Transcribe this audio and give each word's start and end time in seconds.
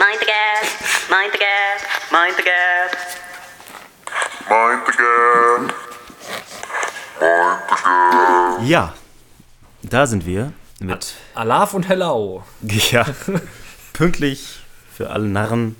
Mind 0.00 0.18
the 0.18 0.24
gap, 0.24 0.64
mind 1.10 1.30
the 1.30 1.38
gap, 1.38 1.78
mind 2.10 2.34
the 2.38 2.42
gap. 2.42 2.90
Mind 4.48 4.86
the 4.86 4.92
gap. 4.96 5.60
Mind 7.20 7.60
the 7.68 7.76
gap. 7.76 8.66
Ja, 8.66 8.94
da 9.82 10.06
sind 10.06 10.24
wir 10.24 10.54
mit, 10.78 11.16
Alaf 11.34 11.74
und 11.74 11.86
Hellau. 11.86 12.42
ja, 12.62 13.04
pünktlich 13.92 14.60
für 14.90 15.10
alle 15.10 15.28
Narren 15.28 15.76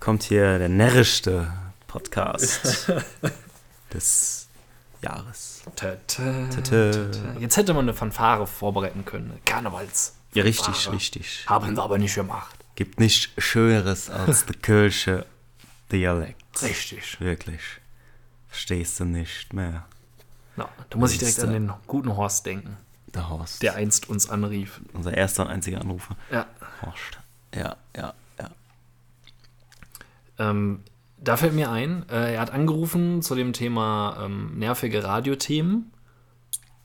kommt 0.00 0.24
hier 0.24 0.58
der 0.58 0.68
närrischste 0.68 1.52
Podcast 1.86 2.90
des 3.94 4.48
Jahres. 5.00 5.62
Jetzt 7.38 7.56
hätte 7.56 7.72
man 7.72 7.84
eine 7.84 7.94
Fanfare 7.94 8.48
vorbereiten 8.48 9.04
können. 9.04 9.40
Karnevals. 9.44 10.14
Ja, 10.34 10.42
richtig, 10.42 10.90
richtig. 10.90 11.44
Haben 11.46 11.76
wir 11.76 11.84
aber 11.84 11.98
nicht 11.98 12.16
gemacht. 12.16 12.57
Gibt 12.78 13.00
nichts 13.00 13.30
Schöneres 13.38 14.08
als 14.08 14.46
der 14.46 14.54
Kölsche 14.54 15.26
Dialekt. 15.90 16.62
Richtig. 16.62 17.20
Wirklich. 17.20 17.60
Verstehst 18.46 19.00
du 19.00 19.04
nicht 19.04 19.52
mehr. 19.52 19.84
Na, 20.54 20.68
da 20.88 20.96
muss 20.96 21.10
ich 21.10 21.18
direkt 21.18 21.40
an 21.40 21.50
den 21.50 21.72
guten 21.88 22.16
Horst 22.16 22.46
denken, 22.46 22.76
Der 23.08 23.28
Horst. 23.28 23.64
der 23.64 23.74
einst 23.74 24.08
uns 24.08 24.30
anrief. 24.30 24.80
Unser 24.92 25.12
erster 25.12 25.42
und 25.42 25.48
einziger 25.48 25.80
Anrufer. 25.80 26.14
Ja. 26.30 26.46
Horst. 26.82 27.18
Ja, 27.52 27.76
ja, 27.96 28.14
ja. 28.38 28.50
Ähm, 30.38 30.84
da 31.16 31.36
fällt 31.36 31.54
mir 31.54 31.72
ein, 31.72 32.08
äh, 32.08 32.34
er 32.34 32.40
hat 32.40 32.52
angerufen 32.52 33.22
zu 33.22 33.34
dem 33.34 33.54
Thema 33.54 34.20
ähm, 34.24 34.56
nervige 34.56 35.02
Radiothemen. 35.02 35.90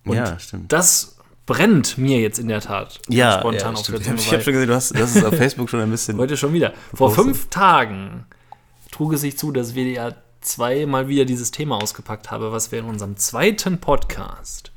Und 0.06 0.16
ja, 0.16 0.40
stimmt. 0.40 0.74
Das 0.74 1.20
brennt 1.46 1.98
mir 1.98 2.20
jetzt 2.20 2.40
in 2.40 2.48
der 2.48 2.62
Tat 2.62 3.00
ja, 3.10 3.40
spontan 3.40 3.74
ja, 3.74 3.80
auf 3.80 3.86
der 3.86 4.00
Ich 4.00 4.08
habe 4.08 4.18
hab 4.20 4.44
schon 4.44 4.54
gesehen, 4.54 4.68
du 4.68 4.76
hast, 4.76 4.98
hast 4.98 5.16
es 5.16 5.24
auf 5.24 5.36
Facebook 5.36 5.70
schon 5.70 5.82
ein 5.82 5.92
bisschen. 5.92 6.18
Heute 6.20 6.38
schon 6.38 6.54
wieder. 6.54 6.74
Vor 6.94 7.12
fünf 7.12 7.50
Tagen 7.50 8.26
trug 8.92 9.14
es 9.14 9.22
sich 9.22 9.38
zu, 9.38 9.52
dass 9.52 9.74
WDR 9.74 10.16
2 10.42 10.86
mal 10.86 11.08
wieder 11.08 11.26
dieses 11.26 11.52
Thema 11.52 11.78
ausgepackt 11.78 12.32
habe, 12.32 12.52
was 12.52 12.72
wir 12.72 12.80
in 12.80 12.86
unserem 12.86 13.18
zweiten 13.18 13.80
Podcast, 13.80 14.72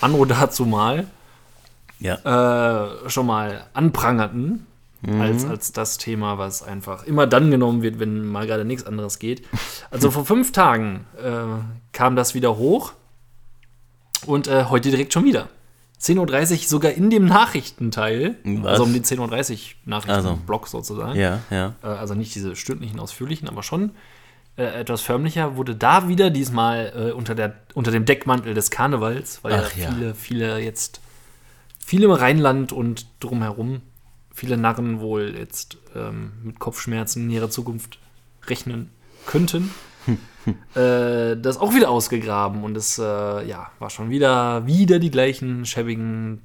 Anno 0.00 0.24
dazu 0.24 0.66
mal, 0.66 1.06
ja. 2.00 2.94
äh, 3.04 3.08
schon 3.10 3.26
mal 3.26 3.66
anprangerten. 3.72 4.66
Mhm. 5.06 5.20
Als, 5.20 5.44
als 5.44 5.72
das 5.72 5.98
Thema, 5.98 6.38
was 6.38 6.62
einfach 6.62 7.04
immer 7.04 7.26
dann 7.26 7.50
genommen 7.50 7.82
wird, 7.82 7.98
wenn 7.98 8.26
mal 8.26 8.46
gerade 8.46 8.64
nichts 8.64 8.86
anderes 8.86 9.18
geht. 9.18 9.46
Also 9.90 10.10
vor 10.10 10.24
fünf 10.24 10.52
Tagen 10.52 11.04
äh, 11.22 11.62
kam 11.92 12.16
das 12.16 12.34
wieder 12.34 12.56
hoch 12.56 12.94
und 14.24 14.48
äh, 14.48 14.64
heute 14.64 14.88
direkt 14.88 15.12
schon 15.12 15.24
wieder. 15.24 15.48
10.30 16.04 16.52
Uhr 16.52 16.58
sogar 16.68 16.92
in 16.92 17.08
dem 17.08 17.24
Nachrichtenteil, 17.24 18.36
Was? 18.44 18.72
also 18.72 18.84
um 18.84 18.92
den 18.92 19.04
10.30 19.04 19.52
Uhr 19.52 19.58
Nachrichtenblock 19.86 20.68
sozusagen. 20.68 21.18
ja, 21.18 21.40
ja. 21.50 21.74
Äh, 21.82 21.86
also 21.86 22.14
nicht 22.14 22.34
diese 22.34 22.54
stündlichen, 22.56 23.00
ausführlichen, 23.00 23.48
aber 23.48 23.62
schon 23.62 23.92
äh, 24.56 24.64
etwas 24.64 25.00
förmlicher, 25.00 25.56
wurde 25.56 25.74
da 25.74 26.06
wieder 26.06 26.28
diesmal 26.28 26.92
äh, 26.94 27.12
unter, 27.12 27.34
der, 27.34 27.54
unter 27.72 27.90
dem 27.90 28.04
Deckmantel 28.04 28.52
des 28.52 28.70
Karnevals, 28.70 29.42
weil 29.42 29.54
Ach 29.54 29.76
ja. 29.76 29.90
viele, 29.90 30.14
viele 30.14 30.58
jetzt, 30.58 31.00
viele 31.78 32.04
im 32.04 32.12
Rheinland 32.12 32.72
und 32.72 33.06
drumherum, 33.20 33.80
viele 34.32 34.58
Narren 34.58 35.00
wohl 35.00 35.34
jetzt 35.38 35.78
ähm, 35.96 36.32
mit 36.42 36.58
Kopfschmerzen 36.58 37.24
in 37.24 37.30
ihrer 37.30 37.48
Zukunft 37.48 37.98
rechnen 38.46 38.90
könnten. 39.26 39.70
äh, 40.74 41.36
das 41.36 41.56
auch 41.58 41.74
wieder 41.74 41.90
ausgegraben 41.90 42.64
und 42.64 42.76
es 42.76 42.98
äh, 42.98 43.02
ja, 43.02 43.70
war 43.78 43.90
schon 43.90 44.10
wieder, 44.10 44.66
wieder 44.66 44.98
die 44.98 45.10
gleichen 45.10 45.64
schäbigen 45.66 46.42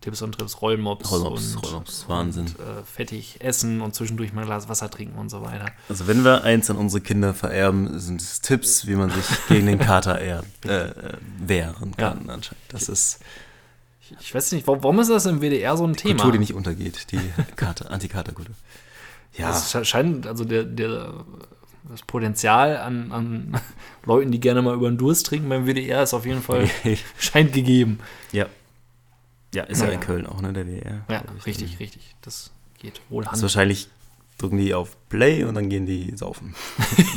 Tipps 0.00 0.22
und 0.22 0.32
Trips, 0.38 0.62
Rollmops, 0.62 1.10
Rollmops, 1.10 1.56
und, 1.56 1.62
Rollmops, 1.66 2.04
Wahnsinn. 2.08 2.46
Und, 2.46 2.58
äh, 2.58 2.82
fettig 2.84 3.36
essen 3.40 3.82
und 3.82 3.94
zwischendurch 3.94 4.32
mal 4.32 4.40
ein 4.42 4.46
Glas 4.46 4.66
Wasser 4.68 4.88
trinken 4.90 5.18
und 5.18 5.28
so 5.28 5.42
weiter. 5.42 5.66
Also 5.90 6.06
wenn 6.06 6.24
wir 6.24 6.42
eins 6.42 6.70
an 6.70 6.76
unsere 6.78 7.02
Kinder 7.02 7.34
vererben, 7.34 7.98
sind 7.98 8.22
es 8.22 8.40
Tipps, 8.40 8.86
wie 8.86 8.94
man 8.94 9.10
sich 9.10 9.24
gegen 9.48 9.66
den 9.66 9.78
Kater 9.78 10.18
eher, 10.18 10.42
äh, 10.66 10.92
wehren 11.38 11.94
kann 11.98 12.30
anscheinend. 12.30 12.64
Das 12.68 12.88
ist 12.88 13.20
Ich 14.20 14.34
weiß 14.34 14.52
nicht, 14.52 14.66
warum 14.66 15.00
ist 15.00 15.10
das 15.10 15.26
im 15.26 15.40
WDR 15.42 15.76
so 15.76 15.84
ein 15.86 15.94
Thema? 15.94 16.14
Kultur, 16.14 16.32
die 16.32 16.38
nicht 16.38 16.54
untergeht, 16.54 17.12
die 17.12 17.20
Kater, 17.56 17.90
Anti-Kater-Kultur. 17.90 18.54
Ja, 19.36 19.48
Das 19.48 19.70
sche- 19.74 19.84
scheint, 19.84 20.26
also 20.26 20.44
der, 20.44 20.64
der, 20.64 21.12
das 21.88 22.02
Potenzial 22.02 22.76
an, 22.78 23.10
an 23.12 23.60
Leuten, 24.04 24.30
die 24.30 24.40
gerne 24.40 24.62
mal 24.62 24.74
über 24.74 24.88
den 24.90 24.98
Durst 24.98 25.26
trinken 25.26 25.48
beim 25.48 25.66
WDR 25.66 26.02
ist 26.02 26.14
auf 26.14 26.26
jeden 26.26 26.42
Fall, 26.42 26.68
scheint 27.18 27.52
gegeben. 27.52 27.98
ja. 28.32 28.46
Ja, 29.52 29.64
ist 29.64 29.80
ja 29.80 29.86
Naja. 29.86 29.98
in 29.98 30.04
Köln 30.06 30.26
auch, 30.26 30.40
ne, 30.40 30.52
der 30.52 30.64
WR. 30.64 31.04
Ja, 31.08 31.24
ich. 31.38 31.44
richtig, 31.46 31.80
richtig. 31.80 32.14
Das 32.22 32.52
geht 32.78 33.00
wohl 33.08 33.24
Also 33.24 33.32
Hand. 33.32 33.42
wahrscheinlich 33.42 33.88
drücken 34.38 34.58
die 34.58 34.74
auf 34.74 34.96
Play 35.08 35.42
und 35.42 35.56
dann 35.56 35.68
gehen 35.68 35.86
die 35.86 36.16
saufen. 36.16 36.54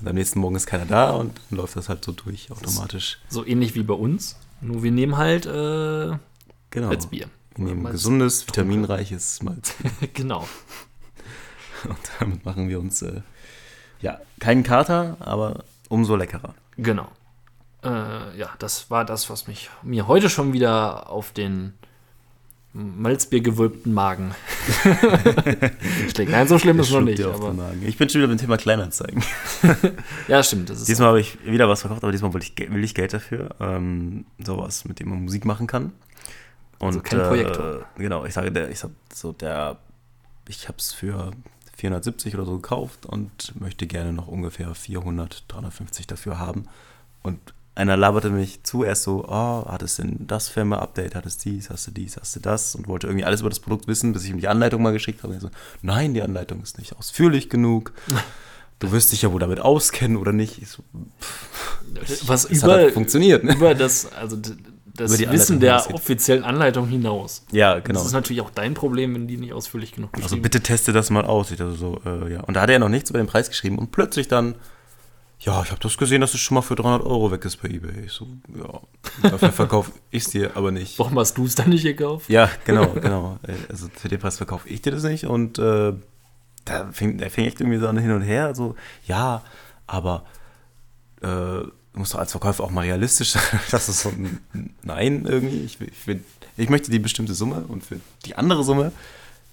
Und 0.00 0.06
am 0.08 0.14
nächsten 0.14 0.40
Morgen 0.40 0.54
ist 0.56 0.66
keiner 0.66 0.84
da 0.84 1.12
und 1.12 1.40
dann 1.48 1.56
läuft 1.58 1.74
das 1.76 1.88
halt 1.88 2.04
so 2.04 2.12
durch 2.12 2.50
automatisch. 2.52 3.18
So 3.30 3.46
ähnlich 3.46 3.74
wie 3.74 3.82
bei 3.82 3.94
uns. 3.94 4.36
Nur 4.60 4.82
wir 4.82 4.90
nehmen 4.92 5.16
halt 5.16 5.46
äh, 5.46 6.18
Genau. 6.70 6.88
Malzbier. 6.88 7.30
Wir 7.56 7.64
nehmen 7.64 7.82
Malz- 7.82 7.92
gesundes, 7.92 8.46
vitaminreiches 8.46 9.42
Malz. 9.42 9.74
genau. 10.12 10.46
Und 11.88 11.96
damit 12.20 12.44
machen 12.44 12.68
wir 12.68 12.78
uns 12.78 13.00
äh, 13.00 13.22
ja 14.04 14.18
keinen 14.38 14.62
Kater, 14.62 15.16
aber 15.20 15.64
umso 15.88 16.16
leckerer. 16.16 16.54
Genau. 16.76 17.08
Äh, 17.82 18.38
ja, 18.38 18.50
das 18.58 18.90
war 18.90 19.04
das, 19.04 19.30
was 19.30 19.46
mich 19.46 19.70
mir 19.82 20.06
heute 20.06 20.30
schon 20.30 20.52
wieder 20.52 21.10
auf 21.10 21.32
den 21.32 21.74
Malzbiergewölbten 22.72 23.92
Magen 23.92 24.34
schlägt. 26.12 26.32
Nein, 26.32 26.48
so 26.48 26.58
schlimm 26.58 26.80
ist 26.80 26.90
noch 26.90 27.02
nicht. 27.02 27.22
Ich 27.86 27.96
bin 27.96 28.08
schon 28.08 28.20
wieder 28.20 28.28
beim 28.28 28.38
Thema 28.38 28.56
Kleinanzeigen. 28.56 29.22
ja, 30.28 30.42
stimmt. 30.42 30.70
Diesmal 30.70 31.08
habe 31.08 31.20
ich 31.20 31.38
wieder 31.44 31.68
was 31.68 31.82
verkauft, 31.82 32.02
aber 32.02 32.10
diesmal 32.10 32.32
wollte 32.34 32.46
ich, 32.46 32.70
will 32.72 32.82
ich 32.82 32.94
Geld 32.94 33.12
dafür. 33.12 33.54
Ähm, 33.60 34.26
sowas, 34.44 34.84
mit 34.86 34.98
dem 34.98 35.10
man 35.10 35.22
Musik 35.22 35.44
machen 35.44 35.68
kann. 35.68 35.92
Und, 36.80 36.88
Also 36.88 37.00
kein 37.00 37.20
Projektor. 37.20 37.86
Äh, 37.96 38.02
genau, 38.02 38.24
ich 38.24 38.34
sage, 38.34 38.50
der, 38.50 38.68
ich 38.70 38.80
sag 38.80 38.90
so, 39.12 39.30
der, 39.30 39.76
ich 40.48 40.66
habe 40.66 40.78
es 40.78 40.92
für 40.92 41.30
470 41.76 42.34
oder 42.34 42.44
so 42.44 42.56
gekauft 42.56 43.06
und 43.06 43.58
möchte 43.60 43.86
gerne 43.86 44.12
noch 44.12 44.28
ungefähr 44.28 44.74
400, 44.74 45.44
350 45.48 46.06
dafür 46.06 46.38
haben. 46.38 46.66
Und 47.22 47.38
einer 47.74 47.96
laberte 47.96 48.30
mich 48.30 48.62
zuerst 48.62 49.02
so, 49.02 49.24
oh, 49.28 49.64
hattest 49.66 49.98
du 49.98 50.02
denn 50.02 50.26
das 50.26 50.48
Firma-Update, 50.48 51.14
hattest 51.14 51.44
dies, 51.44 51.70
hast 51.70 51.86
du 51.88 51.90
dies, 51.90 52.16
hast 52.16 52.36
du 52.36 52.40
das 52.40 52.74
und 52.74 52.86
wollte 52.86 53.08
irgendwie 53.08 53.24
alles 53.24 53.40
über 53.40 53.48
das 53.50 53.60
Produkt 53.60 53.88
wissen, 53.88 54.12
bis 54.12 54.24
ich 54.24 54.30
ihm 54.30 54.38
die 54.38 54.48
Anleitung 54.48 54.82
mal 54.82 54.92
geschickt 54.92 55.22
habe. 55.22 55.34
Und 55.34 55.40
so, 55.40 55.50
nein, 55.82 56.14
die 56.14 56.22
Anleitung 56.22 56.62
ist 56.62 56.78
nicht 56.78 56.96
ausführlich 56.96 57.50
genug. 57.50 57.92
Du 58.80 58.90
wirst 58.90 59.12
dich 59.12 59.22
ja 59.22 59.32
wohl 59.32 59.38
damit 59.38 59.60
auskennen 59.60 60.16
oder 60.16 60.32
nicht. 60.32 60.60
Ich 60.60 60.68
so, 60.68 60.82
was 62.26 62.42
das 62.42 62.50
hat 62.50 62.50
über, 62.50 62.72
halt 62.72 62.92
funktioniert, 62.92 63.44
ne? 63.44 63.54
über 63.54 63.74
das, 63.74 64.12
also 64.12 64.36
das 64.96 65.10
Über 65.10 65.18
die 65.26 65.30
Wissen 65.32 65.58
der 65.60 65.72
hinausgeht. 65.72 65.96
offiziellen 65.96 66.44
Anleitung 66.44 66.86
hinaus. 66.86 67.44
Ja, 67.50 67.78
genau. 67.80 67.98
Das 67.98 68.06
ist 68.06 68.12
natürlich 68.12 68.42
auch 68.42 68.50
dein 68.50 68.74
Problem, 68.74 69.14
wenn 69.14 69.26
die 69.26 69.36
nicht 69.36 69.52
ausführlich 69.52 69.92
genug 69.92 70.10
Also 70.14 70.24
beschrieben 70.26 70.42
bitte 70.42 70.60
teste 70.60 70.92
das 70.92 71.10
mal 71.10 71.24
aus. 71.24 71.48
Dachte 71.48 71.72
so, 71.72 72.00
äh, 72.06 72.32
ja. 72.34 72.40
Und 72.42 72.54
da 72.54 72.60
hat 72.62 72.70
er 72.70 72.78
noch 72.78 72.88
nichts 72.88 73.10
über 73.10 73.18
den 73.18 73.26
Preis 73.26 73.48
geschrieben 73.48 73.78
und 73.78 73.90
plötzlich 73.90 74.28
dann, 74.28 74.54
ja, 75.40 75.62
ich 75.62 75.70
habe 75.72 75.80
das 75.80 75.98
gesehen, 75.98 76.20
dass 76.20 76.32
es 76.34 76.40
schon 76.40 76.54
mal 76.54 76.62
für 76.62 76.76
300 76.76 77.02
Euro 77.02 77.30
weg 77.32 77.44
ist 77.44 77.56
bei 77.60 77.68
eBay. 77.68 78.04
Ich 78.06 78.12
so, 78.12 78.26
ja, 78.56 78.80
dafür 79.30 79.50
verkaufe 79.52 79.90
ich 80.10 80.24
es 80.24 80.30
dir 80.30 80.56
aber 80.56 80.70
nicht. 80.70 80.96
Warum 80.98 81.18
hast 81.18 81.36
du 81.38 81.44
es 81.44 81.54
dann 81.56 81.70
nicht 81.70 81.82
gekauft? 81.82 82.28
Ja, 82.30 82.48
genau, 82.64 82.86
genau. 82.94 83.38
Äh, 83.42 83.52
Also 83.68 83.88
für 83.94 84.08
den 84.08 84.20
Preis 84.20 84.36
verkaufe 84.36 84.68
ich 84.68 84.80
dir 84.80 84.92
das 84.92 85.02
nicht 85.02 85.24
und 85.26 85.58
äh, 85.58 85.92
da 86.64 86.88
fing, 86.92 87.18
der 87.18 87.30
fing 87.30 87.44
echt 87.46 87.60
irgendwie 87.60 87.78
so 87.78 87.88
an 87.88 87.98
hin 87.98 88.12
und 88.12 88.22
her, 88.22 88.54
so, 88.54 88.74
ja, 89.06 89.42
aber 89.86 90.24
äh, 91.20 91.62
du 91.94 92.00
musst 92.00 92.12
doch 92.14 92.18
als 92.18 92.32
Verkäufer 92.32 92.62
auch 92.64 92.70
mal 92.70 92.82
realistisch 92.82 93.30
sein. 93.32 93.42
Das 93.70 93.88
ist 93.88 94.00
so 94.02 94.10
ein 94.10 94.40
Nein 94.82 95.24
irgendwie. 95.26 95.60
Ich, 95.60 95.80
ich, 95.80 96.06
will, 96.06 96.22
ich 96.56 96.68
möchte 96.68 96.90
die 96.90 96.98
bestimmte 96.98 97.32
Summe 97.34 97.64
und 97.68 97.84
für 97.84 97.98
die 98.26 98.34
andere 98.36 98.62
Summe, 98.64 98.92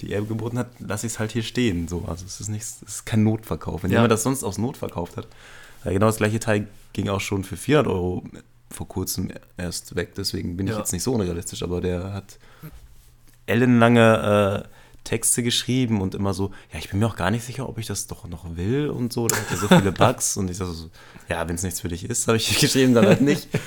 die 0.02 0.12
er 0.12 0.22
geboten 0.24 0.58
hat, 0.58 0.68
lasse 0.80 1.06
ich 1.08 1.14
es 1.14 1.20
halt 1.20 1.32
hier 1.32 1.44
stehen. 1.44 1.88
So. 1.88 2.06
Also 2.08 2.26
es 2.26 2.42
ist, 2.42 2.50
nicht, 2.50 2.64
es 2.64 2.82
ist 2.82 3.06
kein 3.06 3.24
Notverkauf. 3.24 3.84
Wenn 3.84 3.92
Ja. 3.92 3.98
jemand 4.00 4.12
das 4.12 4.24
sonst 4.24 4.44
aus 4.44 4.58
Not 4.58 4.76
verkauft 4.78 5.16
hat, 5.18 5.28
genau 5.84 6.08
das 6.08 6.18
gleiche 6.18 6.40
Teil 6.40 6.68
ging 6.94 7.08
auch 7.10 7.22
schon 7.22 7.44
für 7.44 7.56
400 7.58 7.92
Euro 7.94 8.24
vor 8.70 8.88
kurzem 8.88 9.32
erst 9.58 9.96
weg. 9.96 10.16
Deswegen 10.16 10.58
bin 10.58 10.66
ich 10.68 10.74
Ja. 10.74 10.80
jetzt 10.80 10.92
nicht 10.94 11.04
so 11.04 11.14
unrealistisch, 11.14 11.62
aber 11.64 11.80
der 11.82 12.14
hat 12.14 12.38
ellenlange 13.46 14.66
äh, 14.66 14.81
Texte 15.04 15.44
geschrieben 15.44 16.02
und 16.02 16.16
immer 16.16 16.34
so, 16.34 16.52
ja, 16.72 16.80
ich 16.80 16.90
bin 16.90 17.00
mir 17.00 17.08
auch 17.08 17.16
gar 17.16 17.32
nicht 17.32 17.44
sicher, 17.46 17.68
ob 17.68 17.78
ich 17.78 17.88
das 17.88 18.08
doch 18.08 18.28
noch 18.28 18.46
will 18.56 18.90
und 18.90 19.12
so. 19.12 19.28
Da 19.28 19.36
hat 19.36 19.50
ja 19.52 19.58
so 19.58 19.68
viele 19.68 19.92
Bugs 19.92 20.38
und 20.38 20.50
ich 20.50 20.58
so, 20.58 20.66
ja, 21.28 21.48
wenn 21.48 21.56
es 21.56 21.64
nichts 21.64 21.82
für 21.82 21.88
dich 21.88 22.06
ist, 22.10 22.28
habe 22.28 22.38
ich 22.38 22.58
geschrieben, 22.60 22.94
dann 22.94 23.06
halt 23.06 23.22
nicht. 23.22 23.48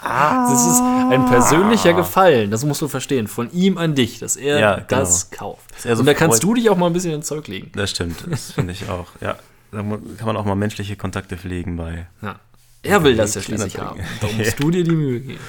Das 0.00 0.64
ist 0.64 0.80
ein 0.80 1.26
persönlicher 1.26 1.92
Gefallen, 1.92 2.52
das 2.52 2.64
musst 2.64 2.80
du 2.80 2.86
verstehen, 2.86 3.26
von 3.26 3.50
ihm 3.52 3.78
an 3.78 3.96
dich, 3.96 4.20
dass 4.20 4.36
er 4.36 4.60
Ja, 4.60 4.74
genau. 4.76 4.86
das 5.00 5.30
kauft. 5.32 5.84
er 5.84 5.96
so 5.96 6.00
Und 6.00 6.06
da 6.06 6.14
kannst 6.14 6.42
du 6.44 6.54
dich 6.54 6.70
auch 6.70 6.76
mal 6.76 6.86
ein 6.86 6.92
bisschen 6.92 7.12
ins 7.12 7.26
Zeug 7.26 7.48
legen. 7.48 7.72
Das 7.74 7.90
stimmt, 7.90 8.24
das 8.30 8.52
finde 8.52 8.72
ich 8.74 8.88
auch. 8.88 9.08
Ja, 9.20 9.36
da 9.72 9.78
kann 9.78 9.98
man 10.26 10.36
auch 10.36 10.44
mal 10.44 10.54
menschliche 10.54 10.94
Kontakte 10.94 11.36
pflegen 11.36 11.76
bei. 11.76 12.06
Ja. 12.22 12.38
Er 12.84 13.02
will 13.02 13.16
das 13.16 13.34
ja 13.34 13.42
schließlich 13.42 13.78
haben. 13.78 13.98
Darum 14.20 14.36
musst 14.38 14.60
du 14.62 14.70
dir 14.70 14.84
die 14.84 14.92
Mühe 14.92 15.20
geben. 15.20 15.40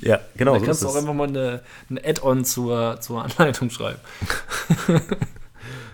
Ja, 0.00 0.20
genau. 0.36 0.54
Da 0.54 0.60
so 0.60 0.66
kannst 0.66 0.82
ist 0.82 0.88
du 0.88 0.92
auch 0.92 0.96
einfach 1.00 1.14
mal 1.14 1.28
eine, 1.28 1.62
ein 1.90 1.98
Add-on 1.98 2.44
zur, 2.44 3.00
zur 3.00 3.24
Anleitung 3.24 3.70
schreiben. 3.70 4.00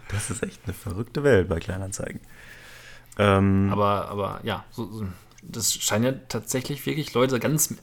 Das 0.08 0.30
ist 0.30 0.42
echt 0.42 0.60
eine 0.64 0.74
verrückte 0.74 1.24
Welt 1.24 1.48
bei 1.48 1.58
Kleinanzeigen. 1.58 2.20
Ähm, 3.18 3.68
Aber, 3.72 4.08
aber 4.08 4.40
ja, 4.42 4.64
so, 4.70 4.90
so, 4.90 5.06
das 5.42 5.72
scheinen 5.74 6.04
ja 6.04 6.12
tatsächlich 6.28 6.84
wirklich 6.86 7.14
Leute 7.14 7.38
ganz 7.40 7.74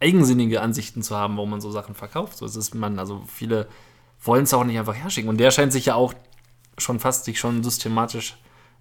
eigensinnige 0.00 0.60
Ansichten 0.60 1.02
zu 1.02 1.16
haben, 1.16 1.36
warum 1.36 1.50
man 1.50 1.60
so 1.60 1.70
Sachen 1.70 1.94
verkauft. 1.94 2.36
So 2.36 2.46
ist 2.46 2.56
es 2.56 2.74
man, 2.74 2.98
also 2.98 3.24
viele 3.26 3.68
wollen 4.20 4.44
es 4.44 4.54
auch 4.54 4.64
nicht 4.64 4.78
einfach 4.78 4.94
herschicken. 4.94 5.28
Und 5.28 5.38
der 5.38 5.50
scheint 5.50 5.72
sich 5.72 5.86
ja 5.86 5.94
auch 5.94 6.14
schon 6.78 7.00
fast 7.00 7.24
sich 7.24 7.38
schon 7.38 7.62
systematisch 7.62 8.36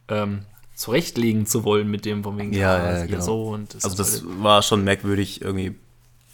ähm, 0.08 0.46
zurechtlegen 0.82 1.46
zu 1.46 1.64
wollen 1.64 1.90
mit 1.90 2.06
dem, 2.06 2.24
von 2.24 2.38
wegen, 2.38 2.54
Ja, 2.54 2.78
ja, 2.78 2.98
hier 3.00 3.08
genau. 3.08 3.22
so 3.24 3.50
und 3.50 3.74
das 3.74 3.84
also 3.86 4.02
ist 4.02 4.14
das 4.16 4.22
halt- 4.28 4.44
war 4.44 4.62
schon 4.62 4.84
merkwürdig 4.84 5.42
irgendwie. 5.42 5.76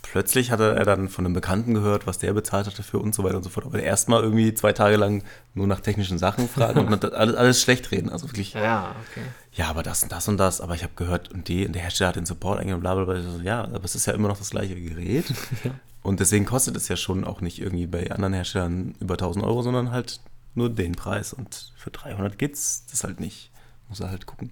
Plötzlich 0.04 0.52
hatte 0.52 0.74
er 0.74 0.86
dann 0.86 1.10
von 1.10 1.26
einem 1.26 1.34
Bekannten 1.34 1.74
gehört, 1.74 2.08
was 2.08 2.18
der 2.18 2.32
bezahlt 2.32 2.66
hatte 2.66 2.82
für 2.82 2.98
und 2.98 3.14
so 3.14 3.26
weiter 3.26 3.36
und 3.36 3.44
so 3.44 3.50
fort. 3.50 3.66
Aber 3.66 3.82
erstmal 3.84 4.24
irgendwie 4.24 4.54
zwei 4.54 4.72
Tage 4.72 4.96
lang 4.96 5.22
nur 5.54 5.68
nach 5.68 5.82
technischen 5.82 6.18
Sachen 6.18 6.48
fragen 6.48 6.88
und 6.88 7.14
alles, 7.14 7.36
alles 7.36 7.62
schlecht 7.62 7.92
reden. 7.92 8.10
Also 8.10 8.26
wirklich, 8.30 8.54
ja, 8.54 8.62
ja, 8.64 8.96
okay. 9.12 9.26
ja, 9.52 9.68
aber 9.68 9.84
das 9.84 10.04
und 10.04 10.12
das 10.14 10.30
und 10.30 10.38
das. 10.38 10.62
Aber 10.62 10.76
ich 10.76 10.84
habe 10.84 10.94
gehört, 10.96 11.30
und, 11.34 11.50
die, 11.50 11.66
und 11.66 11.74
der 11.74 11.82
Hersteller 11.82 12.08
hat 12.10 12.16
den 12.16 12.26
Support 12.26 12.58
eingegeben, 12.60 12.80
bla 12.80 12.96
bla 12.96 13.04
bla. 13.04 13.22
So, 13.22 13.42
ja, 13.42 13.66
aber 13.66 13.84
es 13.84 13.96
ist 13.96 14.06
ja 14.06 14.14
immer 14.14 14.30
noch 14.30 14.38
das 14.38 14.50
gleiche 14.52 14.76
Gerät. 14.80 15.26
Und 16.04 16.22
deswegen 16.22 16.46
kostet 16.46 16.78
es 16.78 16.88
ja 16.88 16.96
schon 16.96 17.26
auch 17.26 17.42
nicht 17.42 17.60
irgendwie 17.60 17.86
bei 17.86 18.10
anderen 18.10 18.32
Herstellern 18.32 18.96
über 19.02 19.16
1000 19.16 19.44
Euro, 19.44 19.62
sondern 19.62 19.92
halt 19.92 20.22
nur 20.56 20.70
den 20.70 20.94
Preis. 20.96 21.34
Und 21.34 21.74
für 21.76 21.92
300 21.92 22.38
geht's 22.38 22.86
das 22.90 23.04
halt 23.04 23.20
nicht. 23.20 23.52
Muss 23.90 24.00
er 24.00 24.10
halt 24.10 24.26
gucken. 24.26 24.52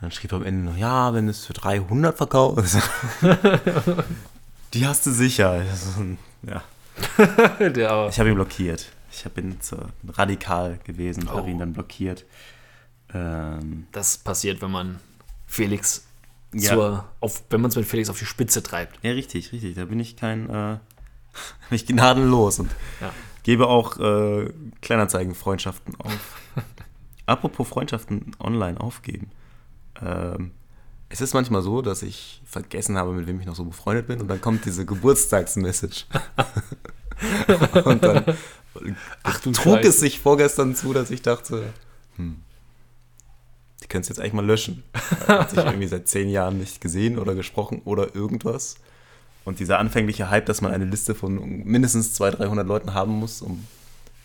Dann 0.00 0.10
schrieb 0.12 0.32
er 0.32 0.36
am 0.36 0.44
Ende 0.44 0.70
noch, 0.70 0.76
ja, 0.76 1.12
wenn 1.14 1.28
es 1.28 1.44
für 1.46 1.52
300 1.54 2.16
verkauft 2.16 2.58
ist, 2.58 2.78
die 4.74 4.86
hast 4.86 5.06
du 5.06 5.10
sicher. 5.12 5.64
Ja. 6.42 6.62
Ich 8.10 8.18
habe 8.18 8.28
ihn 8.28 8.34
blockiert. 8.34 8.86
Ich 9.12 9.24
ihn 9.40 9.60
zu 9.60 9.76
radikal 10.08 10.78
gewesen, 10.84 11.28
Oh. 11.28 11.36
habe 11.36 11.50
ihn 11.50 11.58
dann 11.58 11.72
blockiert. 11.72 12.24
Ähm, 13.14 13.86
das 13.92 14.18
passiert, 14.18 14.60
wenn 14.62 14.70
man 14.70 15.00
Felix 15.46 16.04
Ja. 16.52 16.72
zur, 16.74 17.04
auf, 17.20 17.42
wenn 17.50 17.60
man 17.60 17.70
es 17.70 17.76
mit 17.76 17.86
Felix 17.86 18.08
auf 18.10 18.18
die 18.18 18.26
Spitze 18.26 18.62
treibt. 18.62 18.98
ja, 19.02 19.12
richtig, 19.12 19.52
richtig. 19.52 19.74
Da 19.76 19.84
bin 19.86 19.98
ich 20.00 20.16
kein, 20.16 20.48
äh, 20.50 20.78
bin 21.70 21.76
ich 21.76 21.86
gnadenlos 21.86 22.58
und 22.60 22.70
Ja. 23.00 23.12
gebe 23.44 23.66
auch 23.68 23.98
äh, 23.98 24.52
Kleinanzeigen-Freundschaften 24.82 25.94
auf. 26.00 26.36
Apropos 27.28 27.68
Freundschaften 27.68 28.32
online 28.38 28.80
aufgeben. 28.80 29.30
Ähm, 30.00 30.52
es 31.10 31.20
ist 31.20 31.34
manchmal 31.34 31.62
so, 31.62 31.82
dass 31.82 32.02
ich 32.02 32.42
vergessen 32.44 32.96
habe, 32.96 33.12
mit 33.12 33.26
wem 33.26 33.40
ich 33.40 33.46
noch 33.46 33.54
so 33.54 33.64
befreundet 33.64 34.06
bin 34.06 34.20
und 34.20 34.28
dann 34.28 34.40
kommt 34.40 34.64
diese 34.64 34.84
Geburtstagsmessage. 34.86 36.06
und 37.84 38.02
dann 38.02 38.24
Ach 39.22 39.40
du 39.40 39.52
trug 39.52 39.76
Scheiße. 39.76 39.88
es 39.88 40.00
sich 40.00 40.20
vorgestern 40.20 40.74
zu, 40.74 40.92
dass 40.92 41.10
ich 41.10 41.22
dachte, 41.22 41.72
hm, 42.16 42.36
die 43.82 43.88
können 43.88 44.02
es 44.02 44.08
jetzt 44.08 44.20
eigentlich 44.20 44.34
mal 44.34 44.44
löschen. 44.44 44.82
Hat 45.26 45.50
sich 45.50 45.58
irgendwie 45.58 45.86
seit 45.86 46.08
zehn 46.08 46.28
Jahren 46.28 46.58
nicht 46.58 46.80
gesehen 46.80 47.18
oder 47.18 47.34
gesprochen 47.34 47.82
oder 47.84 48.14
irgendwas. 48.14 48.76
Und 49.44 49.60
dieser 49.60 49.78
anfängliche 49.78 50.30
Hype, 50.30 50.46
dass 50.46 50.60
man 50.60 50.72
eine 50.72 50.84
Liste 50.84 51.14
von 51.14 51.64
mindestens 51.64 52.12
200, 52.14 52.40
300 52.40 52.66
Leuten 52.66 52.94
haben 52.94 53.12
muss, 53.12 53.40
um 53.40 53.66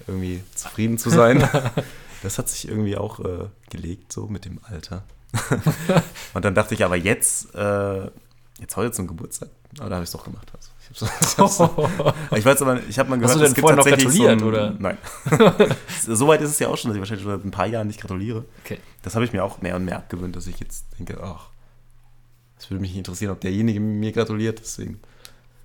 irgendwie 0.08 0.42
zufrieden 0.54 0.98
zu 0.98 1.10
sein, 1.10 1.48
das 2.24 2.40
hat 2.40 2.50
sich 2.50 2.68
irgendwie 2.68 2.98
auch 2.98 3.20
äh, 3.20 3.48
gelegt, 3.70 4.12
so 4.12 4.28
mit 4.28 4.46
dem 4.46 4.60
Alter. 4.64 5.04
Und 6.34 6.46
dann 6.46 6.56
dachte 6.56 6.74
ich 6.74 6.86
aber 6.86 6.96
jetzt, 6.96 7.54
äh, 7.54 8.10
jetzt 8.60 8.76
heute 8.76 8.92
zum 8.92 9.08
Geburtstag. 9.08 9.50
Aber 9.80 9.90
da 9.90 9.96
habe 9.96 10.04
ich 10.04 10.08
es 10.08 10.14
doch 10.14 10.24
gemacht. 10.24 10.52
Also, 10.54 10.70
ich, 10.80 11.02
hab's, 11.02 11.60
ich, 11.60 11.60
hab's, 11.60 12.16
ich 12.38 12.46
weiß 12.46 12.62
aber, 12.62 12.82
ich 12.88 12.98
habe 13.00 13.10
mal 13.10 13.18
gehört, 13.18 13.32
Hast 13.32 13.36
du 13.36 13.40
denn 13.40 13.50
es 13.50 13.56
gibt 13.56 13.68
vorher 13.68 13.78
noch 13.78 13.84
tatsächlich 13.84 14.20
gratuliert, 14.20 14.40
so 14.40 14.48
ein, 14.48 14.54
oder? 14.54 14.76
Nein. 14.80 14.98
Soweit 16.08 16.42
ist 16.42 16.52
es 16.52 16.60
ja 16.60 16.70
auch 16.70 16.78
schon, 16.78 16.90
dass 16.90 16.96
ich 16.96 17.02
wahrscheinlich 17.02 17.24
schon 17.24 17.36
seit 17.36 17.46
ein 17.46 17.52
paar 17.52 17.68
Jahren 17.68 17.88
nicht 17.88 18.00
gratuliere. 18.00 18.46
Okay. 18.64 18.78
Das 19.02 19.16
habe 19.16 19.26
ich 19.26 19.34
mir 19.34 19.44
auch 19.44 19.62
mehr 19.62 19.76
und 19.76 19.86
mehr 19.86 19.98
abgewöhnt, 19.98 20.36
dass 20.36 20.48
ich 20.48 20.60
jetzt 20.60 20.86
denke, 20.98 21.22
ach, 21.22 21.50
es 22.58 22.70
würde 22.70 22.80
mich 22.82 22.96
interessieren, 22.96 23.32
ob 23.32 23.42
derjenige 23.42 23.80
mir 23.80 24.12
gratuliert. 24.12 24.60
Deswegen 24.60 25.02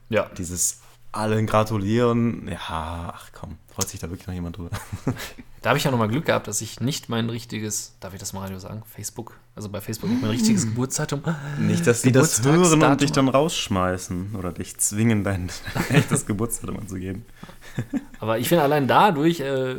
Ja, 0.08 0.28
dieses 0.36 0.80
allen 1.12 1.46
gratulieren, 1.46 2.48
ja, 2.48 3.12
ach 3.14 3.30
komm, 3.32 3.56
freut 3.74 3.88
sich 3.88 4.00
da 4.00 4.10
wirklich 4.10 4.26
noch 4.26 4.34
jemand 4.34 4.58
drüber. 4.58 4.70
da 5.62 5.70
habe 5.70 5.78
ich 5.78 5.84
ja 5.84 5.90
nochmal 5.90 6.08
Glück 6.08 6.26
gehabt, 6.26 6.46
dass 6.46 6.60
ich 6.60 6.80
nicht 6.80 7.08
mein 7.08 7.30
richtiges, 7.30 7.96
darf 8.00 8.12
ich 8.12 8.20
das 8.20 8.32
mal 8.32 8.40
Radio 8.40 8.58
sagen, 8.58 8.82
Facebook, 8.86 9.38
also 9.56 9.68
bei 9.68 9.80
Facebook 9.80 10.10
nicht 10.10 10.20
mein 10.20 10.30
richtiges 10.30 10.66
Geburtsdatum. 10.66 11.22
Nicht, 11.58 11.86
dass 11.86 12.02
die 12.02 12.12
das 12.12 12.42
hören 12.44 12.82
und 12.82 13.00
dich 13.00 13.12
dann 13.12 13.28
rausschmeißen 13.28 14.34
oder 14.36 14.52
dich 14.52 14.78
zwingen, 14.78 15.24
dein, 15.24 15.50
echtes 15.88 16.26
Geburtsdatum 16.26 16.78
anzugeben. 16.78 17.24
Aber 18.20 18.38
ich 18.38 18.48
finde, 18.48 18.62
allein 18.64 18.86
dadurch 18.86 19.40
äh, 19.40 19.72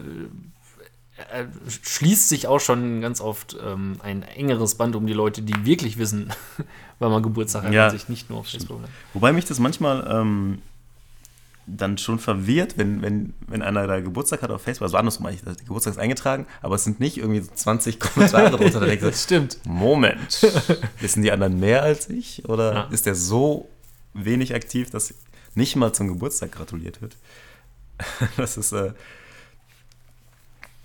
äh, 1.31 1.45
schließt 1.83 2.29
sich 2.29 2.47
auch 2.47 2.59
schon 2.59 3.01
ganz 3.01 3.21
oft 3.21 3.55
ähm, 3.63 3.97
ein 4.01 4.23
engeres 4.23 4.75
Band 4.75 4.95
um 4.95 5.05
die 5.05 5.13
Leute, 5.13 5.41
die 5.41 5.65
wirklich 5.65 5.97
wissen, 5.97 6.31
wann 6.99 7.11
man 7.11 7.21
Geburtstag 7.21 7.65
hat 7.65 7.73
Ja. 7.73 7.85
und 7.85 7.91
sich 7.91 8.09
nicht 8.09 8.29
nur 8.29 8.39
auf 8.39 8.47
Facebook 8.47 8.81
hat. 8.81 8.89
Wobei 9.13 9.33
mich 9.33 9.45
das 9.45 9.59
manchmal 9.59 10.07
ähm, 10.09 10.61
dann 11.77 11.97
schon 11.97 12.19
verwirrt, 12.19 12.77
wenn, 12.77 13.01
wenn, 13.01 13.33
wenn 13.47 13.61
einer 13.61 13.85
da 13.87 13.99
Geburtstag 13.99 14.41
hat 14.41 14.51
auf 14.51 14.61
Facebook, 14.61 14.85
also 14.85 14.97
andersrum 14.97 15.25
eigentlich, 15.25 15.43
der 15.43 15.55
Geburtstag 15.55 15.93
ist 15.93 15.99
eingetragen, 15.99 16.45
aber 16.61 16.75
es 16.75 16.83
sind 16.83 16.99
nicht 16.99 17.17
irgendwie 17.17 17.41
so 17.41 17.51
20 17.53 17.99
Kommentare 17.99 18.49
drunter. 18.57 18.79
Da 18.79 18.87
ich, 18.91 19.01
so, 19.01 19.11
stimmt. 19.11 19.59
Moment, 19.65 20.41
wissen 20.99 21.21
die 21.23 21.31
anderen 21.31 21.59
mehr 21.59 21.83
als 21.83 22.09
ich? 22.09 22.47
Oder 22.47 22.73
Ja. 22.73 22.83
ist 22.91 23.05
der 23.05 23.15
so 23.15 23.67
wenig 24.13 24.53
aktiv, 24.55 24.89
dass 24.89 25.13
nicht 25.55 25.75
mal 25.75 25.93
zum 25.93 26.07
Geburtstag 26.07 26.51
gratuliert 26.51 27.01
wird? 27.01 27.15
Das 28.37 28.57
ist, 28.57 28.71
äh, 28.71 28.93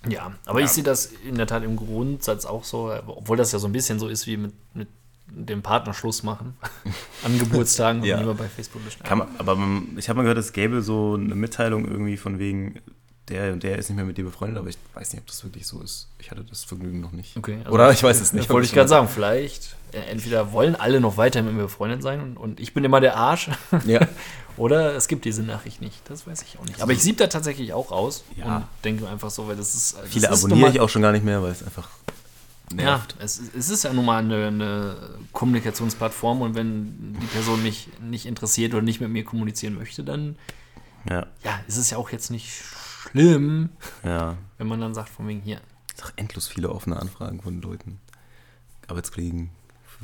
Ja, 0.09 0.33
aber 0.45 0.61
Ja. 0.61 0.67
ich 0.67 0.73
sehe 0.73 0.85
das 0.85 1.07
in 1.07 1.37
der 1.37 1.47
Tat 1.47 1.63
im 1.63 1.77
Grundsatz 1.77 2.45
auch 2.45 2.65
so, 2.65 2.93
obwohl 3.07 3.37
das 3.37 3.53
ja 3.53 3.59
so 3.59 3.67
ein 3.69 3.73
bisschen 3.73 3.99
so 3.99 4.09
ist 4.09 4.27
wie 4.27 4.37
mit, 4.37 4.53
mit 4.75 4.89
dem 5.37 5.63
Partner 5.63 5.95
Schluss 5.95 6.23
machen 6.23 6.57
an 7.25 7.39
Geburtstagen 7.39 8.01
und 8.03 8.07
Ja. 8.07 8.19
lieber 8.19 8.35
bei 8.35 8.49
Facebook 8.49 8.85
bestellen. 8.85 9.19
man, 9.19 9.29
aber 9.39 9.55
man, 9.57 9.97
ich 9.99 10.09
habe 10.09 10.17
mal 10.19 10.23
gehört, 10.23 10.39
es 10.39 10.53
gäbe 10.53 10.83
so 10.83 11.15
eine 11.15 11.35
Mitteilung 11.35 11.87
irgendwie 11.87 12.17
von 12.17 12.39
wegen, 12.39 12.81
der 13.29 13.55
und 13.55 13.63
der 13.63 13.79
ist 13.79 13.89
nicht 13.89 13.97
mehr 13.97 14.05
mit 14.05 14.19
dir 14.19 14.25
befreundet, 14.25 14.59
aber 14.59 14.69
ich 14.69 14.77
weiß 14.93 15.13
nicht, 15.15 15.23
ob 15.23 15.27
das 15.29 15.43
wirklich 15.45 15.67
so 15.67 15.81
ist. 15.81 16.09
Ich 16.19 16.31
hatte 16.31 16.45
das 16.45 16.63
Vergnügen 16.65 17.01
noch 17.01 17.13
nicht. 17.13 17.37
Okay, 17.39 17.57
also 17.65 17.71
Oder 17.73 17.91
ich 17.91 18.03
weiß 18.03 18.21
es 18.21 18.35
nicht. 18.35 18.51
Wollte 18.51 18.67
ich 18.67 18.73
gerade 18.75 18.89
sagen, 18.91 19.09
vielleicht, 19.09 19.77
äh, 19.93 20.01
entweder 20.11 20.53
wollen 20.53 20.77
alle 20.77 21.01
noch 21.01 21.17
weiterhin 21.17 21.47
mit 21.47 21.55
mir 21.57 21.63
befreundet 21.63 22.03
sein 22.03 22.21
und, 22.21 22.37
und 22.37 22.61
ich 22.61 22.75
bin 22.75 22.85
immer 22.85 23.01
der 23.01 23.17
Arsch, 23.17 23.49
Ja. 23.87 24.07
oder 24.59 24.95
es 24.95 25.09
gibt 25.09 25.25
diese 25.25 25.43
Nachricht 25.43 25.81
nicht. 25.81 26.03
Das 26.11 26.27
weiß 26.27 26.43
ich 26.43 26.59
auch 26.59 26.67
nicht. 26.67 26.83
Aber 26.83 26.93
ich 26.93 27.01
sieb 27.03 27.17
da 27.17 27.27
tatsächlich 27.29 27.73
auch 27.73 27.91
raus 27.91 28.25
Ja. 28.37 28.57
und 28.59 28.65
denke 28.85 29.09
einfach 29.09 29.31
so, 29.31 29.49
weil 29.49 29.57
das 29.57 29.75
ist. 29.75 29.97
Das 29.97 30.09
Viele 30.11 30.29
ist 30.29 30.45
abonniere 30.45 30.69
ich 30.71 30.81
auch 30.81 30.91
schon 30.91 31.00
gar 31.00 31.12
nicht 31.12 31.25
mehr, 31.25 31.43
weil 31.43 31.50
es 31.53 31.62
einfach 31.62 31.88
Ja, 32.71 32.76
nervt. 32.76 33.16
es, 33.18 33.40
es 33.56 33.71
ist 33.71 33.85
ja 33.85 33.92
nun 33.92 34.04
mal 34.04 34.18
eine, 34.23 34.47
eine 34.47 34.97
Kommunikationsplattform 35.33 36.40
und 36.40 36.54
wenn 36.54 37.14
die 37.21 37.26
Person 37.26 37.62
mich 37.62 37.88
nicht 38.00 38.26
interessiert 38.26 38.73
oder 38.75 38.83
nicht 38.83 39.00
mit 39.00 39.11
mir 39.11 39.25
kommunizieren 39.25 39.75
möchte, 39.75 40.02
dann 40.02 40.37
Ja, 41.09 41.26
ja, 41.42 41.61
ist 41.66 41.76
es 41.76 41.90
ja 41.90 41.99
auch 41.99 42.11
jetzt 42.11 42.30
nicht 42.30 42.50
schlimm, 42.54 43.68
ja. 44.02 44.37
wenn 44.59 44.66
man 44.66 44.80
dann 44.80 44.94
sagt, 44.94 45.11
von 45.11 45.28
wegen 45.28 45.40
hier. 45.40 45.61
Es 45.94 46.02
sind 46.02 46.12
endlos 46.16 46.49
viele 46.49 46.71
offene 46.71 46.97
Anfragen 46.97 47.40
von 47.42 47.61
Leuten, 47.61 48.00
Arbeitskollegen, 48.88 49.50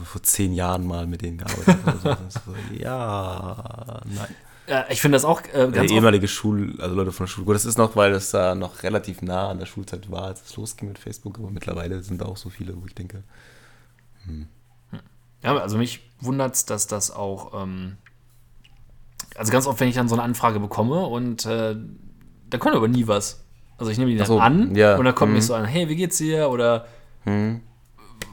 vor 0.04 0.22
zehn 0.22 0.52
Jahren 0.52 0.86
mal 0.86 1.06
mit 1.06 1.22
denen 1.22 1.38
gearbeitet. 1.38 1.78
Also, 1.84 2.16
so, 2.28 2.54
ja, 2.74 4.00
nein. 4.04 4.34
Ja, 4.70 4.84
ich 4.88 5.00
finde 5.00 5.16
das 5.16 5.24
auch 5.24 5.42
äh, 5.52 5.68
ganz 5.72 5.90
ehemalige 5.90 6.28
Schul, 6.28 6.76
also 6.80 6.94
Leute 6.94 7.10
von 7.10 7.26
der 7.26 7.30
Schule. 7.32 7.44
Gut, 7.44 7.56
das 7.56 7.64
ist 7.64 7.76
noch, 7.76 7.96
weil 7.96 8.12
es 8.12 8.30
da 8.30 8.54
noch 8.54 8.84
relativ 8.84 9.20
nah 9.20 9.48
an 9.48 9.58
der 9.58 9.66
Schulzeit 9.66 10.12
war, 10.12 10.26
als 10.26 10.44
es 10.44 10.56
losging 10.56 10.86
mit 10.86 10.98
Facebook, 11.00 11.40
aber 11.40 11.50
mittlerweile 11.50 12.00
sind 12.04 12.20
da 12.20 12.26
auch 12.26 12.36
so 12.36 12.50
viele, 12.50 12.80
wo 12.80 12.86
ich 12.86 12.94
denke, 12.94 13.24
Ja, 15.42 15.56
also 15.56 15.76
mich 15.76 16.08
wundert 16.20 16.54
es, 16.54 16.66
dass 16.66 16.86
das 16.86 17.10
auch, 17.10 17.60
ähm, 17.60 17.96
also 19.34 19.50
ganz 19.50 19.66
oft, 19.66 19.80
wenn 19.80 19.88
ich 19.88 19.96
dann 19.96 20.08
so 20.08 20.14
eine 20.14 20.22
Anfrage 20.22 20.60
bekomme 20.60 21.04
und 21.04 21.46
äh, 21.46 21.74
da 22.48 22.58
kommt 22.58 22.76
aber 22.76 22.86
nie 22.86 23.08
was. 23.08 23.42
Also 23.76 23.90
ich 23.90 23.98
nehme 23.98 24.12
die 24.12 24.18
dann 24.18 24.26
so, 24.28 24.38
an 24.38 24.76
ja, 24.76 24.96
und 24.96 25.04
dann 25.04 25.16
kommt 25.16 25.30
mhm. 25.30 25.38
nicht 25.38 25.46
so 25.46 25.54
an, 25.54 25.64
hey, 25.64 25.88
wie 25.88 25.96
geht's 25.96 26.18
dir? 26.18 26.48
Oder 26.48 26.86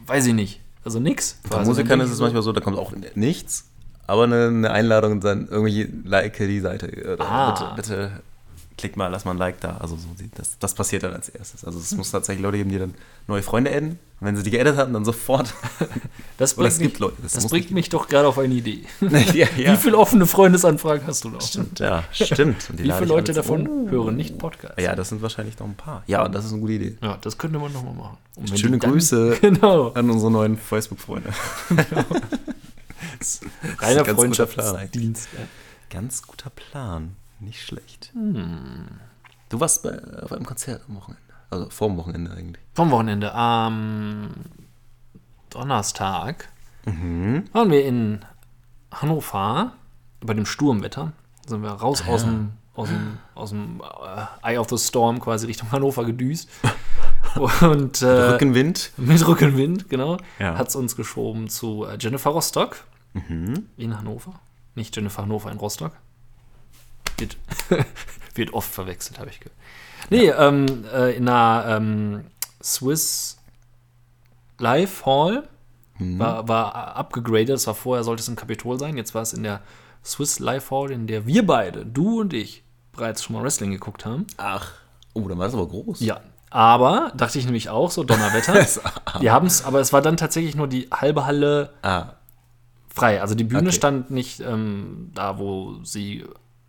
weiß 0.05 0.27
ich 0.27 0.33
nicht. 0.35 0.61
Also 0.83 0.99
nix. 0.99 1.39
bei 1.49 1.57
Also 1.57 1.71
Musikern 1.71 1.99
ist 1.99 2.11
es 2.11 2.19
manchmal 2.19 2.43
so, 2.43 2.51
da 2.51 2.61
kommt 2.61 2.77
auch 2.77 2.93
nichts, 3.15 3.71
aber 4.07 4.23
eine, 4.23 4.71
Einladung 4.71 5.11
und 5.13 5.23
dann 5.23 5.47
irgendwie 5.49 5.87
like 6.05 6.37
die 6.37 6.59
Seite. 6.59 6.87
Oder 7.13 7.23
Ah. 7.29 7.51
bitte, 7.51 7.73
bitte 7.75 8.11
klick 8.77 8.95
mal, 8.95 9.07
lass 9.07 9.25
mal 9.25 9.31
ein 9.31 9.37
Like 9.39 9.59
da. 9.59 9.77
Also 9.77 9.95
so, 9.95 10.07
das, 10.35 10.59
das 10.59 10.73
passiert 10.75 11.01
dann 11.03 11.13
als 11.13 11.29
erstes. 11.29 11.65
Also 11.65 11.79
es 11.79 11.95
muss 11.95 12.11
tatsächlich 12.11 12.43
Leute 12.43 12.57
geben, 12.57 12.69
die 12.69 12.77
dann 12.77 12.93
neue 13.27 13.41
Freunde 13.41 13.71
adden. 13.71 13.97
Und 14.19 14.27
wenn 14.27 14.35
sie 14.37 14.43
die 14.43 14.51
geaddet 14.51 14.77
hatten, 14.77 14.93
dann 14.93 15.05
sofort. 15.05 15.53
Das 16.39 16.53
bringt, 16.53 16.71
es 16.71 16.77
mich, 16.77 16.89
gibt 16.89 16.99
Leute, 16.99 17.15
das 17.23 17.33
das 17.33 17.47
bringt 17.47 17.71
mich 17.71 17.89
doch 17.89 18.07
gerade 18.07 18.27
auf 18.27 18.37
eine 18.37 18.53
Idee. 18.53 18.83
ja, 19.01 19.47
ja. 19.57 19.73
Wie 19.73 19.77
viele 19.77 19.97
offene 19.97 20.27
Freundesanfragen 20.27 21.07
hast 21.07 21.23
du 21.23 21.29
noch? 21.29 21.41
Stimmt, 21.41 21.79
ja, 21.79 22.03
stimmt. 22.11 22.69
Wie 22.77 22.91
viele 22.91 23.05
Leute 23.05 23.33
davon 23.33 23.67
Oh. 23.67 23.89
hören 23.89 24.15
nicht 24.15 24.37
Podcast? 24.37 24.79
Ja, 24.79 24.95
das 24.95 25.09
sind 25.09 25.23
wahrscheinlich 25.23 25.57
noch 25.57 25.65
ein 25.65 25.73
paar. 25.73 26.03
Ja, 26.05 26.29
das 26.29 26.45
ist 26.45 26.51
eine 26.51 26.61
gute 26.61 26.73
Idee. 26.73 26.95
Ja, 27.01 27.17
das 27.19 27.39
könnte 27.39 27.57
man 27.57 27.73
nochmal 27.73 27.95
machen. 27.95 28.17
Und 28.35 28.59
Schöne 28.59 28.77
Grüße 28.77 29.37
Genau. 29.41 29.87
an 29.93 30.11
unsere 30.11 30.29
neuen 30.31 30.57
Facebook-Freunde. 30.59 31.29
Reiner 33.79 34.03
ganz 34.03 34.17
guter 34.21 34.45
Plan 34.45 34.65
Freundschaftsdienst. 34.75 35.29
Ja. 35.37 35.39
Ganz 35.89 36.21
guter 36.23 36.49
Plan. 36.49 37.15
Nicht 37.39 37.61
schlecht. 37.63 38.11
Du 38.13 39.59
warst 39.59 39.83
bei, 39.83 39.99
auf 40.21 40.31
einem 40.31 40.45
Konzert 40.45 40.81
am 40.89 40.95
Wochenende. 40.95 41.21
Also 41.49 41.69
vor 41.69 41.87
dem 41.87 41.97
Wochenende 41.97 42.31
eigentlich. 42.31 42.63
Vom 42.73 42.91
Wochenende. 42.91 43.33
Am 43.33 44.31
Donnerstag 45.49 46.49
waren 46.85 47.71
wir 47.71 47.85
in 47.85 48.23
Hannover 48.91 49.73
bei 50.21 50.33
dem 50.33 50.45
Sturmwetter. 50.45 51.11
Sind 51.45 51.61
wir 51.61 51.69
raus 51.71 52.03
aus 52.07 52.23
dem, 52.23 52.51
aus 52.75 52.89
dem, 52.89 53.17
aus 53.35 53.49
dem 53.51 53.81
äh, 54.43 54.49
Eye 54.53 54.57
of 54.57 54.67
the 54.69 54.77
Storm 54.77 55.19
quasi 55.19 55.45
Richtung 55.47 55.71
Hannover 55.71 56.05
gedüst. 56.05 56.49
Und 57.61 58.01
äh, 58.01 58.05
Rückenwind. 58.07 58.91
mit 58.97 59.25
Rückenwind, 59.27 59.89
genau, 59.89 60.17
Ja. 60.39 60.57
hat 60.57 60.69
es 60.69 60.75
uns 60.75 60.95
geschoben 60.95 61.49
zu 61.49 61.85
äh, 61.85 61.97
Jennifer 61.99 62.31
Rostock 62.31 62.77
in 63.13 63.97
Hannover. 63.97 64.39
Nicht 64.75 64.95
Jennifer 64.95 65.23
Hannover 65.23 65.51
in 65.51 65.57
Rostock. 65.57 65.93
Wird, 67.17 67.37
wird 68.35 68.53
oft 68.53 68.71
verwechselt, 68.71 69.19
habe 69.19 69.29
ich 69.29 69.39
gehört. 69.39 69.57
Nee, 70.09 70.29
ähm, 70.29 70.85
äh, 70.93 71.15
in 71.15 71.27
einer 71.27 71.77
ähm, 71.77 72.25
Swiss 72.61 73.37
Live 74.59 75.05
Hall 75.05 75.47
war, 75.99 76.47
war 76.47 76.95
abgegradet. 76.95 77.49
Das 77.49 77.67
war 77.67 77.73
vorher, 77.73 78.03
sollte 78.03 78.21
es 78.21 78.27
im 78.27 78.35
Kapitol 78.35 78.79
sein. 78.79 78.97
Jetzt 78.97 79.15
war 79.15 79.23
es 79.23 79.33
in 79.33 79.43
der 79.43 79.61
Swiss 80.05 80.39
Live 80.39 80.71
Hall, 80.71 80.91
in 80.91 81.07
der 81.07 81.25
wir 81.25 81.45
beide, 81.45 81.85
du 81.85 82.21
und 82.21 82.33
ich, 82.33 82.63
bereits 82.93 83.23
schon 83.23 83.35
mal 83.35 83.43
Wrestling 83.43 83.71
geguckt 83.71 84.05
haben. 84.05 84.27
Ach. 84.37 84.71
Oh, 85.13 85.27
dann 85.27 85.37
war 85.37 85.45
das 85.45 85.55
aber 85.55 85.67
groß. 85.67 85.99
Ja, 86.01 86.21
aber 86.49 87.11
dachte 87.15 87.39
ich 87.39 87.45
nämlich 87.45 87.69
auch, 87.69 87.91
so 87.91 88.03
Donnerwetter. 88.03 88.53
Wir 89.19 89.33
haben 89.33 89.47
es, 89.47 89.65
aber 89.65 89.79
es 89.79 89.91
war 89.91 90.01
dann 90.01 90.17
tatsächlich 90.17 90.55
nur 90.55 90.67
die 90.67 90.87
halbe 90.91 91.25
Halle 91.25 91.73
Ah, 91.81 92.13
frei. 92.97 93.21
Also 93.21 93.35
die 93.35 93.43
Bühne 93.43 93.61
Okay. 93.69 93.71
stand 93.71 94.11
nicht 94.11 94.39
ähm, 94.41 95.11
da, 95.13 95.37
wo 95.39 95.83
sie 95.83 96.25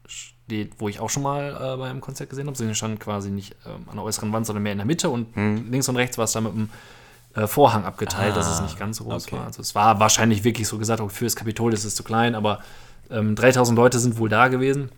steht, 0.07 0.75
wo 0.81 0.89
ich 0.89 1.01
auch 1.01 1.11
schon 1.11 1.23
mal 1.23 1.51
äh, 1.75 1.77
bei 1.77 1.91
einem 1.91 2.01
Konzert 2.01 2.31
gesehen 2.31 2.47
habe. 2.47 2.57
Sie 2.57 2.75
stand 2.75 3.01
quasi 3.01 3.31
nicht 3.31 3.55
ähm, 3.67 3.89
an 3.89 3.97
der 3.97 4.05
äußeren 4.05 4.33
Wand, 4.33 4.47
sondern 4.47 4.63
mehr 4.63 4.73
in 4.73 4.79
der 4.79 4.87
Mitte 4.87 5.11
und 5.11 5.35
Hm. 5.37 5.71
links 5.71 5.89
und 5.89 5.97
rechts 5.97 6.17
war 6.19 6.25
es 6.25 6.33
da 6.33 6.41
mit 6.41 6.53
einem 6.53 6.71
äh, 7.35 7.47
Vorhang 7.47 7.85
abgeteilt, 7.85 8.35
dass 8.37 8.49
es 8.51 8.61
nicht 8.63 8.79
ganz 8.79 8.97
so 8.97 9.05
groß 9.05 9.25
Ah, 9.25 9.27
okay. 9.29 9.37
war. 9.37 9.47
Also 9.47 9.61
es 9.61 9.75
war 9.75 10.01
wahrscheinlich 10.01 10.45
wirklich 10.45 10.67
so 10.69 10.79
gesagt, 10.79 11.01
okay, 11.01 11.13
für 11.15 11.25
das 11.25 11.37
Kapitol 11.37 11.75
ist 11.75 11.85
es 11.85 11.95
zu 11.95 12.03
klein, 12.03 12.35
aber 12.35 12.61
ähm, 13.11 13.35
3000 13.35 13.77
Leute 13.77 13.99
sind 13.99 14.19
wohl 14.19 14.29
da 14.31 14.49
gewesen. 14.49 14.91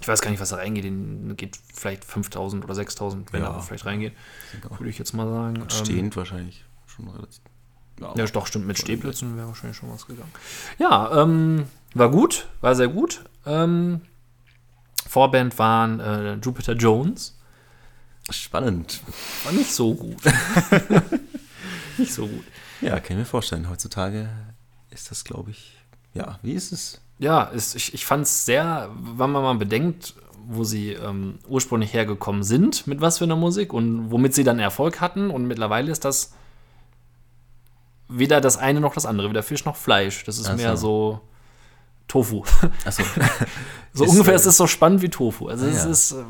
Ich 0.00 0.08
weiß 0.08 0.20
gar 0.20 0.30
nicht, 0.30 0.40
was 0.40 0.50
da 0.50 0.56
reingeht. 0.56 0.84
In- 0.84 1.36
Geht 1.36 1.58
vielleicht 1.74 2.04
5000 2.04 2.64
oder 2.64 2.74
6000, 2.74 3.32
wenn 3.32 3.42
Ja. 3.42 3.50
da 3.50 3.60
vielleicht 3.60 3.86
reingeht. 3.86 4.12
Würde 4.70 4.88
ich 4.90 4.98
jetzt 4.98 5.12
mal 5.14 5.26
sagen. 5.28 5.56
Ähm, 5.56 5.70
stehend 5.70 6.16
wahrscheinlich 6.16 6.64
schon 6.86 7.08
relativ. 7.08 7.40
Ja, 8.00 8.26
doch, 8.26 8.46
stimmt. 8.46 8.66
Mit 8.66 8.78
Stehplätzen 8.78 9.36
wäre 9.36 9.48
wahrscheinlich 9.48 9.76
schon 9.76 9.90
was 9.90 10.06
gegangen. 10.06 10.32
Ja, 10.78 11.22
ähm, 11.22 11.64
war 11.94 12.10
gut, 12.10 12.46
war 12.60 12.74
sehr 12.74 12.88
gut. 12.88 13.24
Ähm, 13.46 14.02
Vorband 15.08 15.58
waren 15.58 16.00
äh, 16.00 16.34
Jupiter 16.34 16.74
Jones. 16.74 17.38
Spannend. 18.30 19.00
War 19.44 19.52
nicht 19.52 19.72
so 19.72 19.94
gut. 19.94 20.18
nicht 21.98 22.12
so 22.12 22.26
gut. 22.26 22.44
Ja, 22.80 22.98
kann 23.00 23.16
ich 23.16 23.18
mir 23.18 23.24
vorstellen. 23.24 23.70
Heutzutage 23.70 24.28
ist 24.90 25.10
das, 25.10 25.24
glaube 25.24 25.52
ich. 25.52 25.76
Ja, 26.12 26.38
wie 26.42 26.52
ist 26.52 26.72
es? 26.72 27.00
Ja, 27.18 27.44
ist, 27.44 27.76
ich, 27.76 27.94
ich 27.94 28.04
fand 28.04 28.24
es 28.24 28.44
sehr, 28.44 28.90
wenn 28.94 29.30
man 29.30 29.42
mal 29.42 29.54
bedenkt, 29.54 30.14
wo 30.46 30.64
sie 30.64 30.92
ähm, 30.92 31.38
ursprünglich 31.48 31.92
hergekommen 31.92 32.42
sind, 32.42 32.86
mit 32.86 33.00
was 33.00 33.18
für 33.18 33.24
einer 33.24 33.36
Musik 33.36 33.72
und 33.72 34.10
womit 34.10 34.34
sie 34.34 34.44
dann 34.44 34.58
Erfolg 34.58 35.00
hatten. 35.00 35.30
Und 35.30 35.46
mittlerweile 35.46 35.90
ist 35.90 36.04
das 36.04 36.34
weder 38.08 38.40
das 38.40 38.56
eine 38.56 38.80
noch 38.80 38.94
das 38.94 39.06
andere, 39.06 39.28
weder 39.30 39.42
Fisch 39.42 39.64
noch 39.64 39.76
Fleisch. 39.76 40.24
Das 40.24 40.38
ist 40.38 40.48
Ach 40.48 40.56
mehr 40.56 40.76
so 40.76 41.20
Tofu. 42.08 42.44
Achso. 42.84 43.02
So 43.92 44.04
Ist, 44.04 44.10
ungefähr 44.10 44.34
äh, 44.34 44.36
ist 44.36 44.44
es 44.44 44.58
so 44.58 44.66
spannend 44.66 45.00
wie 45.00 45.08
Tofu. 45.08 45.48
Also 45.48 45.64
es 45.64 45.84
ja. 45.84 45.90
ist. 45.90 46.12
äh, 46.12 46.24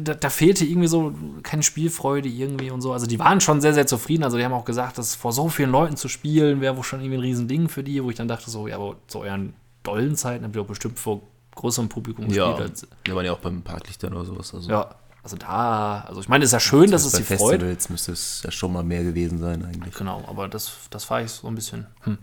Da, 0.00 0.14
da 0.14 0.30
fehlte 0.30 0.64
irgendwie 0.64 0.86
so 0.86 1.12
keine 1.42 1.64
Spielfreude 1.64 2.28
irgendwie 2.28 2.70
und 2.70 2.80
so. 2.80 2.92
Also 2.92 3.06
die 3.06 3.18
waren 3.18 3.40
schon 3.40 3.60
sehr, 3.60 3.74
sehr 3.74 3.86
zufrieden. 3.86 4.22
Also 4.22 4.36
die 4.36 4.44
haben 4.44 4.52
auch 4.52 4.64
gesagt, 4.64 4.98
dass 4.98 5.16
vor 5.16 5.32
so 5.32 5.48
vielen 5.48 5.72
Leuten 5.72 5.96
zu 5.96 6.06
spielen 6.08 6.60
wäre 6.60 6.76
wohl 6.76 6.84
schon 6.84 7.00
irgendwie 7.00 7.16
ein 7.16 7.22
Riesending 7.22 7.68
für 7.68 7.82
die, 7.82 8.02
wo 8.04 8.08
ich 8.08 8.16
dann 8.16 8.28
dachte 8.28 8.50
so, 8.50 8.68
ja, 8.68 8.76
aber 8.76 8.94
zu 9.08 9.18
euren 9.18 9.54
dollen 9.82 10.14
Zeiten 10.14 10.44
habt 10.44 10.54
ihr 10.54 10.62
doch 10.62 10.68
bestimmt 10.68 10.98
vor 10.98 11.22
größerem 11.56 11.88
Publikum 11.88 12.30
ja. 12.30 12.52
gespielt. 12.52 12.70
Als, 12.70 12.86
Wir 13.04 13.16
waren 13.16 13.26
ja 13.26 13.32
auch 13.32 13.40
beim 13.40 13.62
Parklichtern 13.62 14.12
oder 14.14 14.24
sowas. 14.24 14.54
Also 14.54 14.70
ja, 14.70 14.94
also 15.24 15.36
da, 15.36 16.04
also 16.06 16.20
ich 16.20 16.28
meine, 16.28 16.44
es 16.44 16.50
ist 16.50 16.52
ja 16.52 16.60
schön, 16.60 16.90
dass 16.90 17.04
es 17.04 17.12
bei 17.12 17.18
sie 17.18 17.24
freut. 17.24 17.60
Festivals 17.60 17.88
müsste 17.88 18.12
es 18.12 18.42
ja 18.44 18.50
schon 18.50 18.72
mal 18.72 18.84
mehr 18.84 19.02
gewesen 19.02 19.38
sein 19.38 19.64
eigentlich. 19.64 19.94
Genau, 19.94 20.22
aber 20.28 20.48
das, 20.48 20.72
das 20.90 21.08
war 21.10 21.22
ich 21.22 21.30
so 21.30 21.48
ein 21.48 21.54
bisschen. 21.54 21.86
Hm. 22.02 22.18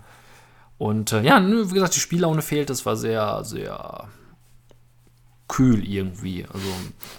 Und 0.78 1.12
äh, 1.12 1.22
ja, 1.24 1.44
wie 1.44 1.74
gesagt, 1.74 1.96
die 1.96 2.00
Spiellaune 2.00 2.44
fehlt. 2.44 2.70
Das 2.70 2.86
war 2.86 2.96
sehr, 2.96 3.44
sehr 3.44 4.08
kühl 5.48 5.84
irgendwie. 5.84 6.46
Also 6.54 6.68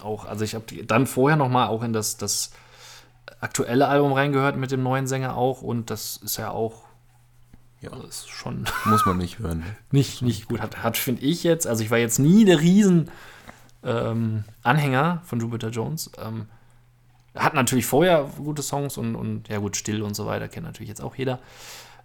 auch, 0.03 0.25
also 0.25 0.45
ich 0.45 0.55
habe 0.55 0.65
dann 0.85 1.05
vorher 1.05 1.35
noch 1.37 1.49
mal 1.49 1.67
auch 1.67 1.83
in 1.83 1.91
das, 1.91 2.15
das 2.15 2.51
aktuelle 3.41 3.89
Album 3.89 4.13
reingehört 4.13 4.55
mit 4.55 4.71
dem 4.71 4.83
neuen 4.83 5.05
Sänger 5.05 5.35
auch 5.35 5.61
und 5.61 5.89
das 5.89 6.17
ist 6.17 6.37
ja 6.37 6.49
auch 6.49 6.83
Ja. 7.81 7.91
also 7.91 8.07
ist 8.07 8.29
schon 8.29 8.65
Muss 8.85 9.05
man 9.05 9.17
nicht 9.17 9.39
hören. 9.39 9.63
nicht, 9.91 10.21
nicht 10.21 10.47
gut. 10.47 10.61
Hat, 10.61 10.81
hat 10.81 10.97
finde 10.97 11.23
ich 11.23 11.43
jetzt, 11.43 11.67
also 11.67 11.83
ich 11.83 11.91
war 11.91 11.97
jetzt 11.97 12.19
nie 12.19 12.45
der 12.45 12.61
Riesen 12.61 13.11
ähm, 13.83 14.43
Anhänger 14.61 15.21
von 15.25 15.39
Jupiter 15.39 15.69
Jones. 15.69 16.11
Ähm, 16.23 16.47
hat 17.35 17.53
natürlich 17.53 17.85
vorher 17.85 18.29
gute 18.37 18.61
Songs 18.61 18.97
und, 18.97 19.15
und 19.15 19.49
ja 19.49 19.57
gut, 19.57 19.75
Still 19.75 20.03
und 20.03 20.15
so 20.15 20.25
weiter, 20.25 20.47
kennt 20.47 20.65
natürlich 20.65 20.89
jetzt 20.89 21.01
auch 21.01 21.15
jeder. 21.15 21.39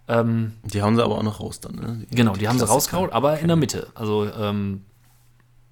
Ähm, 0.07 0.53
Die 0.63 0.81
haben 0.81 0.95
sie 0.95 1.03
aber 1.03 1.17
auch 1.17 1.23
noch 1.23 1.39
raus 1.39 1.59
dann, 1.59 1.75
ne? 1.75 2.07
genau, 2.09 2.33
die 2.33 2.47
haben 2.47 2.57
sie 2.57 2.67
rausgehauen, 2.67 3.11
aber 3.11 3.39
in 3.39 3.47
der 3.47 3.57
Mitte. 3.57 3.87
Also 3.93 4.25
ähm, 4.25 4.85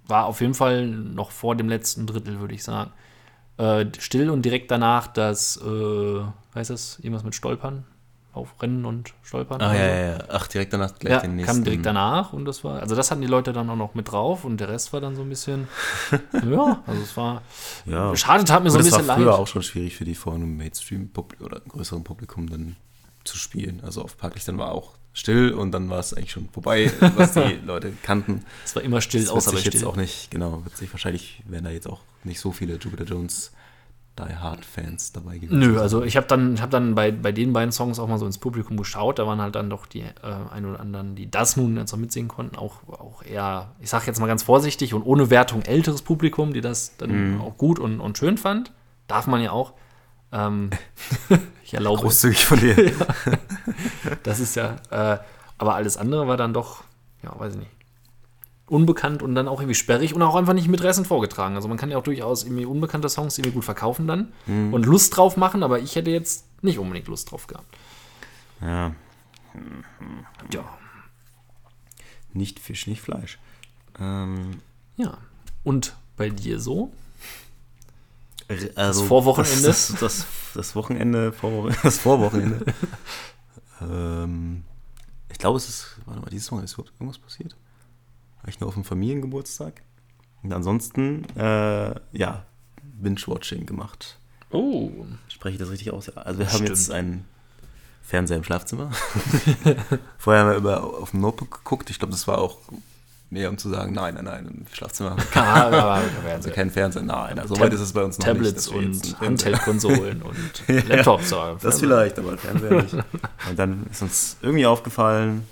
war 0.08 0.26
auf 0.26 0.42
jeden 0.42 0.54
Fall 0.54 0.86
noch 0.86 1.32
vor 1.32 1.56
dem 1.56 1.70
letzten 1.70 2.06
Drittel, 2.06 2.40
würde 2.40 2.54
ich 2.54 2.64
sagen. 2.64 2.92
Äh, 3.58 3.88
still 3.98 4.30
und 4.30 4.44
direkt 4.44 4.70
danach 4.70 5.08
das, 5.08 5.58
äh, 5.58 6.22
heißt 6.54 6.70
das, 6.70 7.00
irgendwas 7.00 7.24
mit 7.24 7.34
Stolpern? 7.34 7.86
Aufrennen 8.38 8.86
und 8.86 9.14
Stolpern? 9.24 9.62
Ah, 9.62 9.74
ja, 9.74 9.80
so? 9.84 9.90
ja, 9.90 10.12
ja. 10.12 10.18
Ach, 10.30 10.48
direkt 10.48 10.72
danach 10.74 10.98
gleich 10.98 11.14
Ja, 11.14 11.20
den 11.22 11.36
nächsten. 11.36 11.56
kam 11.56 11.64
direkt 11.64 11.86
danach 11.86 12.34
und 12.34 12.46
das 12.46 12.64
war, 12.64 12.80
also 12.82 12.96
das 12.96 13.12
hatten 13.12 13.22
die 13.22 13.28
Leute 13.28 13.52
dann 13.54 13.70
auch 13.70 13.76
noch 13.76 13.94
mit 13.96 14.12
drauf 14.12 14.46
und 14.46 14.58
der 14.60 14.70
Rest 14.70 14.94
war 14.94 15.02
dann 15.02 15.16
so 15.16 15.24
ein 15.24 15.30
bisschen, 15.30 15.68
ja, 16.50 16.84
also 16.88 17.02
es 17.02 17.18
war, 17.18 17.42
Ja. 17.86 18.16
schade, 18.16 18.44
tat 18.46 18.64
mir 18.64 18.70
so 18.70 18.78
ein 18.78 18.84
das 18.84 18.92
war 18.94 19.00
bisschen 19.00 19.16
früher 19.16 19.26
leid. 19.32 19.36
auch 19.36 19.48
schon 19.48 19.64
schwierig 19.64 19.96
für 19.96 20.06
die 20.06 20.16
vor 20.16 20.34
einem 20.36 20.56
Mainstream-Publikum 20.58 21.46
oder 21.46 21.60
größeren 21.62 22.04
Publikum 22.04 22.50
dann 22.50 22.76
zu 23.24 23.38
spielen. 23.38 23.82
Also 23.84 24.02
auf 24.04 24.18
Parklichtern 24.18 24.58
war 24.58 24.72
auch 24.72 24.94
still 25.14 25.52
und 25.54 25.72
dann 25.72 25.90
war 25.90 26.00
es 26.00 26.14
eigentlich 26.14 26.32
schon 26.32 26.48
vorbei, 26.50 26.92
was 27.16 27.34
die 27.34 27.60
Leute 27.66 27.92
kannten. 28.04 28.46
Es 28.64 28.76
war 28.76 28.84
immer 28.84 29.02
still, 29.02 29.22
Das 29.22 29.30
wird 29.30 29.38
außer 29.38 29.52
bei 29.52 29.58
sich 29.58 29.66
jetzt 29.66 29.76
still. 29.78 29.88
auch 29.88 29.96
nicht, 29.96 30.30
genau, 30.32 30.64
wird 30.64 30.78
sich 30.78 30.92
wahrscheinlich, 30.94 31.42
werden 31.48 31.66
da 31.66 31.72
jetzt 31.72 31.88
auch 31.90 32.02
nicht 32.24 32.40
so 32.40 32.52
viele 32.52 32.76
Jupiter 32.76 33.04
Jones 33.04 33.52
Die 34.20 34.36
Hard 34.36 34.66
Fans 34.66 35.12
dabei 35.12 35.38
gewesen. 35.38 35.60
Nö, 35.60 35.80
also 35.80 36.04
ich 36.04 36.18
habe 36.18 36.26
dann, 36.28 36.60
hab 36.60 36.72
dann 36.72 36.96
bei, 36.96 37.12
bei 37.12 37.32
den 37.32 37.54
beiden 37.54 37.72
Songs 37.72 38.00
auch 38.00 38.08
mal 38.08 38.18
so 38.18 38.26
ins 38.26 38.38
Publikum 38.40 38.76
geschaut. 38.78 39.20
Da 39.20 39.28
waren 39.28 39.40
halt 39.42 39.56
dann 39.56 39.70
doch 39.70 39.86
die 39.86 40.02
äh, 40.02 40.12
ein 40.52 40.66
oder 40.66 40.80
anderen, 40.80 41.16
die 41.16 41.30
das 41.30 41.56
nun 41.58 41.78
jetzt 41.78 41.92
noch 41.92 42.00
mitsingen 42.00 42.28
konnten, 42.28 42.56
auch, 42.56 42.88
auch 42.88 43.22
eher, 43.24 43.76
ich 43.80 43.90
sage 43.90 44.06
jetzt 44.08 44.20
mal 44.20 44.28
ganz 44.28 44.42
vorsichtig 44.44 44.94
und 44.94 45.04
ohne 45.04 45.30
Wertung 45.30 45.62
älteres 45.62 46.02
Publikum, 46.02 46.54
die 46.54 46.62
das 46.62 46.98
dann 46.98 47.36
Mhm. 47.36 47.42
auch 47.42 47.58
gut 47.58 47.78
und, 47.80 48.00
und 48.00 48.18
schön 48.18 48.38
fand. 48.38 48.72
Darf 49.08 49.28
man 49.28 49.42
ja 49.42 49.52
auch. 49.52 49.74
Ähm, 50.32 50.72
ich 51.64 51.74
erlaube 51.74 51.98
es. 52.00 52.04
Großzügig 52.04 52.46
von 52.46 52.60
dir. 52.60 52.76
Das 54.24 54.40
ist 54.40 54.56
ja, 54.56 54.76
äh, 54.90 55.18
aber 55.58 55.76
alles 55.76 55.98
andere 55.98 56.28
war 56.28 56.38
dann 56.38 56.54
doch, 56.54 56.84
ja, 57.24 57.38
weiß 57.38 57.54
ich 57.54 57.60
nicht, 57.60 57.72
unbekannt 58.68 59.24
und 59.24 59.36
dann 59.36 59.48
auch 59.48 59.60
irgendwie 59.62 59.76
sperrig 59.76 60.14
und 60.14 60.22
auch 60.22 60.36
einfach 60.36 60.54
nicht 60.54 60.68
mitreißend 60.68 61.08
vorgetragen. 61.08 61.56
Also 61.56 61.68
man 61.68 61.78
kann 61.78 61.90
ja 61.90 61.98
auch 61.98 62.04
durchaus 62.04 62.44
irgendwie 62.44 62.66
unbekannte 62.66 63.10
Songs 63.10 63.38
irgendwie 63.38 63.56
gut 63.56 63.66
verkaufen 63.66 64.08
dann 64.08 64.34
und 64.46 64.86
Lust 64.86 65.16
drauf 65.16 65.38
machen, 65.38 65.64
aber 65.64 65.80
ich 65.80 65.96
hätte 65.96 66.12
jetzt 66.12 66.46
nicht 66.62 66.78
unbedingt 66.78 67.08
Lust 67.08 67.32
drauf 67.32 67.48
gehabt. 67.48 67.78
Ja, 68.62 68.94
Ja, 70.52 70.78
nicht 72.34 72.60
Fisch, 72.60 72.88
nicht 72.88 73.02
Fleisch. 73.02 73.40
Ähm, 74.00 74.62
ja. 74.96 75.18
Und 75.64 75.96
bei 76.16 76.30
dir 76.30 76.60
so? 76.60 76.92
also 78.76 79.04
Vorwochenende? 79.06 79.68
Das, 79.68 79.88
das, 79.88 80.00
das, 80.00 80.28
das 80.54 80.76
Wochenende, 80.76 81.34
Vorwochen, 81.34 81.76
das 81.84 81.98
Vorwochenende. 81.98 82.66
ähm, 83.82 84.64
ich 85.30 85.38
glaube, 85.38 85.58
es 85.58 85.68
ist, 85.68 85.98
warte 86.06 86.22
mal, 86.22 86.30
dieses 86.30 86.50
Wochenende 86.52 86.66
ist 86.66 86.74
überhaupt 86.74 86.94
irgendwas 87.00 87.18
passiert. 87.18 87.56
War 88.42 88.50
ich 88.50 88.60
nur 88.60 88.68
auf 88.68 88.76
dem 88.76 88.84
Familiengeburtstag. 88.84 89.82
Und 90.44 90.54
ansonsten, 90.54 91.26
äh, 91.36 91.96
ja, 92.12 92.46
Binge-Watching 93.00 93.66
gemacht. 93.66 94.18
Oh. 94.52 94.92
Spreche 95.28 95.54
ich 95.56 95.60
das 95.60 95.70
richtig 95.70 95.92
aus? 95.92 96.10
Also 96.16 96.40
wir 96.40 96.46
haben 96.48 96.54
Stimmt. 96.56 96.70
jetzt 96.70 96.92
einen 96.92 97.26
Fernseher 98.02 98.38
im 98.38 98.44
Schlafzimmer. 98.44 98.92
Vorher 100.18 100.44
haben 100.44 100.52
wir 100.52 100.58
über, 100.58 100.84
auf 100.84 101.12
dem 101.12 101.22
Notebook 101.22 101.52
geguckt. 101.64 101.90
Ich 101.90 102.00
glaube, 102.00 102.12
das 102.14 102.28
war 102.28 102.38
auch 102.38 102.60
mehr, 103.30 103.50
um 103.50 103.58
zu 103.58 103.68
sagen, 103.70 103.92
nein, 103.94 104.14
nein, 104.16 104.24
nein, 104.24 104.46
im 104.46 104.66
Schlafzimmer 104.74 105.12
haben 105.12 105.20
wir 105.20 105.84
Ah, 105.84 106.02
also 106.32 106.50
kein 106.50 106.72
Fernseher. 106.72 107.02
Nein, 107.04 107.42
so 107.46 107.60
weit 107.60 107.74
ist 107.74 107.82
es 107.82 107.92
bei 107.92 108.04
uns 108.04 108.18
noch 108.18 108.26
Tablets 108.26 108.72
nicht. 108.72 108.78
einen 108.80 108.94
und 108.94 109.20
Handheld-Konsolen 109.20 110.22
und 110.22 110.64
Laptops. 110.88 111.32
ja. 111.32 111.56
Das 111.62 111.80
vielleicht, 111.80 112.18
aber 112.20 112.38
Fernseher 112.38 112.82
nicht. 112.84 112.94
Und 113.50 113.60
dann 113.60 113.86
ist 113.92 114.02
uns 114.02 114.38
irgendwie 114.42 114.66
aufgefallen, 114.66 115.46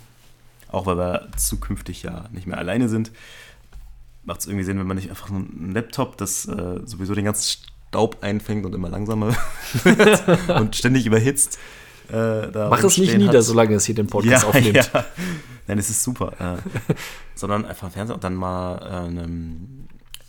auch 0.76 0.86
weil 0.86 0.98
wir 0.98 1.28
zukünftig 1.38 2.04
ja 2.04 2.26
nicht 2.32 2.48
mehr 2.48 2.58
alleine 2.58 2.90
sind, 2.90 3.12
macht 4.24 4.42
es 4.42 4.48
irgendwie 4.48 4.66
Sinn, 4.66 4.80
wenn 4.80 4.88
man 4.88 4.98
nicht 4.98 5.10
einfach 5.10 5.30
einen 5.30 5.72
Laptop, 5.74 6.18
das 6.18 6.46
äh, 6.48 6.82
sowieso 6.86 7.16
den 7.16 7.26
ganzen 7.26 7.60
Staub 7.90 8.18
einfängt 8.22 8.66
und 8.66 8.74
immer 8.76 8.90
langsamer 8.90 9.36
wird 9.84 10.50
und 10.50 10.76
ständig 10.76 11.06
überhitzt. 11.06 11.60
Äh, 12.12 12.48
Mach 12.48 12.84
es 12.84 12.98
nicht 12.98 13.18
nieder, 13.18 13.40
hat. 13.40 13.44
solange 13.44 13.76
es 13.76 13.86
hier 13.86 13.96
den 13.96 14.08
Podcast 14.08 14.46
aufnimmt. 14.46 14.76
Ja. 14.94 15.06
Nein, 15.68 15.80
es 15.80 15.90
ist 15.90 16.04
super. 16.04 16.34
Äh, 16.40 16.94
sondern 17.36 17.66
einfach 17.66 17.90
Fernseher 17.92 18.14
und 18.14 18.24
dann 18.24 18.36
mal 18.36 18.78
äh, 18.78 19.08
einem, 19.08 19.88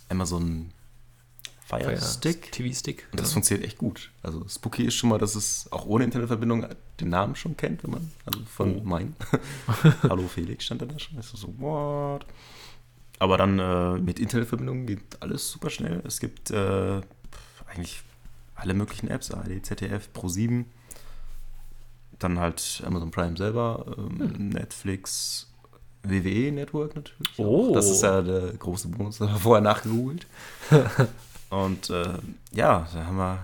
einmal 0.09 0.25
so 0.25 0.39
ein 0.39 0.71
Fire 1.67 1.99
Stick. 2.01 2.51
TV-Stick. 2.53 3.07
Und 3.11 3.19
das 3.19 3.33
funktioniert 3.33 3.67
echt 3.67 3.77
gut. 3.77 4.09
Also 4.23 4.45
Spooky 4.47 4.85
ist 4.85 4.93
schon 4.95 5.09
mal, 5.09 5.17
dass 5.19 5.35
es 5.35 5.67
auch 5.71 5.85
ohne 5.85 6.05
Internetverbindung 6.05 6.65
den 7.01 7.09
Namen 7.09 7.35
schon 7.35 7.57
kennt, 7.57 7.83
wenn 7.83 7.91
man, 7.91 8.11
also 8.25 8.39
von 8.45 8.77
Oh. 8.77 8.81
mein. 8.85 9.15
Hallo 10.03 10.27
Felix 10.27 10.63
stand 10.65 10.81
da 10.81 10.87
schon. 10.97 11.17
Ist 11.19 11.29
so, 11.35 11.53
what? 11.59 12.25
Aber 13.19 13.37
dann 13.37 13.59
äh, 13.59 13.97
mit 13.99 14.19
Internetverbindung 14.19 14.85
geht 14.85 15.21
alles 15.21 15.51
super 15.51 15.69
schnell. 15.69 16.01
Es 16.05 16.19
gibt 16.21 16.51
äh, 16.51 17.01
eigentlich 17.67 18.01
alle 18.55 18.73
möglichen 18.73 19.09
Apps, 19.09 19.31
ARD, 19.31 19.65
ZDF, 19.65 20.07
Pro7, 20.15 20.63
dann 22.19 22.39
halt 22.39 22.81
Amazon 22.85 23.11
Prime 23.11 23.35
selber, 23.35 23.85
ähm, 23.97 24.49
Netflix, 24.49 25.47
WWE 26.03 26.51
Network 26.53 26.95
natürlich. 26.95 27.31
auch. 27.39 27.69
Oh. 27.69 27.73
Das 27.73 27.89
ist 27.89 28.03
ja 28.03 28.21
der 28.21 28.53
große 28.53 28.87
Bonus, 28.87 29.17
da 29.17 29.25
haben 29.25 29.33
wir 29.35 29.39
vorher 29.41 29.61
nachgegoogelt. 29.61 30.25
Und 31.49 31.89
äh, 31.89 32.13
ja, 32.51 32.87
da 32.93 33.05
haben 33.05 33.17
wir, 33.17 33.39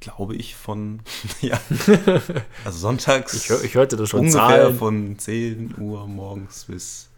glaube 0.00 0.36
ich, 0.36 0.54
von, 0.54 1.00
ja, 1.40 1.58
also 2.64 2.78
sonntags 2.78 3.34
Ich, 3.34 3.50
ich 3.64 3.74
hörte 3.74 3.96
das 3.96 4.10
schon 4.10 4.20
ungefähr 4.20 4.40
Zahlen. 4.40 4.78
von 4.78 5.18
10 5.18 5.74
Uhr 5.78 6.06
morgens 6.06 6.64
bis, 6.64 7.08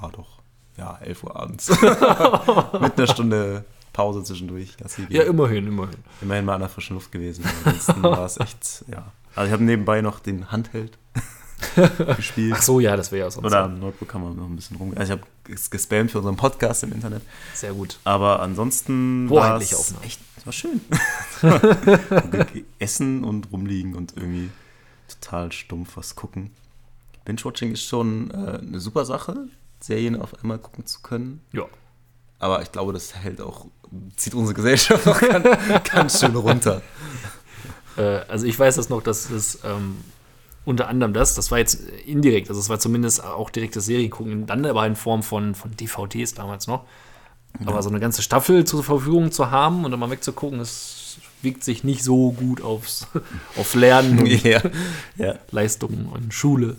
ja 0.00 0.08
doch, 0.08 0.38
ja, 0.76 0.98
11 1.00 1.24
Uhr 1.24 1.36
abends. 1.36 1.68
Mit 2.80 2.98
einer 2.98 3.06
Stunde 3.06 3.64
Pause 3.92 4.24
zwischendurch. 4.24 4.76
Ja, 5.08 5.22
immerhin, 5.22 5.68
immerhin. 5.68 6.02
Immerhin 6.20 6.44
mal 6.44 6.54
an 6.54 6.60
der 6.60 6.68
frischen 6.68 6.94
Luft 6.94 7.12
gewesen. 7.12 7.44
Ansonsten 7.64 8.02
war 8.02 8.24
es 8.24 8.38
echt, 8.38 8.84
ja. 8.88 9.12
Also 9.36 9.46
ich 9.46 9.52
habe 9.52 9.64
nebenbei 9.64 10.00
noch 10.00 10.18
den 10.20 10.50
Handheld 10.50 10.98
gespielt. 12.16 12.54
Ach 12.56 12.62
so, 12.62 12.80
ja, 12.80 12.96
das 12.96 13.12
wäre 13.12 13.26
ja 13.26 13.30
sonst 13.30 13.46
Oder 13.46 13.64
am 13.64 13.78
Notebook 13.78 14.08
kann 14.08 14.22
man 14.22 14.36
noch 14.36 14.46
ein 14.46 14.56
bisschen 14.56 14.76
rum. 14.76 14.92
Also 14.96 15.14
ich 15.14 15.20
habe 15.20 15.52
es 15.52 15.70
gespammt 15.70 16.10
für 16.10 16.18
unseren 16.18 16.36
Podcast 16.36 16.82
im 16.82 16.92
Internet. 16.92 17.22
sehr 17.54 17.72
gut. 17.72 17.98
Aber 18.04 18.40
ansonsten 18.40 19.28
war 19.30 19.60
es 19.60 19.94
echt, 20.02 20.20
war 20.44 20.52
schön. 20.52 20.80
Essen 22.78 23.24
und 23.24 23.52
rumliegen 23.52 23.94
und 23.94 24.16
irgendwie 24.16 24.50
total 25.08 25.52
stumpf 25.52 25.96
was 25.96 26.14
gucken. 26.14 26.50
Binge-Watching 27.24 27.72
ist 27.72 27.84
schon 27.84 28.30
äh, 28.30 28.58
eine 28.58 28.80
super 28.80 29.04
Sache, 29.04 29.48
Serien 29.80 30.20
auf 30.20 30.38
einmal 30.42 30.58
gucken 30.58 30.86
zu 30.86 31.00
können. 31.00 31.40
Ja. 31.52 31.64
Aber 32.38 32.62
ich 32.62 32.72
glaube, 32.72 32.92
das 32.92 33.14
hält 33.14 33.40
auch, 33.40 33.66
zieht 34.16 34.34
unsere 34.34 34.54
Gesellschaft 34.54 35.06
auch 35.06 35.20
ganz, 35.20 35.46
ganz 35.90 36.20
schön 36.20 36.36
runter. 36.36 36.82
Äh, 37.96 38.20
also 38.28 38.46
ich 38.46 38.58
weiß 38.58 38.76
das 38.76 38.88
noch, 38.88 39.02
dass 39.02 39.30
es 39.30 39.60
ähm, 39.64 39.98
unter 40.64 40.88
anderem 40.88 41.12
das, 41.12 41.34
das 41.34 41.50
war 41.50 41.58
jetzt 41.58 41.74
indirekt, 42.06 42.48
also 42.48 42.60
es 42.60 42.68
war 42.68 42.78
zumindest 42.78 43.22
auch 43.22 43.50
direktes 43.50 43.86
Seriengucken, 43.86 44.46
dann 44.46 44.64
aber 44.64 44.86
in 44.86 44.96
Form 44.96 45.22
von, 45.22 45.54
von 45.54 45.76
DVDs 45.76 46.34
damals 46.34 46.66
noch. 46.66 46.84
Aber 47.66 47.82
so 47.82 47.88
eine 47.88 48.00
ganze 48.00 48.22
Staffel 48.22 48.64
zur 48.64 48.82
Verfügung 48.82 49.30
zu 49.30 49.50
haben 49.50 49.84
und 49.84 49.92
dann 49.92 50.00
mal 50.00 50.10
wegzugucken, 50.10 50.58
es 50.58 51.18
wiegt 51.42 51.62
sich 51.62 51.84
nicht 51.84 52.02
so 52.02 52.32
gut 52.32 52.62
aufs, 52.62 53.06
auf 53.56 53.74
Lernen 53.74 54.18
und 54.18 54.26
ja. 54.44 54.60
ja. 55.16 55.34
Leistungen 55.50 56.06
und 56.06 56.34
Schule. 56.34 56.76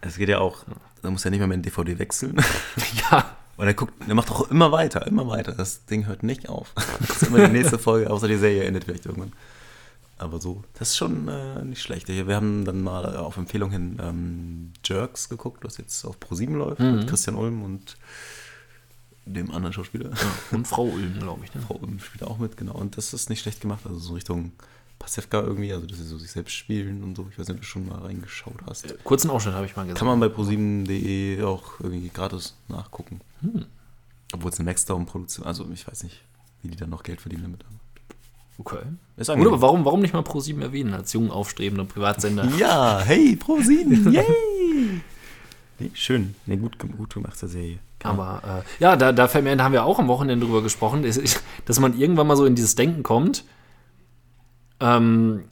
Es 0.00 0.16
geht 0.16 0.28
ja 0.28 0.38
auch, 0.38 0.64
da 1.02 1.10
muss 1.10 1.24
ja 1.24 1.30
nicht 1.30 1.40
mehr 1.40 1.48
mit 1.48 1.56
dem 1.56 1.62
DVD 1.62 1.98
wechseln. 1.98 2.36
Ja, 3.10 3.36
Und 3.56 3.66
er 3.66 3.74
guckt, 3.74 3.92
er 4.06 4.14
macht 4.14 4.30
auch 4.30 4.50
immer 4.50 4.72
weiter, 4.72 5.06
immer 5.06 5.28
weiter. 5.28 5.52
Das 5.52 5.84
Ding 5.84 6.06
hört 6.06 6.22
nicht 6.22 6.48
auf. 6.48 6.72
Das 7.00 7.22
ist 7.22 7.28
immer 7.28 7.46
die 7.46 7.52
nächste 7.52 7.78
Folge, 7.78 8.08
außer 8.10 8.28
die 8.28 8.36
Serie 8.36 8.64
endet 8.64 8.84
vielleicht 8.84 9.06
irgendwann. 9.06 9.32
Aber 10.18 10.40
so, 10.40 10.64
das 10.74 10.90
ist 10.90 10.96
schon 10.96 11.28
äh, 11.28 11.64
nicht 11.64 11.80
schlecht. 11.80 12.08
Wir 12.08 12.34
haben 12.34 12.64
dann 12.64 12.82
mal 12.82 13.14
äh, 13.14 13.16
auf 13.18 13.36
Empfehlung 13.36 13.70
hin 13.70 13.98
ähm, 14.02 14.72
Jerks 14.84 15.28
geguckt, 15.28 15.64
was 15.64 15.76
jetzt 15.76 16.04
auf 16.04 16.18
Pro7 16.18 16.56
läuft, 16.56 16.80
mit 16.80 17.06
Christian 17.08 17.36
Ulm 17.36 17.62
und 17.62 17.96
dem 19.24 19.50
anderen 19.52 19.72
Schauspieler. 19.72 20.10
und 20.50 20.66
Frau 20.66 20.84
Ulm, 20.84 21.18
glaube 21.20 21.44
ich. 21.44 21.54
Ne? 21.54 21.60
Frau 21.60 21.76
Ulm 21.76 22.00
spielt 22.00 22.24
auch 22.24 22.38
mit, 22.38 22.56
genau. 22.56 22.74
Und 22.74 22.96
das 22.96 23.12
ist 23.14 23.30
nicht 23.30 23.40
schlecht 23.40 23.60
gemacht, 23.60 23.80
also 23.84 23.98
so 23.98 24.14
Richtung 24.14 24.52
Pasewka 24.98 25.40
irgendwie, 25.40 25.72
also 25.72 25.86
dass 25.86 25.98
sie 25.98 26.04
so 26.04 26.18
sich 26.18 26.30
selbst 26.30 26.54
spielen 26.54 27.04
und 27.04 27.16
so. 27.16 27.28
Ich 27.30 27.38
weiß 27.38 27.48
nicht, 27.48 27.56
ob 27.56 27.60
du 27.60 27.66
schon 27.66 27.86
mal 27.86 28.00
reingeschaut 28.00 28.60
hast. 28.66 29.04
Kurzen 29.04 29.30
Ausschnitt 29.30 29.54
habe 29.54 29.66
ich 29.66 29.76
mal 29.76 29.82
gesehen. 29.84 29.96
Kann 29.98 30.08
man 30.08 30.20
bei 30.20 30.26
pro7.de 30.26 31.42
auch 31.42 31.78
irgendwie 31.80 32.08
gratis 32.08 32.56
nachgucken. 32.68 33.20
Obwohl 34.32 34.50
es 34.50 34.58
eine 34.58 34.68
Maxdome-Produktion, 34.68 35.46
also 35.46 35.68
ich 35.72 35.86
weiß 35.86 36.02
nicht, 36.02 36.22
wie 36.62 36.68
die 36.68 36.76
dann 36.76 36.90
noch 36.90 37.02
Geld 37.02 37.20
verdienen 37.20 37.44
damit. 37.44 37.64
Okay. 38.58 38.80
Ist 39.16 39.28
Gut, 39.28 39.46
aber 39.46 39.60
warum, 39.60 39.84
warum 39.84 40.00
nicht 40.00 40.12
mal 40.12 40.22
Pro7 40.22 40.60
erwähnen 40.60 40.92
als 40.92 41.12
jungen, 41.12 41.30
aufstrebender 41.30 41.84
Privatsender? 41.84 42.48
Ja, 42.58 43.00
hey, 43.00 43.38
Pro7, 43.40 44.10
yay! 44.12 45.00
Nee, 45.78 45.90
schön, 45.94 46.34
eine 46.46 46.58
gut, 46.58 46.76
gut 46.78 47.14
gemachte 47.14 47.46
Serie. 47.46 47.78
Aber 48.02 48.42
äh, 48.44 48.82
ja, 48.82 48.96
da, 48.96 49.12
da 49.12 49.28
fällt 49.28 49.44
mir 49.44 49.50
ein, 49.50 49.58
da 49.58 49.64
haben 49.64 49.72
wir 49.72 49.84
auch 49.84 49.98
am 49.98 50.08
Wochenende 50.08 50.44
drüber 50.44 50.62
gesprochen, 50.62 51.02
dass, 51.02 51.20
dass 51.64 51.80
man 51.80 51.98
irgendwann 51.98 52.26
mal 52.26 52.36
so 52.36 52.44
in 52.44 52.54
dieses 52.54 52.74
Denken 52.74 53.02
kommt. 53.02 53.44
Ähm, 54.80 55.44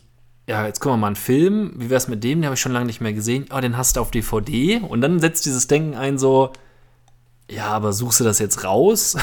ja, 0.48 0.66
jetzt 0.66 0.80
gucken 0.80 0.94
wir 0.94 1.02
mal 1.02 1.08
einen 1.08 1.16
Film. 1.16 1.72
Wie 1.76 1.90
wär's 1.90 2.06
mit 2.06 2.22
dem? 2.22 2.40
Den 2.40 2.46
habe 2.46 2.54
ich 2.54 2.60
schon 2.60 2.72
lange 2.72 2.86
nicht 2.86 3.00
mehr 3.00 3.12
gesehen. 3.12 3.46
Oh, 3.52 3.60
den 3.60 3.76
hast 3.76 3.96
du 3.96 4.00
auf 4.00 4.12
DVD. 4.12 4.78
Und 4.78 5.00
dann 5.00 5.18
setzt 5.18 5.44
dieses 5.46 5.66
Denken 5.66 5.94
ein 5.94 6.18
so, 6.18 6.52
ja, 7.50 7.68
aber 7.68 7.92
suchst 7.92 8.20
du 8.20 8.24
das 8.24 8.38
jetzt 8.38 8.64
raus? 8.64 9.16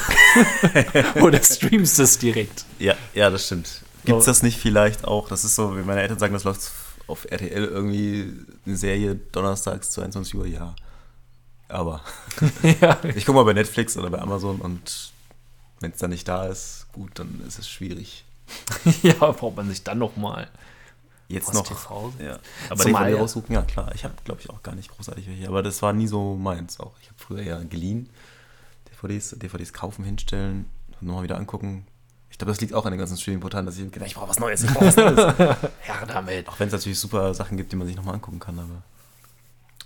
Oder 1.21 1.41
streamst 1.43 1.99
du 1.99 2.03
es 2.03 2.17
direkt? 2.17 2.65
Ja, 2.79 2.95
ja, 3.13 3.29
das 3.29 3.45
stimmt. 3.45 3.81
Gibt 4.05 4.19
es 4.19 4.25
So. 4.25 4.31
das 4.31 4.43
nicht 4.43 4.59
vielleicht 4.59 5.05
auch? 5.05 5.27
Das 5.27 5.43
ist 5.43 5.55
so, 5.55 5.75
wie 5.77 5.81
meine 5.81 6.01
Eltern 6.01 6.19
sagen, 6.19 6.33
das 6.33 6.43
läuft 6.43 6.71
auf 7.07 7.25
RTL 7.29 7.65
irgendwie 7.65 8.33
eine 8.65 8.77
Serie 8.77 9.15
donnerstags 9.15 9.91
22 9.91 10.35
Uhr, 10.35 10.45
ja. 10.45 10.73
Aber 11.67 12.01
ja. 12.81 12.99
ich 13.15 13.25
gucke 13.25 13.37
mal 13.37 13.43
bei 13.43 13.53
Netflix 13.53 13.97
oder 13.97 14.09
bei 14.09 14.19
Amazon 14.19 14.59
und 14.61 15.11
wenn 15.79 15.91
es 15.91 15.97
dann 15.97 16.11
nicht 16.11 16.27
da 16.27 16.45
ist, 16.45 16.87
gut, 16.93 17.11
dann 17.15 17.41
ist 17.47 17.59
es 17.59 17.67
schwierig. 17.67 18.23
ja, 19.03 19.13
braucht 19.13 19.57
man 19.57 19.67
sich 19.69 19.83
dann 19.83 19.97
noch 19.97 20.15
mal. 20.15 20.49
Jetzt 21.33 21.47
Was, 21.49 21.55
noch. 21.55 21.67
TV? 21.67 22.13
Ja. 22.19 22.39
Aber 22.69 22.81
Zumal 22.83 23.03
DVD 23.05 23.15
ja- 23.15 23.21
raussuchen, 23.21 23.53
ja 23.55 23.61
klar. 23.63 23.91
Ich 23.95 24.03
habe, 24.03 24.13
glaube 24.23 24.41
ich, 24.41 24.49
auch 24.49 24.61
gar 24.63 24.75
nicht 24.75 24.89
großartig 24.91 25.27
welche. 25.27 25.47
Aber 25.47 25.61
das 25.63 25.81
war 25.81 25.93
nie 25.93 26.07
so 26.07 26.35
meins 26.35 26.79
auch. 26.79 26.93
Ich 27.01 27.07
habe 27.09 27.17
früher 27.17 27.41
ja 27.43 27.59
geliehen. 27.63 28.09
DVDs, 28.91 29.31
DVDs 29.37 29.73
kaufen, 29.73 30.03
hinstellen, 30.05 30.65
nochmal 31.01 31.23
wieder 31.23 31.37
angucken. 31.37 31.85
Ich 32.29 32.37
glaube, 32.37 32.51
das 32.51 32.61
liegt 32.61 32.73
auch 32.73 32.85
an 32.85 32.91
den 32.91 32.99
ganzen 32.99 33.17
Streaming-Portalen, 33.17 33.65
dass 33.65 33.77
ich 33.77 33.91
gedacht 33.91 34.07
ich 34.09 34.15
brauche 34.15 34.29
was 34.29 34.39
Neues, 34.39 34.63
ich 34.63 34.71
brauche 34.73 34.85
was 34.87 34.95
Neues. 34.95 35.17
Herr 35.81 36.05
damit. 36.07 36.47
auch 36.49 36.59
wenn 36.59 36.67
es 36.67 36.73
natürlich 36.73 36.97
super 36.99 37.33
Sachen 37.33 37.57
gibt, 37.57 37.71
die 37.71 37.75
man 37.75 37.85
sich 37.85 37.95
nochmal 37.95 38.15
angucken 38.15 38.39
kann. 38.39 38.57
Aber 38.57 38.81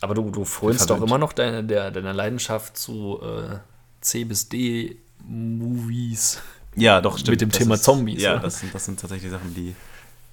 Aber 0.01 0.13
du, 0.15 0.29
du 0.31 0.45
frönst 0.45 0.89
doch 0.89 1.01
immer 1.01 1.17
noch 1.17 1.33
deine, 1.33 1.63
deiner 1.65 2.13
Leidenschaft 2.13 2.77
zu 2.77 3.19
äh, 3.21 3.57
C 4.01 4.23
bis 4.23 4.47
D 4.47 4.97
Movies. 5.25 6.39
ja, 6.75 7.01
doch, 7.01 7.17
stimmt. 7.17 7.31
Mit 7.31 7.41
dem 7.41 7.49
Das 7.49 7.57
Thema 7.59 7.75
ist, 7.75 7.83
Zombies, 7.83 8.21
Ja, 8.21 8.33
oder? 8.33 8.43
das 8.43 8.59
sind, 8.59 8.73
das 8.73 8.85
sind 8.85 8.99
tatsächlich 8.99 9.31
Sachen, 9.31 9.53
die 9.53 9.75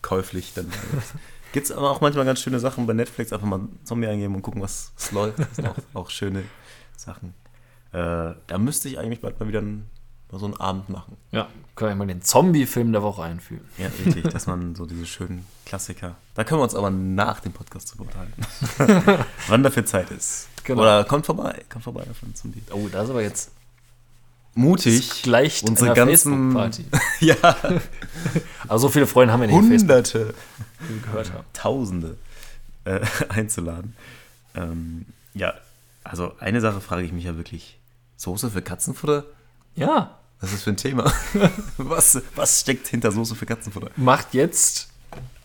käuflich 0.04 0.52
dann. 0.54 0.70
Gibt 1.52 1.66
es 1.66 1.72
aber 1.72 1.90
auch 1.90 2.00
manchmal 2.00 2.24
ganz 2.24 2.40
schöne 2.40 2.60
Sachen 2.60 2.86
bei 2.86 2.92
Netflix, 2.92 3.32
einfach 3.32 3.46
mal 3.46 3.60
Zombie 3.84 4.06
eingeben 4.06 4.34
und 4.34 4.42
gucken, 4.42 4.60
was 4.60 4.92
es 4.96 5.12
läuft. 5.12 5.38
Das 5.38 5.56
sind 5.56 5.68
auch, 5.68 5.76
auch 5.94 6.10
schöne 6.10 6.42
Sachen. 6.96 7.34
Äh, 7.92 8.34
da 8.46 8.58
müsste 8.58 8.88
ich 8.88 8.98
eigentlich 8.98 9.20
bald 9.20 9.38
mal 9.40 9.48
wieder 9.48 9.60
einen, 9.60 9.88
mal 10.30 10.38
so 10.38 10.46
einen 10.46 10.56
Abend 10.56 10.88
machen. 10.88 11.16
Ja, 11.30 11.48
können 11.76 11.92
wir 11.92 11.94
mal 11.94 12.06
den 12.06 12.22
Zombie-Film 12.22 12.92
der 12.92 13.02
Woche 13.02 13.22
einführen. 13.22 13.64
Ja, 13.78 13.88
richtig, 14.04 14.24
dass 14.32 14.46
man 14.46 14.74
so 14.74 14.84
diese 14.84 15.06
schönen 15.06 15.46
Klassiker. 15.64 16.16
Da 16.34 16.44
können 16.44 16.60
wir 16.60 16.64
uns 16.64 16.74
aber 16.74 16.90
nach 16.90 17.40
dem 17.40 17.52
Podcast 17.52 17.88
zu 17.88 17.98
unterhalten. 17.98 18.42
Wann 19.48 19.62
dafür 19.62 19.86
Zeit 19.86 20.10
ist. 20.10 20.48
Genau. 20.64 20.82
Oder 20.82 21.04
kommt 21.04 21.24
vorbei, 21.24 21.62
kommt 21.70 21.84
vorbei 21.84 22.04
davon 22.04 22.34
zum 22.34 22.52
Lied. 22.52 22.64
Oh, 22.72 22.88
da 22.90 23.02
ist 23.04 23.10
aber 23.10 23.22
jetzt 23.22 23.52
Mutig. 24.54 25.22
gleich 25.22 25.62
unsere 25.64 25.94
ganzen 25.94 26.52
Facebook-Party. 26.52 26.84
ja, 27.20 27.36
Aber 28.68 28.78
so 28.78 28.88
viele 28.88 29.06
Freunde 29.06 29.32
haben 29.32 29.40
wir 29.40 29.48
nicht 29.48 29.56
Facebook, 29.56 29.80
Hunderte, 29.80 30.34
wie 30.80 30.94
wir 30.94 31.02
gehört 31.02 31.32
haben. 31.32 31.44
Tausende 31.52 32.16
äh, 32.84 33.00
einzuladen. 33.28 33.96
Ähm, 34.54 35.06
ja, 35.34 35.54
also 36.04 36.32
eine 36.38 36.60
Sache 36.60 36.80
frage 36.80 37.04
ich 37.04 37.12
mich 37.12 37.24
ja 37.24 37.36
wirklich. 37.36 37.78
Soße 38.16 38.50
für 38.50 38.62
Katzenfutter? 38.62 39.24
Ja, 39.74 40.18
Was 40.40 40.52
ist 40.52 40.62
für 40.62 40.70
ein 40.70 40.76
Thema? 40.76 41.12
was, 41.76 42.22
was 42.36 42.60
steckt 42.60 42.86
hinter 42.86 43.10
Soße 43.10 43.34
für 43.34 43.46
Katzenfutter? 43.46 43.90
macht 43.96 44.34
jetzt 44.34 44.88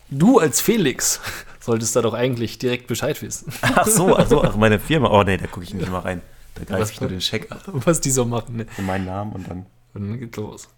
du 0.08 0.38
als 0.38 0.60
Felix 0.60 1.20
solltest 1.60 1.94
da 1.96 2.02
doch 2.02 2.14
eigentlich 2.14 2.58
direkt 2.58 2.86
Bescheid 2.86 3.20
wissen, 3.22 3.52
Ach 3.62 3.86
so, 3.86 4.16
ach 4.16 4.28
so, 4.28 4.42
ach 4.42 4.56
meine 4.56 4.78
Firma. 4.78 5.10
Oh 5.10 5.22
nee, 5.22 5.36
da 5.36 5.46
gucke 5.46 5.64
ich 5.64 5.74
nicht 5.74 5.90
mal 5.90 6.00
rein. 6.00 6.22
Da 6.54 6.64
greife 6.64 6.82
Was 6.82 6.90
ich 6.90 7.00
nur 7.00 7.10
den 7.10 7.20
Scheck 7.20 7.50
ab. 7.50 7.62
was 7.66 8.00
die 8.00 8.10
so 8.10 8.24
machen. 8.24 8.56
Ne? 8.56 8.66
Und 8.76 8.86
meinen 8.86 9.06
Namen 9.06 9.32
und 9.32 9.48
dann. 9.48 9.66
Und 9.94 10.08
dann 10.08 10.18
geht's 10.18 10.36
los. 10.36 10.68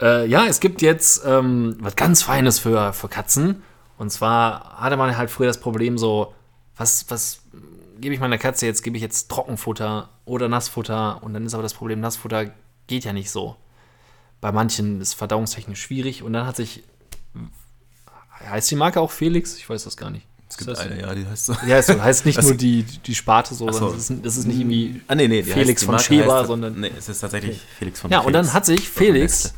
Äh, 0.00 0.26
ja, 0.26 0.46
es 0.46 0.60
gibt 0.60 0.82
jetzt 0.82 1.22
ähm, 1.24 1.76
was 1.80 1.94
ganz 1.96 2.22
Feines 2.22 2.58
für, 2.58 2.92
für 2.92 3.08
Katzen. 3.08 3.62
Und 3.98 4.10
zwar 4.10 4.80
hatte 4.80 4.96
man 4.96 5.16
halt 5.16 5.30
früher 5.30 5.46
das 5.46 5.60
Problem 5.60 5.96
so, 5.96 6.34
was, 6.76 7.06
was 7.08 7.42
gebe 8.00 8.14
ich 8.14 8.20
meiner 8.20 8.38
Katze 8.38 8.66
jetzt, 8.66 8.82
gebe 8.82 8.96
ich 8.96 9.02
jetzt 9.02 9.30
Trockenfutter 9.30 10.08
oder 10.24 10.48
Nassfutter 10.48 11.22
und 11.22 11.34
dann 11.34 11.46
ist 11.46 11.54
aber 11.54 11.62
das 11.62 11.74
Problem, 11.74 12.00
Nassfutter 12.00 12.50
geht 12.88 13.04
ja 13.04 13.12
nicht 13.12 13.30
so. 13.30 13.56
Bei 14.40 14.50
manchen 14.50 15.00
ist 15.00 15.14
verdauungstechnisch 15.14 15.80
schwierig 15.80 16.24
und 16.24 16.32
dann 16.32 16.46
hat 16.46 16.56
sich, 16.56 16.82
heißt 18.40 18.70
die 18.72 18.76
Marke 18.76 19.00
auch 19.00 19.12
Felix? 19.12 19.56
Ich 19.56 19.70
weiß 19.70 19.84
das 19.84 19.96
gar 19.96 20.10
nicht. 20.10 20.26
Es 20.52 20.58
gibt 20.58 20.68
das- 20.70 20.80
eine, 20.80 21.00
ja, 21.00 21.14
die 21.14 21.26
heißt 21.26 21.46
so. 21.46 21.52
Ja, 21.66 21.76
heißt, 21.76 21.88
heißt 21.98 22.26
nicht 22.26 22.42
nur 22.42 22.52
die, 22.54 22.82
die 22.82 23.14
Sparte 23.14 23.54
so, 23.54 23.72
so. 23.72 23.88
es 23.94 24.10
ist, 24.10 24.24
es 24.24 24.36
ist 24.36 24.46
nicht 24.46 24.58
irgendwie 24.60 25.00
Ah, 25.08 25.14
nee, 25.14 25.26
nee, 25.28 25.42
Felix 25.42 25.82
von 25.82 25.98
Scheber, 25.98 26.42
heißt- 26.42 26.46
sondern- 26.46 26.78
Nee, 26.78 26.90
es 26.96 27.08
ist 27.08 27.20
tatsächlich 27.20 27.58
Felix 27.78 28.00
von 28.00 28.10
Ja, 28.10 28.18
und 28.20 28.34
dann 28.34 28.44
Felix. 28.44 28.54
hat 28.54 28.66
sich 28.66 28.86
Felix 28.88 29.54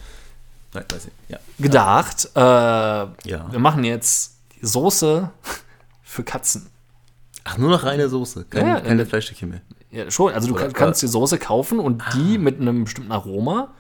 Nein, 0.72 0.84
weiß 0.88 1.06
ich. 1.06 1.12
Ja. 1.28 1.38
gedacht, 1.58 2.28
äh, 2.36 2.38
Ja. 2.38 3.12
wir 3.50 3.58
machen 3.58 3.82
jetzt 3.82 4.36
Soße 4.62 5.30
für 6.04 6.22
Katzen. 6.22 6.68
Ach, 7.42 7.58
nur 7.58 7.70
noch 7.70 7.82
reine 7.82 8.08
Soße. 8.08 8.44
Kein, 8.48 8.66
Ja, 8.66 8.80
keine 8.80 9.04
Fleischstückchen 9.04 9.50
mehr. 9.50 9.60
Ja, 9.90 10.10
schon. 10.12 10.32
Also 10.32 10.46
du 10.48 10.54
Oder- 10.54 10.62
Ah. 10.62 10.66
kann, 10.66 10.72
kannst 10.74 11.02
die 11.02 11.08
Soße 11.08 11.38
kaufen 11.38 11.80
und 11.80 12.02
die 12.14 12.38
mit 12.38 12.60
einem 12.60 12.84
bestimmten 12.84 13.10
Aroma, 13.10 13.74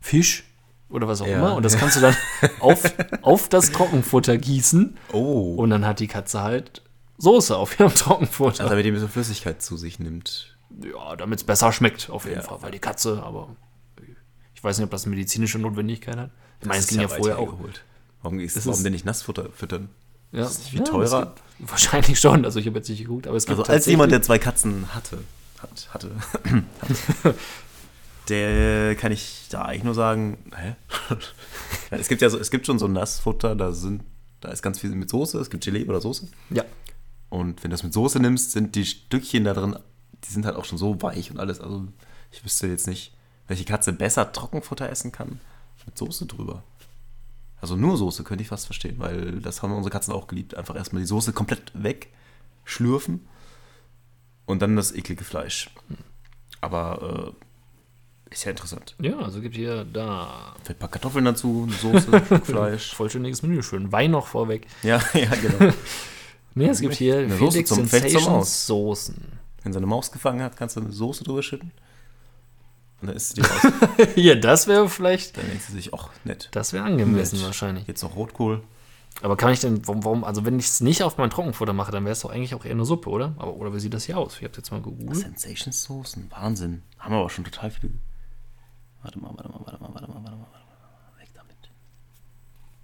Fisch 0.00 0.44
oder 0.92 1.08
was 1.08 1.20
auch 1.20 1.26
Ja. 1.26 1.38
immer, 1.38 1.54
und 1.56 1.64
das 1.64 1.76
kannst 1.76 1.96
du 1.96 2.00
dann 2.00 2.16
auf, 2.60 2.82
auf 3.22 3.48
das 3.48 3.72
Trockenfutter 3.72 4.36
gießen 4.38 4.96
Oh. 5.12 5.54
und 5.56 5.70
dann 5.70 5.84
hat 5.86 5.98
die 6.00 6.08
Katze 6.08 6.42
halt 6.42 6.82
Soße 7.18 7.56
auf 7.56 7.78
ihrem 7.78 7.94
Trockenfutter. 7.94 8.60
also, 8.60 8.70
damit 8.70 8.84
die 8.84 8.90
ein 8.90 8.94
bisschen 8.94 9.08
Flüssigkeit 9.08 9.62
zu 9.62 9.76
sich 9.76 9.98
nimmt. 9.98 10.56
ja, 10.82 11.16
damit 11.16 11.40
es 11.40 11.44
besser 11.44 11.72
schmeckt, 11.72 12.10
auf 12.10 12.24
jeden 12.24 12.36
Ja. 12.36 12.42
Fall, 12.42 12.58
weil 12.62 12.70
die 12.72 12.78
Katze, 12.78 13.22
aber 13.22 13.48
ich 14.54 14.62
weiß 14.64 14.78
nicht, 14.78 14.84
ob 14.84 14.90
das 14.90 15.06
medizinische 15.06 15.58
Notwendigkeit 15.58 16.16
hat. 16.16 16.30
Ich 16.60 16.66
meine, 16.68 16.80
es 16.80 16.86
ging 16.86 17.00
ja 17.00 17.08
vorher 17.08 17.38
auch. 17.38 17.48
hergeholt. 17.52 17.84
Warum, 18.22 18.38
ist, 18.40 18.56
Das 18.56 18.66
warum 18.66 18.76
ist- 18.78 18.84
denn 18.84 18.92
nicht 18.92 19.04
Nassfutter 19.04 19.48
füttern? 19.54 19.88
Ja. 20.30 20.42
Ist 20.44 20.50
das 20.50 20.58
nicht 20.60 20.70
viel 20.70 20.78
Ja, 20.80 20.84
teurer? 20.84 21.04
es 21.04 21.12
gibt- 21.12 21.42
Wahrscheinlich 21.70 22.18
schon, 22.20 22.44
also 22.44 22.58
ich 22.58 22.66
habe 22.66 22.78
jetzt 22.78 22.88
nicht 22.88 23.00
geguckt, 23.02 23.26
aber 23.26 23.36
es 23.36 23.46
gibt 23.46 23.58
Also 23.58 23.70
als 23.72 23.86
jemand, 23.86 24.10
der 24.12 24.22
zwei 24.22 24.38
Katzen 24.38 24.92
hatte, 24.94 25.18
hat, 25.60 25.88
hatte, 25.92 26.10
hatte 26.80 27.34
der 28.32 28.96
kann 28.96 29.12
ich 29.12 29.46
da 29.50 29.62
eigentlich 29.62 29.84
nur 29.84 29.94
sagen, 29.94 30.38
hä? 30.56 30.74
Es 31.90 32.08
gibt 32.08 32.22
ja 32.22 32.30
so, 32.30 32.38
es 32.38 32.50
gibt 32.50 32.64
schon 32.66 32.78
so 32.78 32.88
Nassfutter, 32.88 33.54
da 33.54 33.72
sind, 33.72 34.02
da 34.40 34.50
ist 34.50 34.62
ganz 34.62 34.80
viel 34.80 34.90
mit 34.92 35.10
Soße, 35.10 35.38
es 35.38 35.50
gibt 35.50 35.62
Gelee 35.62 35.84
oder 35.84 36.00
Soße. 36.00 36.26
Ja, 36.48 36.64
Und 37.28 37.62
wenn 37.62 37.70
du 37.70 37.74
das 37.74 37.82
mit 37.82 37.92
Soße 37.92 38.18
nimmst, 38.18 38.52
sind 38.52 38.74
die 38.74 38.86
Stückchen 38.86 39.44
da 39.44 39.52
drin, 39.52 39.76
die 40.24 40.32
sind 40.32 40.46
halt 40.46 40.56
auch 40.56 40.64
schon 40.64 40.78
so 40.78 41.02
weich 41.02 41.30
und 41.30 41.38
alles. 41.38 41.60
Also 41.60 41.86
ich 42.30 42.42
wüsste 42.42 42.66
jetzt 42.66 42.86
nicht, 42.86 43.14
welche 43.46 43.66
Katze 43.66 43.92
besser 43.92 44.32
Trockenfutter 44.32 44.88
essen 44.88 45.12
kann. 45.12 45.38
Mit 45.84 45.98
Soße 45.98 46.24
drüber. 46.24 46.62
Also 47.60 47.76
nur 47.76 47.98
Soße 47.98 48.24
könnte 48.24 48.40
ich 48.40 48.48
fast 48.48 48.64
verstehen, 48.64 48.96
weil 48.98 49.40
das 49.40 49.62
haben 49.62 49.72
unsere 49.72 49.92
Katzen 49.92 50.14
auch 50.14 50.28
geliebt. 50.28 50.56
Einfach 50.56 50.76
erstmal 50.76 51.02
die 51.02 51.08
Soße 51.08 51.34
komplett 51.34 51.72
wegschlürfen 51.74 53.20
und 54.46 54.62
dann 54.62 54.76
das 54.76 54.92
eklige 54.92 55.24
Fleisch. 55.24 55.68
Aber 56.62 57.34
äh, 57.36 57.44
ist 58.32 58.44
ja 58.44 58.50
interessant. 58.50 58.94
ja, 59.00 59.18
also 59.18 59.40
gibt 59.40 59.54
hier 59.56 59.84
da 59.84 60.54
Vielleicht 60.62 60.78
ein 60.78 60.80
paar 60.80 60.88
Kartoffeln 60.90 61.24
dazu, 61.24 61.66
eine 61.68 61.76
Soße, 61.76 62.12
ein 62.12 62.24
Stück 62.26 62.46
Fleisch. 62.46 62.94
vollständiges 62.94 63.42
Menü, 63.42 63.62
schön 63.62 63.90
Wein 63.92 64.10
noch 64.10 64.26
vorweg. 64.26 64.66
Ja, 64.82 65.00
ja, 65.14 65.30
genau. 65.34 65.72
Nee, 66.54 66.68
es 66.68 66.80
gibt 66.82 66.94
hier 66.96 67.16
Eine 67.20 67.38
Soße 67.38 67.50
Felix 67.52 67.68
zum- 67.70 67.88
vielleicht 67.88 68.10
zur 68.10 68.20
Sensation 68.20 68.32
Maus. 68.34 68.66
Soßen. 68.66 69.32
Wenn 69.62 69.72
sie 69.72 69.78
eine 69.78 69.86
Maus 69.86 70.12
gefangen 70.12 70.42
hat, 70.42 70.54
kannst 70.56 70.76
du 70.76 70.80
eine 70.80 70.92
Soße 70.92 71.24
drüber 71.24 71.42
schütten. 71.42 71.70
Und 73.00 73.08
dann 73.08 73.16
isst 73.16 73.30
sie 73.34 73.40
die 73.40 73.48
raus. 73.48 73.72
ja, 74.16 74.34
das 74.34 74.66
wäre 74.66 74.88
vielleicht, 74.90 75.38
Dann 75.38 75.46
denkt 75.48 75.62
sie 75.62 75.72
sich, 75.72 75.94
ach, 75.94 76.10
nett. 76.24 76.48
das 76.52 76.72
wäre 76.74 76.84
angemessen 76.84 77.36
Nett. 77.38 77.46
wahrscheinlich. 77.46 77.86
Jetzt 77.88 78.02
noch 78.02 78.16
Rotkohl. 78.16 78.62
Aber 79.22 79.36
kann 79.38 79.52
ich 79.52 79.60
denn, 79.60 79.86
warum, 79.88 80.04
warum 80.04 80.24
also 80.24 80.44
wenn 80.44 80.58
ich 80.58 80.66
es 80.66 80.80
nicht 80.82 81.02
auf 81.02 81.16
mein 81.16 81.30
Trockenfutter 81.30 81.72
mache, 81.72 81.90
dann 81.90 82.04
wäre 82.04 82.12
es 82.12 82.20
doch 82.20 82.30
eigentlich 82.30 82.54
auch 82.54 82.64
eher 82.66 82.72
eine 82.72 82.84
Suppe, 82.84 83.08
oder? 83.08 83.32
Aber, 83.38 83.54
oder 83.54 83.72
wie 83.74 83.80
sieht 83.80 83.94
das 83.94 84.04
hier 84.04 84.18
aus? 84.18 84.36
Ich 84.38 84.44
habe 84.44 84.54
jetzt 84.56 84.70
mal 84.70 84.82
gegoogelt. 84.82 85.16
Sensation 85.16 85.72
Soßen, 85.72 86.30
Wahnsinn. 86.30 86.82
Haben 86.98 87.14
wir 87.14 87.18
aber 87.20 87.30
schon 87.30 87.44
total 87.44 87.70
viele. 87.70 87.92
Warte 89.02 89.18
mal, 89.18 89.30
warte 89.34 89.48
mal, 89.48 89.60
warte 89.64 89.80
mal, 89.82 89.88
warte 89.94 90.08
mal, 90.08 90.14
warte 90.14 90.16
mal, 90.16 90.24
warte 90.24 90.36
mal. 90.36 91.18
Weg 91.20 91.30
damit. 91.34 91.56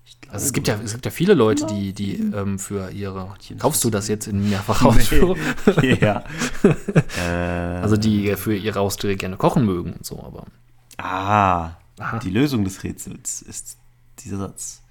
Ich 0.05 0.21
glaube, 0.21 0.35
Also 0.35 0.47
es 0.47 0.53
gibt 0.53 0.69
ja, 0.69 0.75
es 0.83 0.93
gibt 0.93 1.05
ja 1.05 1.11
viele 1.11 1.35
Leute, 1.35 1.67
die, 1.67 1.93
die 1.93 2.15
ähm, 2.17 2.59
für 2.59 2.91
ihre. 2.91 3.35
Kaufst 3.59 3.85
du 3.85 3.91
das 3.91 4.09
jetzt 4.09 4.27
in 4.27 4.49
Mehrfachausführung? 4.49 5.37
ja. 6.01 6.25
äh, 7.19 7.79
Also 7.83 7.97
die 7.97 8.35
für 8.37 8.57
ihre 8.57 8.81
Haustiere 8.81 9.17
gerne 9.17 9.37
kochen 9.37 9.65
mögen 9.65 9.93
und 9.95 10.05
so, 10.05 10.23
aber. 10.23 10.47
ah, 10.99 11.73
Aha. 12.01 12.19
die 12.19 12.31
Lösung 12.31 12.65
des 12.65 12.83
Rätsels 12.85 13.43
ist 13.43 13.79
dieser 14.21 14.39
Satz. 14.39 14.83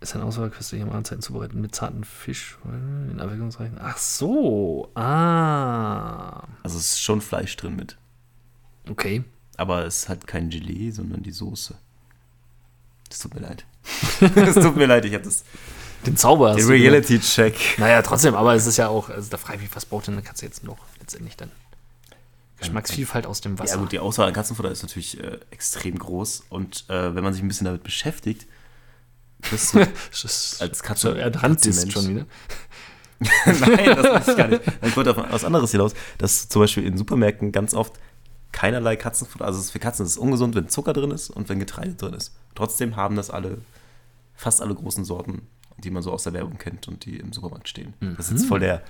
Ist 0.00 0.14
ein 0.14 0.22
Auswahl 0.22 0.50
köstlicher 0.50 0.84
Mahlzeiten 0.84 1.22
zubereiten 1.22 1.60
mit 1.62 1.74
zarten 1.74 2.04
Fisch 2.04 2.58
in 3.10 3.18
abwechslungsreichen. 3.20 3.78
Ach 3.80 3.96
so. 3.96 4.90
Ah. 4.94 6.42
Also 6.62 6.76
es 6.78 6.92
ist 6.92 7.00
schon 7.00 7.22
Fleisch 7.22 7.56
drin 7.56 7.74
mit. 7.76 7.96
Okay. 8.90 9.24
Aber 9.56 9.84
es 9.86 10.08
hat 10.08 10.26
kein 10.26 10.50
Gelee, 10.50 10.90
sondern 10.90 11.22
die 11.22 11.30
Soße. 11.32 11.74
Es 13.10 13.18
tut 13.18 13.34
mir 13.34 13.40
leid. 13.40 13.64
Es 14.36 14.54
tut 14.54 14.76
mir 14.76 14.86
leid, 14.86 15.04
ich 15.04 15.14
habe 15.14 15.24
das. 15.24 15.44
Den 16.06 16.16
Zauber 16.16 16.54
Den. 16.54 16.66
Reality-Check. 16.66 17.78
Naja, 17.78 18.02
trotzdem, 18.02 18.34
aber 18.34 18.54
es 18.54 18.66
ist 18.66 18.76
ja 18.76 18.88
auch, 18.88 19.08
also 19.10 19.30
da 19.30 19.36
frage 19.36 19.56
ich 19.56 19.62
mich, 19.64 19.76
was 19.76 19.86
braucht 19.86 20.06
denn 20.06 20.14
eine 20.14 20.22
Katze 20.22 20.44
jetzt 20.46 20.64
noch 20.64 20.78
letztendlich 21.00 21.36
dann? 21.36 21.50
Geschmacksvielfalt 22.58 23.26
aus 23.26 23.40
dem 23.40 23.58
Wasser. 23.58 23.74
Ja 23.76 23.80
gut, 23.80 23.92
die 23.92 23.98
Auswahl 23.98 24.28
an 24.28 24.34
Katzenfutter 24.34 24.70
ist 24.70 24.82
natürlich 24.82 25.18
äh, 25.22 25.38
extrem 25.50 25.98
groß. 25.98 26.44
Und 26.50 26.84
äh, 26.88 27.14
wenn 27.14 27.24
man 27.24 27.32
sich 27.32 27.42
ein 27.42 27.48
bisschen 27.48 27.64
damit 27.66 27.82
beschäftigt, 27.82 28.46
kriegst 29.42 29.74
du 29.74 29.80
ist 30.12 30.60
als 30.62 30.82
Katze. 30.82 31.18
ja, 31.18 31.28
Randdist 31.28 31.84
Katzenmensch- 31.88 31.92
schon 31.92 32.08
wieder. 32.08 32.26
Nein, 33.46 33.96
das 33.96 34.28
ist 34.28 34.36
gar 34.36 34.48
nicht. 34.48 34.62
Ich 34.82 34.96
wollte 34.96 35.10
auf 35.16 35.32
was 35.32 35.44
anderes 35.44 35.70
hinaus, 35.70 35.92
dass 36.18 36.48
zum 36.48 36.60
Beispiel 36.62 36.84
in 36.84 36.96
Supermärkten 36.98 37.52
ganz 37.52 37.72
oft 37.74 37.94
keinerlei 38.54 38.94
Katzenfutter, 38.96 39.44
also 39.44 39.60
für 39.60 39.80
Katzen 39.80 40.06
ist 40.06 40.12
es 40.12 40.18
ungesund, 40.18 40.54
wenn 40.54 40.68
Zucker 40.68 40.92
drin 40.92 41.10
ist 41.10 41.28
und 41.28 41.48
wenn 41.48 41.58
Getreide 41.58 41.94
drin 41.94 42.14
ist. 42.14 42.32
Trotzdem 42.54 42.94
haben 42.96 43.16
das 43.16 43.28
alle, 43.28 43.58
fast 44.34 44.62
alle 44.62 44.74
großen 44.74 45.04
Sorten, 45.04 45.42
die 45.76 45.90
man 45.90 46.02
so 46.04 46.12
aus 46.12 46.22
der 46.22 46.32
Werbung 46.34 46.56
kennt 46.56 46.86
und 46.86 47.04
die 47.04 47.16
im 47.18 47.32
Supermarkt 47.32 47.68
stehen. 47.68 47.94
Das 48.16 48.26
ist 48.26 48.32
jetzt 48.32 48.46
voll 48.46 48.60
der 48.60 48.82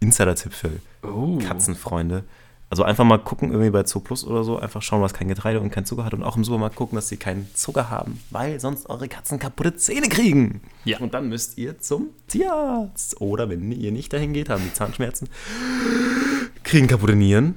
Insider-Tipp 0.00 0.52
für 0.52 0.70
Oh. 1.02 1.38
Katzenfreunde. 1.38 2.24
Also 2.68 2.82
einfach 2.82 3.04
mal 3.04 3.18
gucken, 3.18 3.50
irgendwie 3.50 3.70
bei 3.70 3.84
Zoo 3.84 4.00
Plus 4.00 4.24
oder 4.24 4.42
so, 4.44 4.58
einfach 4.58 4.82
schauen, 4.82 5.02
was 5.02 5.12
kein 5.14 5.28
Getreide 5.28 5.60
und 5.60 5.70
kein 5.70 5.84
Zucker 5.84 6.04
hat 6.04 6.14
und 6.14 6.22
auch 6.24 6.36
im 6.36 6.42
Supermarkt 6.42 6.74
gucken, 6.74 6.96
dass 6.96 7.08
sie 7.08 7.18
keinen 7.18 7.46
Zucker 7.54 7.90
haben, 7.90 8.18
weil 8.30 8.58
sonst 8.58 8.88
eure 8.88 9.08
Katzen 9.08 9.38
kaputte 9.38 9.76
Zähne 9.76 10.08
kriegen. 10.08 10.62
Ja. 10.84 10.98
Und 10.98 11.14
dann 11.14 11.28
müsst 11.28 11.58
ihr 11.58 11.78
zum 11.78 12.08
Tierarzt. 12.28 13.20
Oder 13.20 13.48
wenn 13.50 13.70
ihr 13.70 13.92
nicht 13.92 14.12
dahin 14.12 14.32
geht, 14.32 14.48
haben 14.48 14.64
die 14.64 14.72
Zahnschmerzen, 14.72 15.28
kriegen 16.64 16.88
kaputte 16.88 17.14
Nieren. 17.14 17.54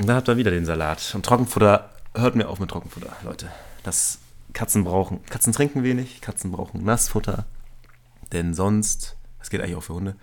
Und 0.00 0.06
dann 0.06 0.16
habt 0.16 0.28
ihr 0.28 0.38
wieder 0.38 0.50
den 0.50 0.64
Salat. 0.64 1.12
Und 1.14 1.26
Trockenfutter, 1.26 1.90
hört 2.14 2.34
mir 2.34 2.48
auf 2.48 2.58
mit 2.58 2.70
Trockenfutter, 2.70 3.14
Leute. 3.22 3.50
Das 3.82 4.18
Katzen 4.54 4.82
brauchen, 4.82 5.22
Katzen 5.26 5.52
trinken 5.52 5.82
wenig, 5.82 6.22
Katzen 6.22 6.50
brauchen 6.52 6.82
Nassfutter. 6.82 7.44
Denn 8.32 8.54
sonst, 8.54 9.18
das 9.38 9.50
geht 9.50 9.60
eigentlich 9.60 9.76
auch 9.76 9.82
für 9.82 9.92
Hunde, 9.92 10.16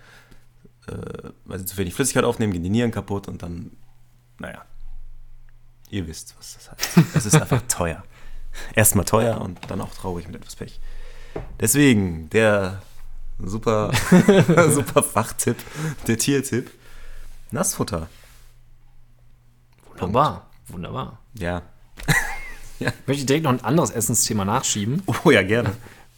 äh, 0.88 1.30
weil 1.46 1.60
sie 1.60 1.66
zu 1.66 1.78
wenig 1.78 1.94
Flüssigkeit 1.94 2.24
aufnehmen, 2.24 2.54
gehen 2.54 2.64
die 2.64 2.72
Nieren 2.72 2.90
kaputt 2.90 3.28
und 3.28 3.44
dann, 3.44 3.70
naja, 4.40 4.66
ihr 5.92 6.08
wisst, 6.08 6.34
was 6.40 6.56
das 6.56 6.72
heißt. 6.72 7.16
Es 7.16 7.26
ist 7.28 7.36
einfach 7.36 7.62
teuer. 7.68 8.04
Erstmal 8.74 9.06
teuer 9.06 9.40
und 9.42 9.60
dann 9.70 9.80
auch 9.82 9.94
traurig 9.94 10.26
mit 10.26 10.38
etwas 10.38 10.56
Pech. 10.56 10.80
Deswegen 11.60 12.32
der 12.32 12.82
super, 13.38 13.92
super 14.72 15.04
Fachtipp, 15.04 15.58
der 16.08 16.18
Tiertipp, 16.18 16.72
Nassfutter. 17.52 18.10
Wunderbar. 19.98 20.48
Wunderbar. 20.68 21.20
Ja. 21.36 21.62
Ich 22.80 22.88
möchte 23.08 23.26
direkt 23.26 23.44
noch 23.46 23.52
ein 23.52 23.64
anderes 23.64 23.90
Essensthema 23.90 24.46
nachschieben. 24.46 25.02
Oh 25.24 25.32
ja, 25.32 25.42
gerne. 25.42 25.72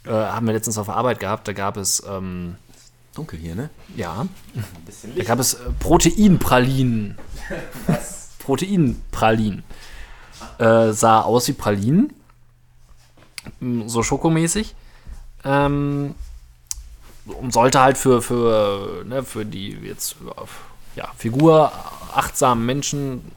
Äh, 0.06 0.12
haben 0.12 0.46
wir 0.46 0.52
letztens 0.52 0.78
auf 0.78 0.88
der 0.88 0.98
Arbeit 0.98 1.22
gehabt, 1.22 1.48
da 1.48 1.54
gab 1.54 1.78
es, 1.78 2.04
ähm, 2.06 2.58
Dunkel 3.16 3.40
hier, 3.40 3.56
ne? 3.56 3.70
ja, 3.96 4.28
da 5.16 5.24
gab 5.24 5.40
es 5.40 5.54
äh, 5.54 5.70
Proteinpralinen. 5.80 7.18
Proteinpralinen. 8.40 9.64
Äh, 10.58 10.92
sah 10.92 11.22
aus 11.22 11.48
wie 11.48 11.54
Pralinen. 11.54 12.12
Mm, 13.62 13.88
So 13.88 14.04
schokomäßig. 14.04 14.76
Ähm, 15.46 16.14
und 17.26 17.54
sollte 17.54 17.80
halt 17.80 17.98
für, 17.98 18.22
für, 18.22 19.06
ne, 19.06 19.24
für 19.24 19.46
die 19.46 19.70
jetzt 19.70 20.18
ja, 20.96 21.10
Figur 21.16 21.72
achtsamen 22.14 22.66
Menschen 22.66 23.32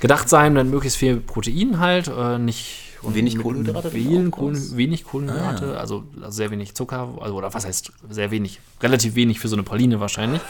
gedacht 0.00 0.28
sein, 0.28 0.54
dann 0.54 0.70
möglichst 0.70 0.98
viel 0.98 1.16
Protein 1.16 1.78
halt, 1.78 2.08
äh, 2.08 2.38
nicht 2.38 2.86
Und 3.02 3.14
wenig 3.14 3.38
Kohlenhydrate 3.38 3.90
Kohlen, 4.30 4.76
wenig 4.76 5.04
Kohlenhydrate, 5.04 5.78
also, 5.78 6.04
also 6.20 6.30
sehr 6.30 6.50
wenig 6.50 6.74
Zucker, 6.74 7.08
also 7.20 7.34
oder 7.34 7.52
was 7.54 7.64
heißt 7.66 7.92
sehr 8.10 8.30
wenig, 8.30 8.60
relativ 8.82 9.14
wenig 9.14 9.40
für 9.40 9.48
so 9.48 9.56
eine 9.56 9.62
Praline 9.62 10.00
wahrscheinlich. 10.00 10.40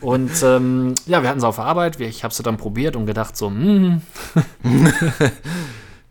und 0.00 0.30
ähm, 0.42 0.94
ja, 1.06 1.22
wir 1.22 1.28
hatten 1.28 1.40
sie 1.40 1.46
auf 1.46 1.56
der 1.56 1.64
Arbeit, 1.66 2.00
ich 2.00 2.24
habe 2.24 2.34
sie 2.34 2.42
dann 2.42 2.56
probiert 2.56 2.96
und 2.96 3.06
gedacht 3.06 3.36
so, 3.36 3.48
hm, 3.48 4.02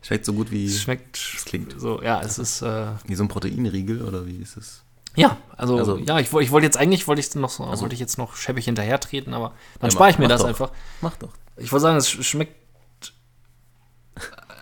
Schmeckt 0.02 0.24
so 0.24 0.32
gut 0.32 0.50
wie, 0.50 0.64
es 0.64 0.80
schmeckt 0.82 1.18
klingt. 1.44 1.74
so, 1.78 2.02
ja, 2.02 2.20
es 2.22 2.38
ist 2.38 2.62
äh, 2.62 2.86
wie 3.06 3.14
so 3.14 3.22
ein 3.22 3.28
Proteinriegel 3.28 4.02
oder 4.02 4.26
wie 4.26 4.36
ist 4.36 4.56
es? 4.56 4.82
Ja, 5.14 5.36
also, 5.56 5.76
Also- 5.76 5.98
ja, 5.98 6.18
ich, 6.18 6.32
ich 6.32 6.50
wollte 6.50 6.64
jetzt 6.66 6.76
eigentlich 6.78 7.06
wollte 7.06 7.20
ich 7.20 7.34
noch 7.34 7.50
so, 7.50 7.64
wollte 7.66 7.94
ich 7.94 8.00
jetzt 8.00 8.16
noch 8.16 8.34
schäbig 8.36 8.64
hinterher 8.64 8.98
treten, 8.98 9.34
aber 9.34 9.52
dann 9.78 9.90
Ja, 9.90 9.92
spare 9.92 10.10
ich 10.10 10.18
mir 10.18 10.26
das 10.28 10.40
doch. 10.40 10.48
einfach. 10.48 10.70
Mach 11.00 11.16
doch. 11.16 11.30
Ich 11.56 11.70
wollte 11.70 11.82
sagen, 11.82 11.96
es 11.98 12.08
sch- 12.08 12.22
schmeckt. 12.22 12.56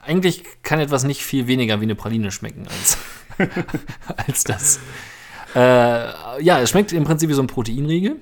Eigentlich 0.08 0.42
kann 0.62 0.80
etwas 0.80 1.04
nicht 1.04 1.22
viel 1.22 1.46
weniger 1.48 1.80
wie 1.80 1.84
eine 1.84 1.94
Praline 1.94 2.30
schmecken 2.30 2.66
als, 2.66 2.96
als 4.16 4.44
das. 4.44 4.80
Äh, 5.54 6.40
ja, 6.42 6.60
es 6.60 6.70
schmeckt 6.70 6.92
im 6.92 7.04
Prinzip 7.04 7.28
wie 7.28 7.34
so 7.34 7.42
ein 7.42 7.46
Proteinriegel. 7.46 8.16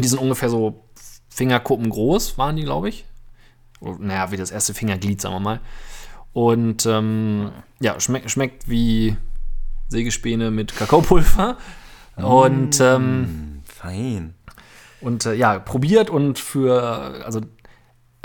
Die 0.00 0.08
sind 0.08 0.18
ungefähr 0.18 0.48
so 0.48 0.84
Fingerkuppen 1.28 1.88
groß, 1.88 2.36
waren 2.36 2.56
die, 2.56 2.64
glaube 2.64 2.88
ich. 2.88 3.04
Oder, 3.78 3.98
Naja, 4.00 4.32
wie 4.32 4.36
das 4.36 4.50
erste 4.50 4.74
Fingerglied, 4.74 5.20
sagen 5.20 5.36
wir 5.36 5.40
mal. 5.40 5.60
Und 6.32 6.84
ähm, 6.84 7.52
ja, 7.78 8.00
schmeckt, 8.00 8.28
schmeckt 8.30 8.68
wie 8.68 9.16
Sägespäne 9.88 10.50
mit 10.50 10.74
Kakaopulver. 10.74 11.58
Und 12.16 12.80
ähm, 12.80 13.62
Fein. 13.66 14.34
und 15.00 15.26
äh, 15.26 15.34
ja, 15.34 15.60
probiert 15.60 16.10
und 16.10 16.40
für, 16.40 16.82
also 17.24 17.40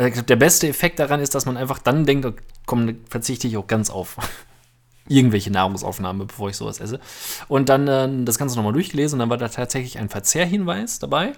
ich 0.07 0.13
glaub, 0.13 0.27
der 0.27 0.35
beste 0.35 0.67
Effekt 0.67 0.99
daran 0.99 1.19
ist, 1.19 1.35
dass 1.35 1.45
man 1.45 1.57
einfach 1.57 1.79
dann 1.79 2.05
denkt, 2.05 2.27
komm, 2.65 2.97
verzichte 3.09 3.47
ich 3.47 3.57
auch 3.57 3.67
ganz 3.67 3.89
auf 3.89 4.17
irgendwelche 5.07 5.51
Nahrungsaufnahme, 5.51 6.25
bevor 6.25 6.49
ich 6.49 6.55
sowas 6.57 6.79
esse. 6.79 6.99
Und 7.47 7.69
dann 7.69 7.87
äh, 7.87 8.09
das 8.23 8.37
Ganze 8.37 8.55
nochmal 8.55 8.73
durchgelesen 8.73 9.15
und 9.15 9.19
dann 9.19 9.29
war 9.29 9.37
da 9.37 9.49
tatsächlich 9.49 9.97
ein 9.97 10.09
Verzehrhinweis 10.09 10.99
dabei. 10.99 11.33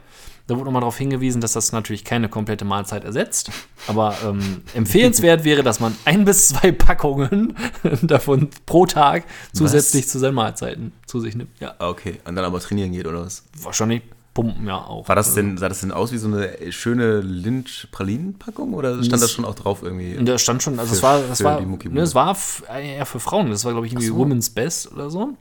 Da 0.46 0.56
wurde 0.56 0.66
nochmal 0.66 0.82
darauf 0.82 0.98
hingewiesen, 0.98 1.40
dass 1.40 1.54
das 1.54 1.72
natürlich 1.72 2.04
keine 2.04 2.28
komplette 2.28 2.66
Mahlzeit 2.66 3.06
ersetzt. 3.06 3.50
Aber 3.88 4.16
ähm, 4.26 4.62
empfehlenswert 4.74 5.46
wäre, 5.46 5.64
dass 5.64 5.80
man 5.80 5.96
ein 6.04 6.26
bis 6.26 6.50
zwei 6.50 6.72
Packungen 6.74 7.56
davon 8.02 8.50
pro 8.66 8.86
Tag 8.86 9.24
zusätzlich 9.54 10.08
zu 10.10 10.20
seinen 10.20 10.36
Mahlzeiten 10.36 10.92
zu 11.08 11.22
sich 11.22 11.36
nimmt. 11.36 11.50
Ja, 11.62 11.74
Ah, 11.80 11.88
Okay, 11.90 12.20
und 12.26 12.36
dann 12.36 12.44
aber 12.46 12.60
trainieren 12.60 12.92
geht, 12.92 13.08
oder 13.08 13.22
was? 13.26 13.44
wahrscheinlich 13.58 14.02
pumpen 14.34 14.68
ja 14.68 14.78
auch. 14.78 15.08
War 15.08 15.16
das 15.16 15.36
denn, 15.36 15.58
sah 15.58 15.70
das 15.70 15.82
denn 15.82 15.92
aus 15.92 16.12
wie 16.12 16.18
so 16.18 16.28
eine 16.28 16.72
schöne 16.72 17.22
Lynch-Pralinen-Packung 17.22 18.74
oder 18.74 19.04
stand 19.04 19.22
das 19.22 19.32
schon 19.32 19.46
auch 19.46 19.54
drauf 19.56 19.84
irgendwie? 19.84 20.16
Da 20.24 20.38
stand 20.38 20.64
schon, 20.64 20.80
also 20.80 20.92
Für- 20.92 20.98
es 20.98 21.04
war, 21.04 21.22
das 21.22 21.38
für 21.40 21.44
war, 21.46 21.62
ne, 21.62 22.02
es 22.02 22.16
war 22.16 22.38
eher 22.70 23.06
für 23.06 23.20
Frauen. 23.20 23.52
Das 23.52 23.66
war, 23.66 23.74
glaube 23.74 23.88
ich, 23.88 23.94
irgendwie 23.94 24.08
so. 24.08 24.18
Women's 24.18 24.50
Best 24.50 24.92
oder 24.92 25.10
so. 25.10 25.34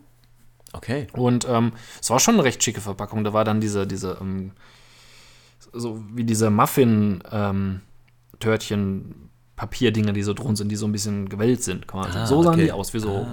Okay. 0.74 1.06
Und 1.12 1.46
ähm, 1.48 1.72
es 2.00 2.10
war 2.10 2.18
schon 2.18 2.34
eine 2.34 2.44
recht 2.44 2.62
schicke 2.62 2.80
Verpackung. 2.80 3.24
Da 3.24 3.32
war 3.32 3.44
dann 3.44 3.60
diese, 3.60 3.86
diese, 3.86 4.18
ähm, 4.20 4.52
so 5.72 6.02
wie 6.12 6.24
diese 6.24 6.50
Muffin-Törtchen, 6.50 9.14
Papierdinger, 9.56 10.12
die 10.12 10.22
so 10.22 10.34
drunter 10.34 10.56
sind, 10.56 10.70
die 10.70 10.76
so 10.76 10.86
ein 10.86 10.92
bisschen 10.92 11.28
gewellt 11.28 11.62
sind. 11.62 11.86
Quasi. 11.86 12.18
Ah, 12.18 12.26
so 12.26 12.42
sahen 12.42 12.54
okay. 12.54 12.64
die 12.64 12.72
aus, 12.72 12.92
wie 12.94 12.98
so, 12.98 13.26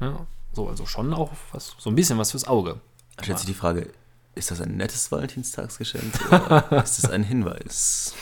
ja, 0.00 0.26
so, 0.52 0.68
also 0.68 0.86
schon 0.86 1.12
auch 1.12 1.32
was, 1.52 1.74
so 1.78 1.90
ein 1.90 1.96
bisschen 1.96 2.18
was 2.18 2.30
fürs 2.30 2.46
Auge. 2.46 2.80
Stellt 3.20 3.38
sich 3.38 3.46
die 3.46 3.54
Frage, 3.54 3.88
ist 4.36 4.50
das 4.52 4.60
ein 4.60 4.76
nettes 4.76 5.10
Valentinstagsgeschenk 5.10 6.14
oder 6.30 6.82
ist 6.84 7.02
das 7.02 7.10
ein 7.10 7.24
Hinweis? 7.24 8.14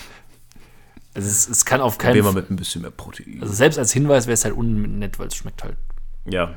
Also 1.14 1.29
es, 1.29 1.48
es 1.48 1.64
kann 1.64 1.81
auf 1.81 1.98
keinen 1.98 2.16
mal 2.18 2.33
Fall, 2.33 2.40
mit 2.42 2.50
ein 2.50 2.57
bisschen 2.57 2.83
mehr 2.83 2.90
Protein. 2.90 3.38
also 3.42 3.53
selbst 3.53 3.79
als 3.79 3.92
Hinweis 3.92 4.27
wäre 4.27 4.35
es 4.35 4.44
halt 4.44 4.55
unnett, 4.57 5.18
weil 5.18 5.29
es 5.29 5.37
schmeckt 5.37 5.62
halt. 5.62 5.77
ja. 6.24 6.55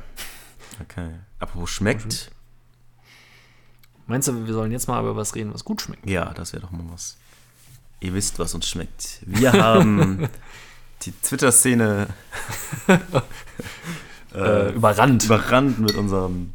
Okay. 0.80 1.10
Apropos 1.40 1.70
schmeckt. 1.70 2.30
Meinst 4.06 4.28
du, 4.28 4.46
wir 4.46 4.52
sollen 4.54 4.70
jetzt 4.72 4.86
mal 4.86 5.00
über 5.00 5.16
was 5.16 5.34
reden, 5.34 5.52
was 5.52 5.64
gut 5.64 5.82
schmeckt? 5.82 6.08
Ja, 6.08 6.32
das 6.34 6.52
wäre 6.52 6.62
doch 6.62 6.70
mal 6.70 6.84
was. 6.92 7.16
Ihr 8.00 8.14
wisst, 8.14 8.38
was 8.38 8.54
uns 8.54 8.68
schmeckt. 8.68 9.20
Wir 9.26 9.52
haben 9.52 10.28
die 11.02 11.10
Twitter-Szene 11.12 12.08
Äh, 14.34 14.72
überrannt. 14.74 15.24
überrannt 15.24 15.78
mit 15.80 15.94
unserem 15.94 16.52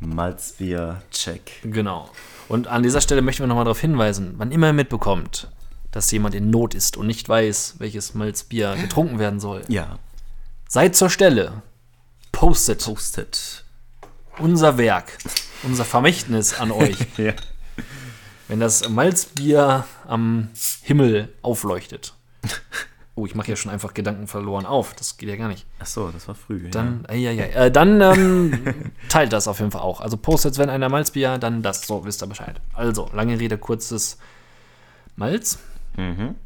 Malzbier-Check. 0.00 1.62
Genau. 1.64 2.08
Und 2.48 2.66
an 2.66 2.82
dieser 2.82 3.00
Stelle 3.00 3.22
möchten 3.22 3.42
wir 3.42 3.46
nochmal 3.46 3.64
darauf 3.64 3.80
hinweisen, 3.80 4.34
wann 4.38 4.52
immer 4.52 4.68
ihr 4.68 4.72
mitbekommt, 4.72 5.48
dass 5.90 6.10
jemand 6.10 6.34
in 6.34 6.50
Not 6.50 6.74
ist 6.74 6.96
und 6.96 7.06
nicht 7.06 7.28
weiß, 7.28 7.74
welches 7.78 8.14
Malzbier 8.14 8.76
getrunken 8.76 9.18
werden 9.18 9.40
soll, 9.40 9.62
Ja, 9.68 9.98
seid 10.68 10.96
zur 10.96 11.10
Stelle. 11.10 11.62
Postet 12.32 12.84
postet. 12.84 13.64
unser 14.38 14.78
Werk, 14.78 15.18
unser 15.64 15.84
Vermächtnis 15.84 16.58
an 16.60 16.70
euch, 16.70 16.96
Ja. 17.16 17.32
wenn 18.46 18.60
das 18.60 18.88
Malzbier 18.88 19.84
am 20.06 20.48
Himmel 20.82 21.32
aufleuchtet. 21.42 22.14
Oh, 23.18 23.26
ich 23.26 23.34
mache 23.34 23.48
ja 23.48 23.56
schon 23.56 23.72
einfach 23.72 23.94
Gedanken 23.94 24.28
verloren 24.28 24.64
auf. 24.64 24.94
Das 24.94 25.16
geht 25.16 25.28
ja 25.28 25.34
gar 25.34 25.48
nicht. 25.48 25.66
Ach 25.80 25.86
so, 25.86 26.10
das 26.10 26.28
war 26.28 26.36
früh. 26.36 26.70
Dann, 26.70 27.04
ja. 27.12 27.32
Äh, 27.32 27.70
dann 27.72 28.00
ähm, 28.00 28.92
teilt 29.08 29.32
das 29.32 29.48
auf 29.48 29.58
jeden 29.58 29.72
Fall 29.72 29.82
auch. 29.82 30.00
Also 30.00 30.16
postet, 30.16 30.56
wenn 30.58 30.70
einer 30.70 30.88
Malzbier, 30.88 31.38
dann 31.38 31.62
das. 31.62 31.86
So, 31.86 32.04
wisst 32.04 32.22
ihr 32.22 32.28
Bescheid. 32.28 32.60
Also, 32.74 33.10
lange 33.12 33.40
Rede, 33.40 33.58
kurzes 33.58 34.18
Malz. 35.16 35.58
Mhm. 35.96 36.36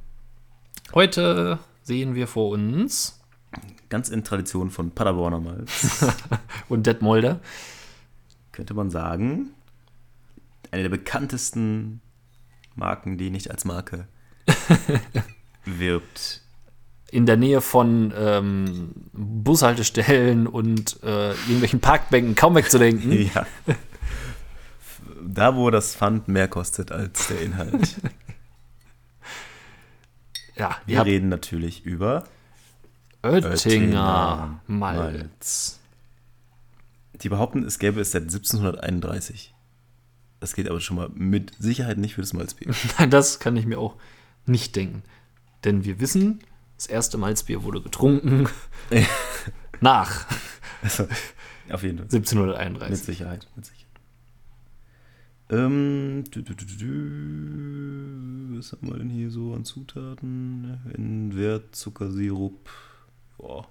Heute 0.94 1.58
sehen 1.82 2.14
wir 2.14 2.26
vor 2.26 2.48
uns 2.48 3.18
Ganz 3.90 4.08
in 4.08 4.24
Tradition 4.24 4.70
von 4.70 4.92
Paderborner 4.92 5.40
Malz, 5.40 6.06
und 6.70 6.86
Detmolder. 6.86 7.40
könnte 8.50 8.72
man 8.72 8.88
sagen, 8.88 9.50
eine 10.70 10.84
der 10.84 10.88
bekanntesten 10.88 12.00
Marken, 12.74 13.18
die 13.18 13.28
nicht 13.28 13.50
als 13.50 13.66
Marke 13.66 14.08
wirbt. 15.66 16.41
In 17.12 17.26
der 17.26 17.36
Nähe 17.36 17.60
von 17.60 18.12
ähm, 18.16 18.92
Bushaltestellen 19.12 20.46
und 20.46 20.98
äh, 21.02 21.32
irgendwelchen 21.32 21.80
Parkbänken 21.80 22.34
kaum 22.34 22.56
wegzudenken. 22.56 23.12
Ja. 23.34 23.46
Da, 25.24 25.54
wo 25.54 25.70
das 25.70 25.94
Pfand 25.94 26.26
mehr 26.26 26.48
kostet 26.48 26.90
als 26.90 27.28
der 27.28 27.40
Inhalt. 27.42 27.96
Ja, 30.54 30.76
Wir 30.84 30.98
habt 30.98 31.08
reden 31.08 31.30
natürlich 31.30 31.86
über 31.86 32.24
Oettinger 33.22 34.60
Malz. 34.66 34.98
Malz. 34.98 35.80
Die 37.14 37.30
behaupten, 37.30 37.64
es 37.64 37.78
gäbe 37.78 38.02
es 38.02 38.10
seit 38.10 38.24
1731. 38.24 39.54
Das 40.40 40.54
geht 40.54 40.68
aber 40.68 40.80
schon 40.80 40.98
mal 40.98 41.08
mit 41.14 41.52
Sicherheit 41.58 41.96
nicht 41.96 42.16
für 42.16 42.20
das 42.20 42.34
Malzbier. 42.34 42.74
Nein, 42.98 43.08
das 43.10 43.40
kann 43.40 43.56
ich 43.56 43.64
mir 43.64 43.78
auch 43.78 43.96
nicht 44.44 44.76
denken. 44.76 45.02
Denn 45.64 45.84
wir 45.86 46.00
wissen, 46.00 46.40
das 46.82 46.90
erste 46.90 47.16
Malzbier 47.16 47.62
wurde 47.62 47.80
getrunken 47.80 48.48
nach 49.80 50.26
Also, 50.82 51.06
auf 51.70 51.84
jeden 51.84 51.98
Fall. 51.98 52.06
Mit 52.06 52.14
1731. 52.14 53.04
Sicherheit, 53.04 53.46
mit 53.54 53.64
Sicherheit. 53.66 53.82
Ähm, 55.50 56.24
du, 56.32 56.42
du, 56.42 56.54
du. 56.54 56.64
was 58.58 58.72
haben 58.72 58.88
wir 58.88 58.98
denn 58.98 59.10
hier 59.10 59.30
so 59.30 59.54
an 59.54 59.64
Zutaten? 59.64 60.80
In 60.96 61.36
Wert, 61.36 61.76
Zuckersirup, 61.76 62.68
Boah, 63.38 63.68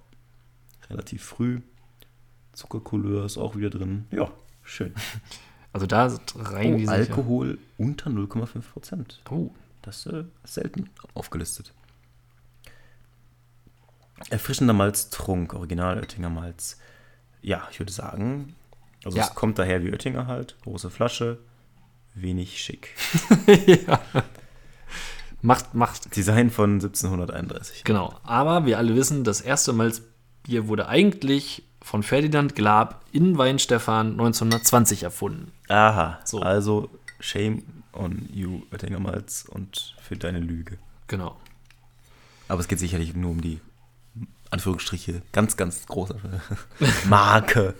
relativ 0.88 1.22
früh. 1.22 1.60
Zuckercouleur 2.52 3.26
ist 3.26 3.36
auch 3.36 3.56
wieder 3.56 3.68
drin. 3.70 4.06
Ja, 4.10 4.30
schön. 4.62 4.94
Also 5.74 5.86
da 5.86 6.14
rein 6.36 6.86
Oh, 6.86 6.90
Alkohol 6.90 7.56
unter 7.78 8.10
0,5 8.10 8.60
Prozent. 8.60 9.22
Oh, 9.30 9.48
Das 9.80 10.04
äh, 10.04 10.24
ist 10.44 10.52
selten 10.52 10.90
aufgelistet. 11.14 11.72
Erfrischender 14.30 14.72
Malztrunk, 14.74 15.54
Original 15.54 15.98
Oettinger 15.98 16.30
Malz. 16.30 16.78
Ja, 17.42 17.66
ich 17.70 17.78
würde 17.80 17.92
sagen, 17.92 18.54
also 19.04 19.16
Ja. 19.18 19.24
es 19.24 19.34
kommt 19.34 19.58
daher 19.58 19.82
wie 19.84 19.90
Oettinger 19.92 20.26
halt, 20.26 20.56
große 20.62 20.90
Flasche, 20.90 21.38
wenig 22.14 22.62
schick. 22.62 22.94
macht, 25.42 25.74
macht, 25.74 26.14
Design 26.16 26.50
von 26.50 26.74
1731. 26.74 27.84
genau. 27.84 28.14
Aber 28.22 28.66
wir 28.66 28.78
alle 28.78 28.94
wissen, 28.94 29.24
das 29.24 29.40
erste 29.40 29.72
Malzbier 29.72 30.68
wurde 30.68 30.88
eigentlich 30.88 31.64
von 31.82 32.02
Ferdinand 32.02 32.54
Glab 32.54 33.04
in 33.12 33.36
Weinstefan 33.38 34.12
1920 34.12 35.02
erfunden. 35.02 35.50
Aha, 35.68 36.20
So. 36.24 36.40
also 36.40 36.88
shame 37.18 37.62
on 37.92 38.28
you, 38.32 38.62
Oettinger 38.72 39.00
Malz, 39.00 39.44
und 39.48 39.96
für 40.00 40.16
deine 40.16 40.38
Lüge. 40.38 40.78
Genau. 41.08 41.36
Aber 42.48 42.60
es 42.60 42.68
geht 42.68 42.78
sicherlich 42.78 43.14
nur 43.14 43.30
um 43.32 43.40
die, 43.40 43.60
Anführungsstriche, 44.52 45.22
ganz, 45.32 45.56
ganz 45.56 45.86
große 45.86 46.16
Marke 47.08 47.74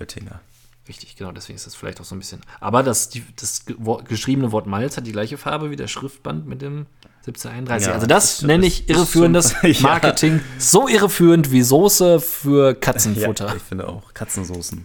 Oettinger. 0.00 0.40
Richtig, 0.88 1.14
genau, 1.14 1.30
deswegen 1.30 1.54
ist 1.56 1.64
das 1.66 1.76
vielleicht 1.76 2.00
auch 2.00 2.04
so 2.04 2.16
ein 2.16 2.18
bisschen. 2.18 2.40
Aber 2.58 2.82
das, 2.82 3.08
die, 3.08 3.24
das 3.36 3.64
geschriebene 4.08 4.50
Wort 4.50 4.66
Malz 4.66 4.96
hat 4.96 5.06
die 5.06 5.12
gleiche 5.12 5.38
Farbe 5.38 5.70
wie 5.70 5.76
der 5.76 5.86
Schriftband 5.86 6.46
mit 6.48 6.60
dem 6.60 6.86
1731. 7.26 7.86
Ja, 7.88 7.94
also 7.94 8.06
das 8.08 8.38
das- 8.38 8.42
nenne 8.42 8.66
ich 8.66 8.88
irreführendes 8.88 9.52
schon- 9.52 9.70
ja. 9.72 9.80
Marketing. 9.82 10.40
So 10.58 10.88
irreführend 10.88 11.52
wie 11.52 11.62
Soße 11.62 12.18
für 12.20 12.74
Katzenfutter. 12.74 13.46
Ja, 13.50 13.54
ich 13.54 13.62
finde 13.62 13.86
auch 13.88 14.12
Katzensoßen. 14.12 14.84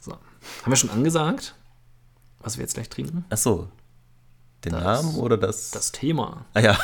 So. 0.00 0.12
Haben 0.12 0.20
wir 0.72 0.76
schon 0.76 0.90
angesagt, 0.90 1.54
was 2.40 2.56
wir 2.56 2.62
jetzt 2.62 2.74
gleich 2.74 2.88
trinken? 2.88 3.24
Ach 3.30 3.36
so. 3.36 3.68
Den 4.64 4.72
Das- 4.72 4.82
Namen 4.82 5.14
oder 5.14 5.36
das? 5.38 5.70
Das 5.70 5.92
Thema. 5.92 6.44
Ah 6.54 6.60
ja, 6.60 6.78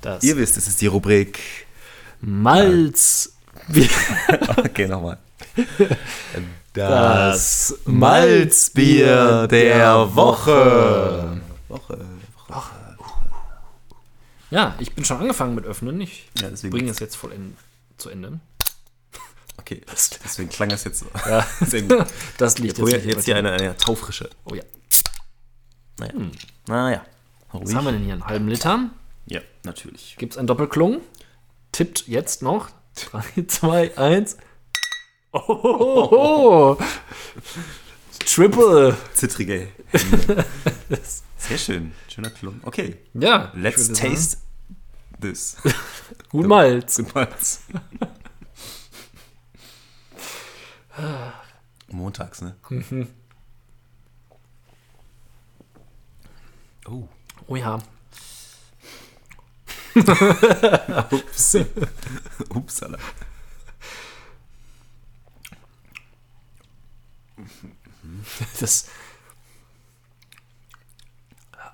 Das 0.00 0.22
ihr 0.24 0.36
wisst, 0.38 0.56
es 0.56 0.66
ist 0.66 0.80
die 0.80 0.86
Rubrik. 0.86 1.65
Malz. 2.20 3.32
Okay, 4.56 4.86
nochmal. 4.86 5.18
Das 6.72 7.78
Malzbier 7.84 9.48
der 9.48 10.14
Woche. 10.14 11.40
Woche. 11.68 12.06
Ja, 14.50 14.74
ich 14.78 14.94
bin 14.94 15.04
schon 15.04 15.18
angefangen 15.18 15.54
mit 15.54 15.64
Öffnen. 15.64 16.00
Ich 16.00 16.30
Ja, 16.40 16.48
bringe 16.70 16.90
es 16.90 16.98
jetzt 16.98 17.16
voll 17.16 17.32
in, 17.32 17.56
zu 17.96 18.10
Ende. 18.10 18.38
Okay, 19.58 19.82
das, 19.86 20.10
deswegen 20.22 20.48
klang 20.48 20.68
das 20.68 20.84
jetzt 20.84 21.00
so. 21.00 21.06
Ja. 21.26 21.44
Das 22.38 22.58
liegt 22.58 22.78
Jetzt, 22.78 23.04
jetzt, 23.04 23.24
hier 23.24 23.36
eine, 23.36 23.52
eine 23.52 23.76
taufrische. 23.76 24.30
Oh 24.44 24.54
ja. 24.54 24.62
Naja. 25.98 26.12
Naja. 26.68 27.06
Was 27.52 27.74
haben 27.74 27.84
wir 27.86 27.92
denn 27.92 28.04
hier? 28.04 28.12
Einen 28.12 28.26
halben 28.26 28.48
Liter? 28.48 28.90
Ja, 29.26 29.40
natürlich. 29.64 30.16
Gibt 30.18 30.34
es 30.34 30.38
einen 30.38 30.46
Doppelklung? 30.46 31.00
Tippt 31.76 32.08
jetzt 32.08 32.40
noch. 32.40 32.70
3, 32.94 33.44
2, 33.46 33.98
1. 33.98 34.38
Oh. 35.32 36.78
Triple. 38.20 38.96
Zittrige. 39.12 39.68
Sehr 41.36 41.58
schön. 41.58 41.92
Schöner 42.08 42.30
Klumpen. 42.30 42.66
Okay. 42.66 42.96
Ja. 43.12 43.52
Let's 43.54 43.88
würde 43.88 43.94
sagen, 43.94 44.14
taste 44.14 44.38
this. 45.20 45.58
Gut 46.30 46.46
Malz. 46.46 46.96
Gut 46.96 47.14
Malz. 47.14 47.60
Montags, 51.88 52.40
ne? 52.40 52.56
Oh. 56.88 57.06
Oh 57.48 57.56
ja. 57.56 57.82
Ups. 61.10 61.56
Upsala. 62.50 62.98
Das. 68.60 68.88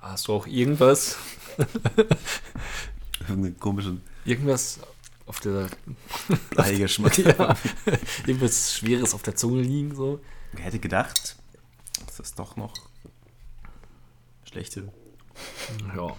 Hast 0.01 0.27
du 0.27 0.33
auch 0.33 0.47
irgendwas? 0.47 1.17
Irgendeinen 3.27 3.59
komischen 3.59 4.01
Irgendwas 4.25 4.79
auf 5.25 5.39
der. 5.39 5.69
Bleigeschmack. 6.51 7.17
Ja, 7.25 7.57
irgendwas 8.25 8.75
Schweres 8.75 9.13
auf 9.13 9.23
der 9.23 9.35
Zunge 9.35 9.61
liegen, 9.61 9.95
so. 9.95 10.21
Wer 10.53 10.65
hätte 10.65 10.79
gedacht, 10.79 11.35
dass 12.05 12.17
das 12.17 12.35
doch 12.35 12.55
noch 12.55 12.73
schlechte. 14.45 14.93
Ja. 15.95 16.15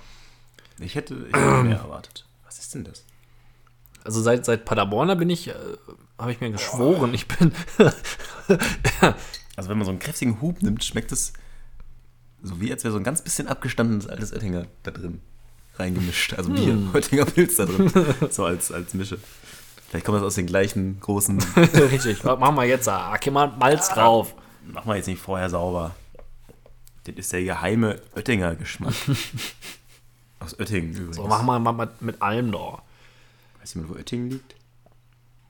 Ich 0.78 0.94
hätte, 0.94 1.14
ich 1.14 1.36
hätte 1.36 1.62
mehr 1.62 1.78
erwartet. 1.84 2.26
Was 2.44 2.58
ist 2.58 2.74
denn 2.74 2.84
das? 2.84 3.04
Also 4.04 4.20
seit, 4.20 4.44
seit 4.44 4.64
Paderborner 4.64 5.16
bin 5.16 5.30
ich, 5.30 5.48
äh, 5.48 5.54
habe 6.18 6.32
ich 6.32 6.40
mir 6.40 6.50
geschworen, 6.50 7.14
ich 7.14 7.26
bin. 7.26 7.52
Also 9.56 9.70
wenn 9.70 9.78
man 9.78 9.84
so 9.84 9.90
einen 9.90 10.00
kräftigen 10.00 10.40
Hub 10.40 10.62
nimmt, 10.62 10.84
schmeckt 10.84 11.12
es 11.12 11.32
so 12.44 12.60
wie, 12.60 12.70
als 12.70 12.84
wäre 12.84 12.92
so 12.92 12.98
ein 12.98 13.04
ganz 13.04 13.22
bisschen 13.22 13.48
abgestandenes 13.48 14.06
altes 14.06 14.32
Oettinger 14.32 14.66
da 14.82 14.90
drin 14.90 15.20
reingemischt. 15.76 16.34
Also 16.34 16.50
Bier, 16.52 16.76
Oettinger 16.92 17.24
Pilz 17.24 17.56
da 17.56 17.64
drin. 17.64 17.90
So 18.30 18.44
als, 18.44 18.70
als 18.70 18.94
Mische. 18.94 19.18
Vielleicht 19.88 20.04
kommt 20.04 20.16
das 20.16 20.24
aus 20.24 20.34
den 20.34 20.46
gleichen 20.46 21.00
großen. 21.00 21.42
Richtig, 21.56 22.24
was 22.24 22.38
machen 22.38 22.56
wir 22.56 22.64
jetzt? 22.64 22.88
Ah, 22.88 23.12
okay, 23.14 23.30
mal 23.30 23.48
Malz 23.58 23.88
drauf. 23.88 24.34
Mach 24.66 24.84
mal 24.84 24.96
jetzt 24.96 25.06
nicht 25.06 25.20
vorher 25.20 25.48
sauber. 25.48 25.94
Das 27.04 27.14
ist 27.16 27.32
der 27.32 27.44
geheime 27.44 28.00
Oettinger 28.14 28.56
Geschmack. 28.56 28.94
Aus 30.44 30.58
Oettingen 30.58 30.92
übrigens. 30.92 31.16
So, 31.16 31.26
machen 31.26 31.46
wir 31.46 31.58
mal 31.58 31.72
mit, 31.72 32.02
mit 32.02 32.22
allem 32.22 32.52
da. 32.52 32.82
Weiß 33.60 33.74
jemand, 33.74 33.92
wo 33.92 33.96
Oettingen 33.96 34.30
liegt? 34.30 34.54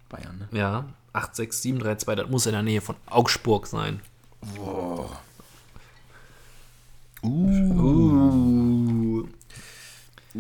Bayern, 0.08 0.38
ne? 0.38 0.48
Ja, 0.58 0.84
86732, 1.12 2.22
das 2.22 2.30
muss 2.30 2.46
in 2.46 2.52
der 2.52 2.62
Nähe 2.62 2.80
von 2.80 2.94
Augsburg 3.06 3.66
sein. 3.66 4.00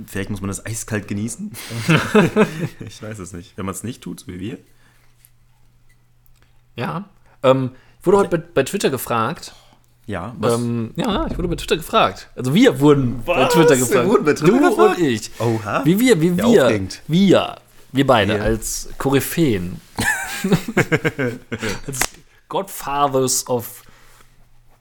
Vielleicht 0.06 0.30
muss 0.30 0.40
man 0.40 0.48
das 0.48 0.64
eiskalt 0.64 1.08
genießen. 1.08 1.52
ich 2.80 3.02
weiß 3.02 3.18
es 3.18 3.32
nicht. 3.32 3.56
Wenn 3.56 3.66
man 3.66 3.74
es 3.74 3.82
nicht 3.82 4.02
tut, 4.02 4.20
so 4.20 4.28
wie 4.28 4.38
wir. 4.38 4.58
Ja. 6.76 7.08
Ähm, 7.42 7.70
ich 8.00 8.06
wurde 8.06 8.18
heute 8.18 8.38
bei, 8.38 8.38
bei 8.38 8.62
Twitter 8.64 8.90
gefragt. 8.90 9.54
Ja, 10.06 10.34
was? 10.38 10.54
Ähm, 10.54 10.92
ja, 10.96 11.26
ich 11.30 11.36
wurde 11.38 11.48
bei 11.48 11.56
Twitter 11.56 11.76
gefragt. 11.78 12.28
Also 12.36 12.52
wir 12.54 12.78
wurden 12.80 13.22
bei 13.24 13.36
Was? 13.44 13.54
Twitter 13.54 13.70
Wir 13.70 13.76
gefragt. 13.78 14.08
wurden 14.08 14.24
bei 14.24 14.34
Twitter 14.34 14.52
du 14.52 14.70
gefragt? 14.70 14.98
und 14.98 15.04
ich. 15.06 15.30
Oha. 15.38 15.84
Wie 15.84 15.98
wir, 15.98 16.20
wie 16.20 16.28
Ja, 16.28 16.36
wir, 16.36 16.64
aufregend. 16.64 17.02
wir, 17.08 17.56
wir 17.92 18.06
beide 18.06 18.34
Wir. 18.34 18.42
als 18.42 18.88
Koryphäen. 18.98 19.80
als 21.86 22.00
Godfathers 22.48 23.46
of 23.48 23.82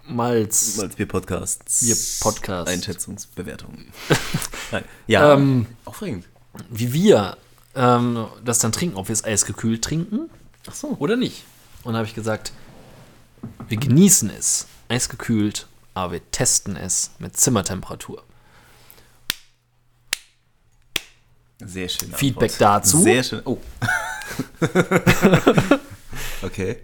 Malz. 0.06 0.78
Malzbier-Podcasts. 0.78 1.80
Bier-Podcast. 1.82 2.68
Einschätzungsbewertungen. 2.70 3.86
Nein. 4.72 4.84
Ja, 5.08 5.34
Ähm, 5.34 5.68
aufregend. 5.86 6.26
Wie 6.70 6.92
wir 6.94 7.38
ähm, 7.76 8.28
das 8.44 8.60
dann 8.60 8.72
trinken, 8.74 8.98
ob 8.98 9.08
wir 9.08 9.14
es 9.14 9.24
eisgekühlt 9.24 9.82
trinken 9.84 10.30
Ach 10.70 10.76
so. 10.76 10.96
oder 11.00 11.16
nicht. 11.16 11.46
Und 11.84 11.94
da 11.94 12.00
habe 12.00 12.08
ich 12.08 12.14
gesagt, 12.14 12.52
wir 13.70 13.78
genießen 13.78 14.30
es 14.38 14.68
eisgekühlt, 14.90 15.68
aber 15.94 16.14
wir 16.14 16.32
testen 16.32 16.76
es 16.76 17.12
mit 17.20 17.38
Zimmertemperatur. 17.38 18.24
Sehr 21.60 21.88
schön. 21.88 22.12
Feedback 22.14 22.58
dazu? 22.58 23.02
Sehr 23.02 23.24
schön. 23.24 23.42
Oh. 23.46 23.58
okay. 26.42 26.78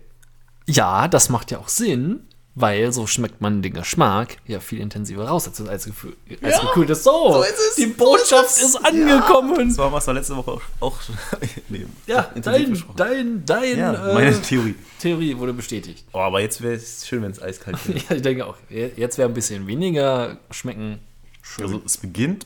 Ja, 0.67 1.07
das 1.07 1.29
macht 1.29 1.51
ja 1.51 1.57
auch 1.57 1.67
Sinn, 1.67 2.27
weil 2.55 2.91
so 2.91 3.07
schmeckt 3.07 3.39
man 3.41 3.61
den 3.61 3.73
Geschmack 3.73 4.37
ja 4.45 4.59
viel 4.59 4.79
intensiver 4.79 5.25
raus 5.27 5.47
als 5.47 5.57
das 5.57 5.69
eisgekühlt. 5.69 6.17
eisgekühlt 6.43 6.89
ist 6.89 7.03
so. 7.03 7.31
so 7.33 7.43
ist 7.43 7.53
es, 7.69 7.75
Die 7.75 7.85
so 7.85 7.93
Botschaft 7.93 8.57
ist 8.61 8.75
angekommen. 8.85 9.71
So 9.71 9.83
haben 9.83 9.93
wir 9.93 9.97
es 9.99 10.05
doch 10.05 10.13
letzte 10.13 10.35
Woche 10.35 10.51
auch, 10.51 10.61
auch 10.81 10.99
nee, 11.69 11.85
Ja, 12.07 12.21
intensiv 12.35 12.85
dein, 12.95 13.45
dein, 13.45 13.45
dein 13.45 13.77
Ja, 13.77 14.09
äh, 14.11 14.13
meine 14.13 14.41
Theorie. 14.41 14.75
Theorie 14.99 15.37
wurde 15.37 15.53
bestätigt. 15.53 16.03
Oh, 16.11 16.19
aber 16.19 16.41
jetzt 16.41 16.61
wäre 16.61 16.73
es 16.73 17.07
schön, 17.07 17.21
wenn 17.21 17.31
es 17.31 17.41
eiskalt 17.41 17.77
wäre. 17.87 17.99
Ja, 18.09 18.15
ich 18.15 18.21
denke 18.21 18.45
auch. 18.45 18.57
Jetzt 18.69 19.17
wäre 19.17 19.29
ein 19.29 19.33
bisschen 19.33 19.65
weniger 19.67 20.37
schmecken. 20.51 20.99
Schön. 21.41 21.65
Also 21.65 21.81
es 21.85 21.97
beginnt 21.97 22.45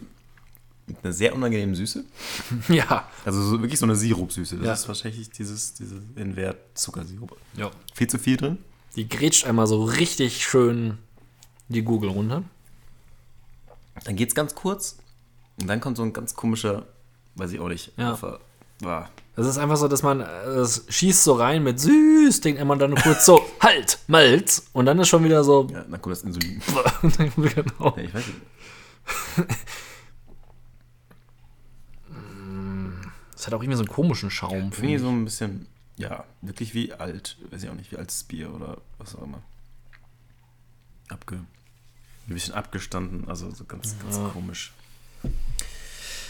mit 0.85 0.97
einer 1.03 1.13
sehr 1.13 1.33
unangenehmen 1.33 1.75
Süße. 1.75 2.03
ja. 2.67 3.07
Also 3.25 3.41
so, 3.41 3.61
wirklich 3.61 3.79
so 3.79 3.85
eine 3.85 3.95
Sirupsüße. 3.95 4.57
Das 4.57 4.65
Ja. 4.65 4.73
ist 4.73 4.87
wahrscheinlich 4.89 5.29
dieses, 5.31 5.73
diese 5.73 5.95
Inwert-Zuckersirup. 6.17 7.35
ja. 7.57 7.71
Viel 7.95 8.07
zu 8.07 8.19
viel 8.19 8.37
drin. 8.37 8.57
Die 8.95 9.08
grätscht 9.10 9.45
einmal 9.45 9.67
so 9.67 9.84
richtig 9.84 10.43
schön 10.45 10.97
die 11.67 11.84
Gurgel 11.84 12.10
runter. 12.10 12.43
Dann 14.06 14.15
geht's 14.15 14.36
ganz 14.36 14.53
kurz 14.56 14.97
und 15.60 15.67
dann 15.67 15.79
kommt 15.82 15.97
so 15.97 16.03
ein 16.03 16.13
ganz 16.13 16.36
komischer, 16.36 16.86
weiß 17.36 17.51
ich 17.53 17.60
auch 17.60 17.69
nicht, 17.69 17.91
Ja. 17.97 18.15
Ver- 18.15 18.39
ah, 18.84 19.08
Das 19.36 19.47
ist 19.47 19.58
einfach 19.58 19.77
so, 19.77 19.88
dass 19.88 20.03
man 20.03 20.21
äh, 20.21 20.25
es 20.60 20.86
schießt 20.89 21.23
so 21.23 21.34
rein 21.34 21.63
mit 21.63 21.79
süß, 21.79 22.41
denkt 22.41 22.60
immer 22.62 22.75
dann 22.75 22.95
kurz 22.95 23.25
so, 23.25 23.41
halt, 23.62 23.99
Malz. 24.08 24.67
Und 24.73 24.86
dann 24.86 24.99
ist 24.99 25.08
schon 25.10 25.23
wieder 25.23 25.43
so. 25.43 25.67
ja, 25.71 25.84
dann 25.84 26.01
kommt 26.01 26.15
das 26.15 26.23
Insulin. 26.23 26.62
genau. 27.36 27.95
Ja, 27.97 28.03
ich 28.03 28.13
weiß 28.13 28.23
nicht. 28.27 29.47
Das 33.34 33.47
hat 33.47 33.53
auch 33.56 33.62
irgendwie 33.63 33.77
so 33.77 33.84
einen 33.84 33.91
komischen 33.93 34.29
Schaum. 34.32 34.53
Irgendwie 34.53 34.75
finde 34.79 34.95
ich. 34.95 35.01
so 35.01 35.10
ein 35.10 35.25
bisschen, 35.25 35.67
ja, 35.97 36.23
wirklich 36.41 36.73
wie 36.73 36.93
alt, 36.93 37.38
weiß 37.51 37.63
ich 37.63 37.69
auch 37.69 37.73
nicht, 37.75 37.91
wie 37.91 37.97
altes 37.97 38.23
Bier 38.23 38.53
oder 38.53 38.77
was 38.97 39.15
auch 39.15 39.23
immer. 39.23 39.41
Abge, 41.10 41.36
ein 41.36 42.34
bisschen 42.34 42.53
abgestanden, 42.53 43.27
also 43.27 43.51
so 43.51 43.65
ganz, 43.65 43.95
ganz 44.01 44.19
komisch. 44.34 44.73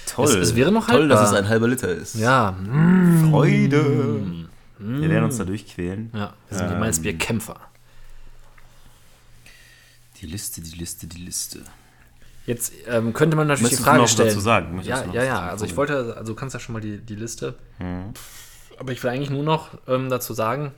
Toll. 0.05 0.25
Es- 0.27 0.49
es 0.49 0.55
wäre 0.55 0.71
noch 0.71 0.87
Toll, 0.87 1.07
dass 1.07 1.29
es 1.29 1.35
ein 1.35 1.47
halber 1.47 1.67
Liter 1.67 1.89
ist. 1.89 2.15
Ja, 2.15 2.51
mm, 2.51 3.29
Freude. 3.29 4.45
Wir 4.79 5.09
werden 5.09 5.25
uns 5.25 5.37
da 5.37 5.45
durchquälen. 5.45 6.09
ja, 6.13 6.33
wir 6.49 6.57
sind 6.57 6.67
die 6.69 6.73
Ähm. 6.73 6.79
Malzbierkämpfer. 6.81 7.59
Die 10.21 10.25
Liste, 10.25 10.61
die 10.61 10.75
Liste, 10.77 11.07
die 11.07 11.19
Liste. 11.21 11.61
Jetzt 12.45 12.73
ähm, 12.87 13.13
könnte 13.13 13.37
man 13.37 13.47
natürlich 13.47 13.63
Möchtest 13.71 13.79
die 13.81 13.83
Frage 13.85 13.99
noch 14.01 14.07
stellen. 14.07 14.29
dazu 14.29 14.39
sagen? 14.41 14.75
Möchtest 14.75 15.05
Ja, 15.07 15.13
ja, 15.13 15.23
ja. 15.23 15.39
Also 15.49 15.63
ich 15.65 15.75
wollte, 15.77 16.15
also 16.17 16.33
du 16.33 16.35
kannst 16.39 16.53
ja 16.53 16.59
schon 16.59 16.73
mal 16.73 16.81
die, 16.81 16.97
die 16.97 17.15
Liste. 17.15 17.55
Aber 18.79 18.91
ich 18.91 19.03
will 19.03 19.11
eigentlich 19.11 19.29
nur 19.29 19.43
noch 19.43 19.69
ähm, 19.87 20.09
dazu 20.09 20.33
sagen, 20.33 20.73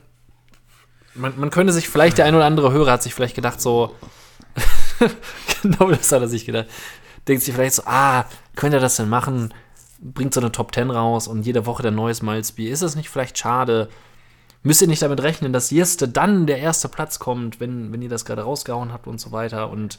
man, 1.14 1.38
man 1.38 1.50
könnte 1.50 1.72
sich, 1.72 1.88
vielleicht 1.88 2.18
der 2.18 2.26
ein 2.26 2.34
oder 2.34 2.44
andere 2.44 2.72
Hörer 2.72 2.92
hat 2.92 3.02
sich 3.02 3.14
vielleicht 3.14 3.34
gedacht, 3.34 3.60
so, 3.60 3.94
genau 5.62 5.90
das 5.90 6.12
hat 6.12 6.22
er 6.22 6.28
sich 6.28 6.44
gedacht, 6.44 6.66
denkt 7.26 7.42
sich 7.42 7.54
vielleicht 7.54 7.74
so, 7.74 7.82
ah, 7.86 8.24
könnte 8.54 8.76
er 8.78 8.80
das 8.80 8.96
denn 8.96 9.08
machen? 9.08 9.52
Bringt 10.00 10.34
so 10.34 10.40
eine 10.40 10.52
Top 10.52 10.74
10 10.74 10.90
raus 10.90 11.26
und 11.26 11.42
jede 11.42 11.66
Woche 11.66 11.82
der 11.82 11.90
neues 11.90 12.22
Malzbier. 12.22 12.70
Ist 12.70 12.82
es 12.82 12.96
nicht 12.96 13.08
vielleicht 13.08 13.38
schade? 13.38 13.88
Müsst 14.62 14.82
ihr 14.82 14.88
nicht 14.88 15.02
damit 15.02 15.22
rechnen, 15.22 15.52
dass 15.52 15.70
Jeste 15.70 16.08
dann 16.08 16.46
der 16.46 16.58
erste 16.58 16.88
Platz 16.88 17.18
kommt, 17.18 17.60
wenn, 17.60 17.92
wenn 17.92 18.02
ihr 18.02 18.08
das 18.08 18.24
gerade 18.24 18.42
rausgehauen 18.42 18.92
habt 18.92 19.06
und 19.06 19.20
so 19.20 19.32
weiter. 19.32 19.70
Und 19.70 19.98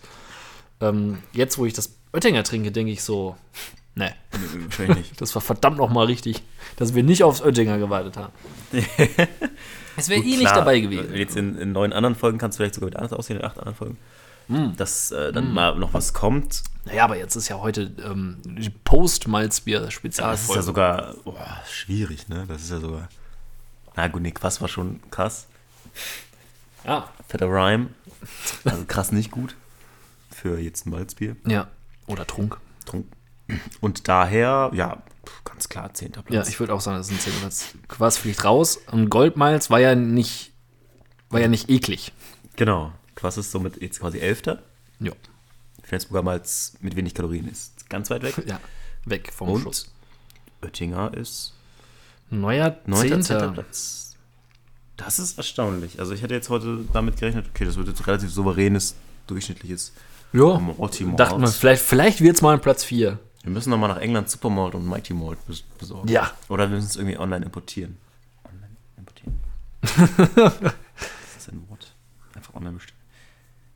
ähm, 0.81 1.19
jetzt, 1.33 1.57
wo 1.57 1.65
ich 1.65 1.73
das 1.73 1.95
Oettinger 2.13 2.43
trinke, 2.43 2.71
denke 2.71 2.91
ich 2.91 3.03
so, 3.03 3.35
Nee, 3.97 4.11
Wahrscheinlich 4.31 4.97
nicht. 5.09 5.21
das 5.21 5.33
war 5.33 5.41
verdammt 5.41 5.77
nochmal 5.77 6.05
richtig, 6.05 6.43
dass 6.75 6.93
wir 6.93 7.01
nicht 7.01 7.23
aufs 7.23 7.41
Oettinger 7.41 7.79
gewartet 7.79 8.15
haben. 8.17 8.33
Es 9.99 10.09
wäre 10.09 10.21
eh 10.21 10.37
nicht 10.37 10.41
klar, 10.41 10.57
dabei 10.57 10.79
gewesen. 10.79 11.15
Jetzt 11.15 11.35
in, 11.35 11.57
in 11.57 11.71
neun 11.71 11.91
anderen 11.91 12.15
Folgen 12.15 12.37
kannst 12.37 12.59
du 12.59 12.61
vielleicht 12.61 12.75
sogar 12.75 12.89
wieder 12.91 12.99
anders 12.99 13.13
aussehen, 13.13 13.39
in 13.39 13.43
acht 13.43 13.57
anderen 13.57 13.75
Folgen. 13.75 13.97
Hm. 14.47 14.77
Dass 14.77 15.09
äh, 15.09 15.33
dann 15.33 15.51
mal 15.51 15.75
noch 15.75 15.95
was 15.95 16.13
kommt. 16.13 16.61
Naja, 16.85 17.03
aber 17.05 17.17
jetzt 17.17 17.35
ist 17.35 17.47
ja 17.47 17.57
heute 17.59 17.91
ähm, 18.05 18.37
die 18.45 18.69
Post-Malzbier-Spezialfolge. 18.69 20.39
Das 20.39 20.49
ist 20.49 20.55
ja 20.55 20.61
sogar 20.61 21.15
boah, 21.25 21.63
schwierig, 21.67 22.29
ne? 22.29 22.45
Das 22.47 22.61
ist 22.61 22.69
ja 22.69 22.79
sogar. 22.79 23.09
Na 23.95 24.07
gut, 24.07 24.21
nee, 24.21 24.29
Quass 24.29 24.61
war 24.61 24.67
schon 24.67 24.99
krass. 25.09 25.47
ja. 26.85 27.09
Fetter 27.27 27.47
Rhyme. 27.47 27.87
Also 28.65 28.85
krass 28.85 29.11
nicht 29.11 29.31
gut. 29.31 29.55
Für 30.29 30.59
jetzt 30.59 30.85
ein 30.85 30.91
Malzbier. 30.91 31.35
ja. 31.47 31.67
Oder 32.05 32.27
Trunk. 32.27 32.59
Trunk. 32.85 33.07
Und 33.81 34.07
daher, 34.07 34.71
ja, 34.73 35.01
ganz 35.45 35.69
klar, 35.69 35.93
zehnter 35.93 36.21
Ja, 36.21 36.25
Platz. 36.41 36.49
ich 36.49 36.59
würde 36.59 36.73
auch 36.73 36.81
sagen, 36.81 36.97
das 36.97 37.07
ist 37.07 37.13
ein 37.13 37.19
10 37.19 37.33
Platz. 37.39 37.65
Quass 37.87 38.17
fliegt 38.17 38.43
raus 38.43 38.77
und 38.91 39.09
Goldmalz 39.09 39.69
war 39.69 39.79
ja 39.79 39.95
nicht, 39.95 40.51
war 41.29 41.39
ja 41.39 41.47
nicht 41.47 41.69
eklig. 41.69 42.11
genau. 42.55 42.91
Quass 43.15 43.37
ist 43.37 43.51
somit 43.51 43.81
jetzt 43.81 43.99
quasi 43.99 44.19
elfter. 44.19 44.61
Ja. 44.99 45.11
Flensburger 45.83 46.21
Malz 46.21 46.73
mit 46.81 46.95
wenig 46.95 47.15
Kalorien 47.15 47.47
ist 47.47 47.89
ganz 47.89 48.09
weit 48.11 48.21
weg. 48.23 48.35
Ja. 48.45 48.59
Weg 49.05 49.31
vom 49.33 49.49
Und 49.49 49.63
Schuss. 49.63 49.91
Oettinger 50.61 51.13
ist 51.15 51.53
Neuer 52.29 52.77
neunter, 52.85 53.07
zehnter 53.07 53.21
Zehnter. 53.23 53.51
Platz. 53.53 54.15
Das 54.97 55.17
ist 55.17 55.37
erstaunlich. 55.37 55.99
Also 55.99 56.13
ich 56.13 56.21
hätte 56.21 56.33
jetzt 56.33 56.49
heute 56.49 56.79
damit 56.93 57.17
gerechnet, 57.19 57.45
okay, 57.49 57.63
das 57.65 57.77
wird 57.77 57.87
jetzt 57.87 58.05
relativ 58.05 58.31
souveränes, 58.31 58.95
durchschnittliches 59.27 59.93
Ja. 60.33 60.59
Dachten 61.15 61.41
wir, 61.41 61.47
vielleicht, 61.47 61.81
vielleicht 61.83 62.21
wird 62.21 62.35
es 62.35 62.41
mal 62.41 62.53
ein 62.53 62.61
Platz 62.61 62.83
4. 62.83 63.17
Wir 63.47 63.53
müssen 63.53 63.69
nochmal 63.69 63.87
nach 63.87 64.01
England 64.01 64.29
Supermalt 64.29 64.75
und 64.75 64.85
Mighty 64.85 65.13
Malt 65.13 65.37
bes 65.47 65.61
besorgen. 65.61 66.09
Ja. 66.09 66.31
Oder 66.49 66.69
wir 66.69 66.75
müssen 66.75 66.87
es 66.87 66.97
irgendwie 66.97 67.17
online 67.17 67.45
importieren. 67.45 67.95
Online 68.43 68.75
importieren. 68.97 69.39
Was 69.81 70.53
ist 70.53 71.37
das 71.37 71.47
ein 71.53 71.63
Wort? 71.69 71.95
Einfach 72.33 72.53
online 72.55 72.73
bestellen. 72.73 72.99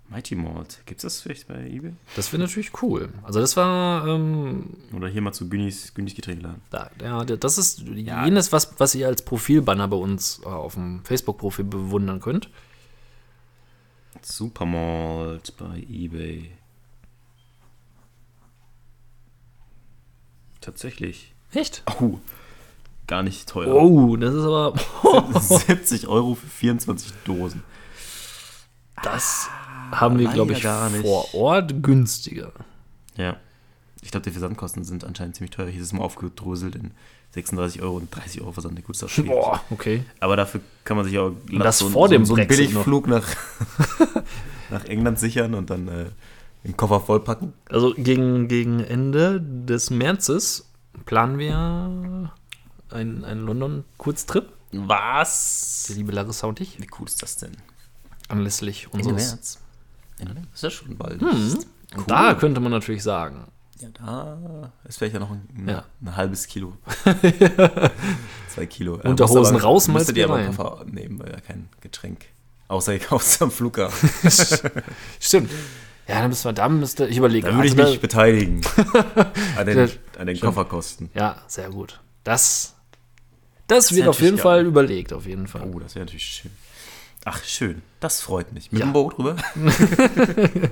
Mighty 0.09 0.36
Malt. 0.36 0.82
Gibt 0.86 0.97
es 0.99 1.03
das 1.03 1.22
vielleicht 1.22 1.47
bei 1.47 1.65
eBay? 1.69 1.93
Das 2.17 2.34
wäre 2.34 2.41
natürlich 2.43 2.82
cool. 2.82 3.13
Also 3.24 3.39
das 3.39 3.55
war, 3.55 4.05
ähm, 4.09 4.76
Oder 4.93 5.07
hier 5.07 5.22
mal 5.22 5.32
zu 5.32 5.47
Günnis, 5.47 5.93
Günnis 5.93 6.15
Getränkeladen. 6.15 6.59
da, 6.69 6.91
ja, 7.01 7.24
das 7.24 7.57
ist 7.57 7.80
jenes, 7.80 8.51
was, 8.51 8.78
was 8.78 8.93
ihr 8.93 9.07
als 9.07 9.22
Profilbanner 9.22 9.88
bei 9.88 9.95
uns 9.95 10.41
äh, 10.43 10.49
auf 10.49 10.74
dem 10.74 11.01
Facebook-Profil 11.05 11.63
bewundern 11.63 12.19
könnt. 12.19 12.49
Supermalt 14.22 15.55
bei 15.55 15.78
eBay. 15.89 16.51
Tatsächlich. 20.62 21.34
Echt? 21.53 21.84
Oh, 21.99 22.20
gar 23.07 23.24
nicht 23.24 23.49
teuer. 23.49 23.74
Oh, 23.76 24.16
das 24.16 24.34
ist 24.34 24.45
aber. 24.45 24.74
70 25.39 26.07
Euro 26.07 26.36
für 26.36 26.47
24 26.47 27.12
Dosen. 27.26 27.64
Das 29.03 29.49
haben 29.91 30.20
wir, 30.20 30.30
glaube 30.30 30.53
ich, 30.53 30.64
leider 30.64 30.80
gar 30.80 30.89
nicht. 30.89 31.01
vor 31.05 31.34
Ort 31.34 31.84
günstiger. 31.84 32.51
Ja. 33.18 33.38
Ich 34.03 34.12
glaube, 34.12 34.24
die 34.24 34.32
Versandkosten 34.32 34.84
sind 34.84 35.03
anscheinend 35.03 35.36
ziemlich 35.36 35.51
teuer. 35.51 35.68
Hier 35.68 35.82
ist 35.82 35.88
es 35.88 35.93
mal 35.93 36.03
aufgedröselt 36.03 36.76
in 36.76 36.91
36 37.32 37.82
Euro 37.82 37.97
und 37.97 38.16
30 38.16 38.41
Euro 38.41 38.51
Versand. 38.51 38.84
Gut, 38.84 38.97
schwierig. 38.97 39.32
Boah, 39.32 39.62
okay. 39.70 40.03
Aber 40.20 40.36
dafür 40.36 40.62
kann 40.84 40.97
man 40.97 41.05
sich 41.05 41.18
auch 41.18 41.32
das 41.51 41.80
so, 41.80 41.89
vor 41.89 42.07
so, 42.07 42.14
dem 42.14 42.26
so 42.26 42.36
einen 42.36 42.47
Brexit 42.47 42.70
Billigflug 42.70 43.07
nach, 43.07 43.28
nach 44.70 44.86
England 44.86 45.20
sichern 45.20 45.53
und 45.53 45.70
dann 45.70 45.88
äh, 45.88 46.05
den 46.64 46.78
Koffer 46.78 46.99
vollpacken. 46.99 47.53
Also 47.70 47.93
gegen, 47.97 48.47
gegen 48.47 48.80
Ende 48.82 49.41
des 49.41 49.89
Märzes 49.89 50.70
planen 51.05 51.38
wir 51.39 51.55
einen, 52.91 53.24
einen 53.26 53.41
London-Kurztrip. 53.45 54.51
Was? 54.74 55.86
Die 55.89 55.93
liebe 55.95 56.12
Larissa 56.12 56.47
und 56.47 56.59
ich. 56.62 56.80
Wie 56.82 56.88
cool 56.99 57.07
ist 57.07 57.22
das 57.24 57.38
denn? 57.38 57.51
Anlässlich 58.30 58.88
Ende 58.93 59.09
unseres. 59.09 59.32
März. 59.32 59.59
Ende 60.20 60.34
März? 60.36 60.45
Ist 60.53 60.64
ja 60.64 60.70
schon 60.70 60.97
bald. 60.97 61.22
Und 61.22 61.66
Da 62.07 62.34
könnte 62.36 62.62
man 62.62 62.72
natürlich 62.72 63.03
sagen, 63.03 63.47
Ja, 63.80 63.89
da 63.89 64.72
ist 64.88 64.97
vielleicht 64.99 65.16
ja 65.16 65.20
noch 65.20 65.32
ein, 65.32 65.66
Ja. 65.68 65.84
ein 66.01 66.16
halbes 66.16 66.47
Kilo. 66.47 66.78
Zwei 68.47 68.66
Kilo. 68.68 68.99
Unterhosen 69.03 69.53
müsst 69.53 69.53
aber- 69.53 69.62
raus, 69.64 69.88
Müsstet 69.88 70.18
ihr 70.18 70.26
aber 70.26 70.36
einen 70.36 70.55
Koffer 70.55 70.86
nehmen, 70.86 71.20
weil 71.20 71.32
ja 71.32 71.39
kein 71.39 71.68
Getränk. 71.82 72.26
Außer 72.68 72.93
ihr 72.93 72.99
kauft 72.99 73.26
es 73.28 73.41
am 73.41 73.51
Flughafen. 73.51 74.09
stimmt. 75.20 75.49
Ja, 76.08 76.20
dann 76.22 76.30
müssen 76.30 76.45
wir, 76.45 76.54
da 76.54 76.68
müsste 76.70 77.06
ich 77.08 77.18
überlegen. 77.18 77.47
Da 77.47 77.54
würde 77.56 77.68
ich 77.68 77.78
Also 77.80 77.91
mich 77.91 78.02
beteiligen. 78.02 78.62
an 79.58 79.66
den, 79.66 79.78
Ja, 79.78 79.88
an 80.20 80.28
den. 80.28 80.39
Kofferkosten. 80.39 81.10
Ja, 81.14 81.38
sehr 81.47 81.70
gut. 81.70 81.99
Das, 82.24 82.76
das, 83.68 83.91
wird 83.93 84.04
wär 84.04 84.10
auf 84.10 84.20
jeden 84.22 84.38
Fall 84.38 84.60
geil. 84.60 84.66
überlegt, 84.68 85.14
auf 85.14 85.26
jeden 85.26 85.47
Fall. 85.47 85.64
Oh, 85.74 85.80
das 85.80 85.95
wäre 85.95 86.06
natürlich 86.06 86.26
schön. 86.26 86.52
Ach, 87.24 87.41
schön. 87.43 87.82
Das 87.99 88.20
freut 88.22 88.52
mich. 88.52 88.72
Mit 88.72 88.80
Ja. 88.82 88.88
dem 88.88 88.93
Boot 88.93 89.18
rüber? 89.20 89.36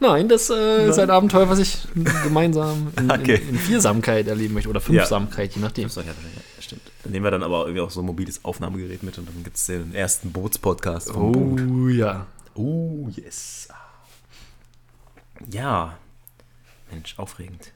Nein, 0.00 0.28
das 0.28 0.50
äh, 0.50 0.88
ist 0.88 0.98
ein 0.98 1.10
Abenteuer, 1.10 1.48
was 1.48 1.60
ich 1.60 1.78
gemeinsam 2.24 2.88
in, 2.98 3.08
Okay. 3.10 3.36
in, 3.36 3.50
in 3.50 3.58
Viersamkeit 3.58 4.26
erleben 4.26 4.54
möchte. 4.54 4.68
Oder 4.68 4.80
Fünfsamkeit, 4.80 5.54
je 5.54 5.62
nachdem. 5.62 5.88
Ja, 5.88 6.02
ja, 6.02 6.12
stimmt. 6.60 6.82
Dann 7.04 7.12
nehmen 7.12 7.24
wir 7.24 7.30
dann 7.30 7.44
aber 7.44 7.60
irgendwie 7.66 7.80
auch 7.82 7.90
so 7.90 8.00
ein 8.00 8.06
mobiles 8.06 8.44
Aufnahmegerät 8.44 9.04
mit 9.04 9.16
und 9.18 9.28
dann 9.28 9.44
gibt 9.44 9.56
es 9.56 9.66
den 9.66 9.94
ersten 9.94 10.32
Bootspodcast 10.32 11.12
vom 11.12 11.32
Boot. 11.32 11.60
Oh 11.60 11.88
ja. 11.88 12.26
Oh, 12.54 13.08
yes. 13.10 13.68
Ja. 15.50 15.96
Mensch, 16.90 17.18
aufregend. 17.18 17.72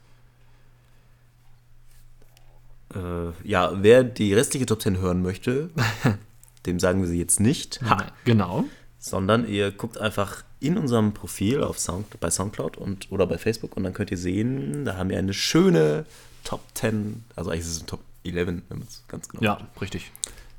Äh, 2.94 3.30
ja, 3.48 3.72
wer 3.82 4.04
die 4.04 4.34
restliche 4.34 4.66
Top 4.66 4.80
10 4.82 4.98
hören 4.98 5.22
möchte, 5.22 5.70
dem 6.66 6.78
sagen 6.78 7.00
wir 7.00 7.08
sie 7.08 7.18
jetzt 7.18 7.40
nicht, 7.40 7.80
ha, 7.82 8.06
Genau. 8.24 8.64
sondern 8.98 9.48
ihr 9.48 9.72
guckt 9.72 9.98
einfach 9.98 10.44
in 10.60 10.78
unserem 10.78 11.12
Profil 11.12 11.62
auf 11.62 11.78
Sound, 11.78 12.18
bei 12.20 12.30
Soundcloud 12.30 12.76
und, 12.76 13.10
oder 13.10 13.26
bei 13.26 13.38
Facebook 13.38 13.76
und 13.76 13.82
dann 13.84 13.92
könnt 13.92 14.10
ihr 14.10 14.16
sehen, 14.18 14.84
da 14.84 14.96
haben 14.96 15.10
wir 15.10 15.18
eine 15.18 15.34
schöne 15.34 16.06
Top 16.44 16.60
10, 16.74 17.24
also 17.34 17.50
eigentlich 17.50 17.62
ist 17.66 17.72
es 17.72 17.82
ein 17.82 17.86
Top 17.86 18.00
11, 18.24 18.46
wenn 18.46 18.62
man 18.68 18.82
es 18.88 19.02
ganz 19.08 19.28
genau 19.28 19.42
Ja, 19.42 19.58
richtig. 19.80 20.12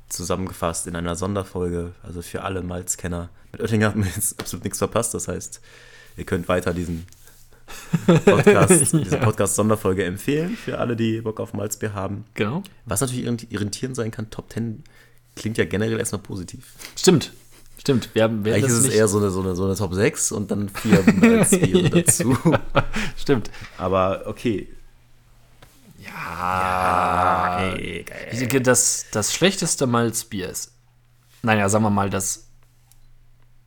Zusammengefasst 0.08 0.86
in 0.86 0.96
einer 0.96 1.16
Sonderfolge, 1.16 1.92
also 2.02 2.22
für 2.22 2.42
alle 2.42 2.62
Malzkenner. 2.62 3.30
Mit 3.52 3.60
Oettinger 3.62 3.88
hat 3.88 3.96
man 3.96 4.08
jetzt 4.14 4.38
absolut 4.40 4.64
nichts 4.64 4.78
verpasst, 4.78 5.14
das 5.14 5.28
heißt, 5.28 5.60
ihr 6.16 6.24
könnt 6.24 6.48
weiter 6.48 6.72
diesen 6.74 7.06
Podcast, 8.24 8.92
diese 8.92 9.18
Podcast-Sonderfolge 9.18 10.04
empfehlen 10.04 10.56
für 10.56 10.78
alle, 10.78 10.96
die 10.96 11.20
Bock 11.20 11.40
auf 11.40 11.52
Malzbier 11.52 11.92
haben. 11.94 12.24
Genau. 12.34 12.62
Was 12.86 13.00
natürlich 13.00 13.26
irrit- 13.26 13.50
irritierend 13.50 13.96
sein 13.96 14.10
kann, 14.10 14.30
Top 14.30 14.50
10 14.52 14.82
klingt 15.36 15.58
ja 15.58 15.64
generell 15.64 15.98
erstmal 15.98 16.22
positiv. 16.22 16.72
Stimmt. 16.96 17.32
Stimmt. 17.78 18.08
Wir 18.12 18.24
haben, 18.24 18.44
wir 18.44 18.54
haben 18.54 18.58
Eigentlich 18.64 18.72
ist 18.76 18.86
es 18.86 18.92
eher 18.92 19.06
so 19.06 19.18
eine, 19.18 19.30
so, 19.30 19.40
eine, 19.40 19.54
so 19.54 19.64
eine 19.64 19.76
Top 19.76 19.94
6 19.94 20.32
und 20.32 20.50
dann 20.50 20.68
vier 20.68 21.00
Malzbiere 21.12 21.90
dazu. 22.02 22.36
Stimmt. 23.16 23.50
Aber 23.76 24.22
okay. 24.26 24.68
Ja, 26.08 27.58
ey, 27.74 28.04
geil. 28.04 28.60
Das, 28.62 29.06
das 29.12 29.32
schlechteste 29.32 29.86
Malzbier 29.86 30.48
ist. 30.48 30.72
Naja, 31.42 31.68
sagen 31.68 31.84
wir 31.84 31.90
mal, 31.90 32.10
das. 32.10 32.44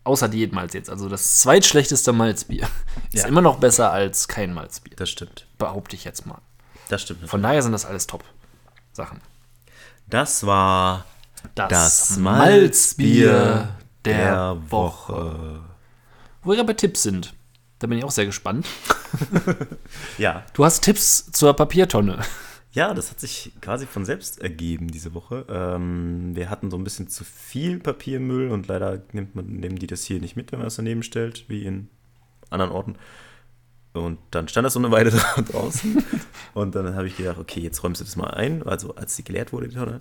Außer 0.03 0.27
Diätmalz 0.27 0.73
jetzt. 0.73 0.89
Also 0.89 1.07
das 1.09 1.41
zweitschlechteste 1.41 2.11
Malzbier 2.11 2.67
ist 3.13 3.21
Ja. 3.23 3.27
immer 3.27 3.41
noch 3.41 3.59
besser 3.59 3.91
als 3.91 4.27
kein 4.27 4.53
Malzbier. 4.53 4.93
Das 4.95 5.09
stimmt. 5.09 5.45
Behaupte 5.59 5.95
ich 5.95 6.03
jetzt 6.03 6.25
mal. 6.25 6.39
Das 6.89 7.03
stimmt. 7.03 7.29
Von 7.29 7.43
daher 7.43 7.61
sind 7.61 7.71
das 7.71 7.85
alles 7.85 8.07
Top-Sachen. 8.07 9.21
Das 10.07 10.45
war 10.45 11.05
Das, 11.55 11.69
Das 11.69 12.17
Malzbier 12.17 13.69
der, 14.03 14.25
der 14.25 14.71
Woche. 14.71 15.13
Woche. 15.13 15.59
Wo 16.43 16.51
wir 16.53 16.63
bei 16.63 16.73
Tipps 16.73 17.03
sind. 17.03 17.33
Da 17.77 17.85
bin 17.87 17.99
ich 17.99 18.03
auch 18.03 18.11
sehr 18.11 18.25
gespannt. 18.25 18.65
Ja. 20.17 20.45
Du 20.53 20.65
hast 20.65 20.81
Tipps 20.83 21.31
zur 21.31 21.53
Papiertonne. 21.55 22.19
Ja, 22.73 22.93
das 22.93 23.11
hat 23.11 23.19
sich 23.19 23.51
quasi 23.61 23.85
von 23.85 24.05
selbst 24.05 24.39
ergeben 24.41 24.87
diese 24.89 25.13
Woche. 25.13 25.45
Ähm, 25.49 26.35
wir 26.35 26.49
hatten 26.49 26.71
so 26.71 26.77
ein 26.77 26.83
bisschen 26.85 27.09
zu 27.09 27.23
viel 27.25 27.79
Papiermüll 27.79 28.49
und 28.49 28.67
leider 28.67 29.01
nimmt 29.11 29.35
man, 29.35 29.45
nehmen 29.47 29.75
die 29.77 29.87
das 29.87 30.03
hier 30.05 30.21
nicht 30.21 30.37
mit, 30.37 30.51
wenn 30.51 30.59
man 30.59 30.67
das 30.67 30.77
daneben 30.77 31.03
stellt, 31.03 31.49
wie 31.49 31.65
in 31.65 31.89
anderen 32.49 32.71
Orten. 32.71 32.95
Und 33.93 34.19
dann 34.31 34.47
stand 34.47 34.65
das 34.65 34.71
so 34.73 34.79
eine 34.79 34.89
Weile 34.91 35.09
dra- 35.11 35.41
draußen. 35.41 36.01
und 36.53 36.75
dann 36.75 36.95
habe 36.95 37.07
ich 37.07 37.17
gedacht, 37.17 37.37
okay, 37.39 37.59
jetzt 37.59 37.83
räumst 37.83 37.99
du 37.99 38.05
das 38.05 38.15
mal 38.15 38.31
ein, 38.31 38.63
also 38.63 38.95
als 38.95 39.17
sie 39.17 39.23
geleert 39.25 39.51
wurde, 39.51 39.67
die 39.67 39.75
Tonne. 39.75 39.99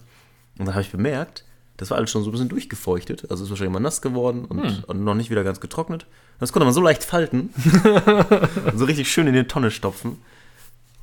Und 0.59 0.67
dann 0.67 0.75
habe 0.75 0.83
ich 0.83 0.93
bemerkt, 0.93 1.45
das 1.81 1.91
war 1.91 1.97
alles 1.97 2.11
schon 2.11 2.22
so 2.22 2.28
ein 2.28 2.33
bisschen 2.33 2.51
durchgefeuchtet. 2.51 3.31
Also 3.31 3.45
ist 3.45 3.51
wahrscheinlich 3.51 3.72
mal 3.72 3.81
nass 3.81 4.03
geworden 4.03 4.45
und, 4.45 4.85
und 4.85 5.03
noch 5.03 5.14
nicht 5.14 5.31
wieder 5.31 5.45
ganz 5.45 5.61
getrocknet. 5.61 6.05
Das 6.39 6.53
konnte 6.53 6.66
man 6.66 6.74
so 6.74 6.83
leicht 6.83 7.03
falten. 7.03 7.55
und 8.66 8.78
so 8.78 8.85
richtig 8.85 9.11
schön 9.11 9.26
in 9.26 9.33
die 9.33 9.45
Tonne 9.45 9.70
stopfen. 9.70 10.18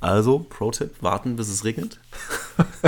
Also, 0.00 0.46
Pro-Tipp, 0.48 0.94
warten, 1.00 1.34
bis 1.34 1.48
es 1.48 1.64
regnet. 1.64 1.98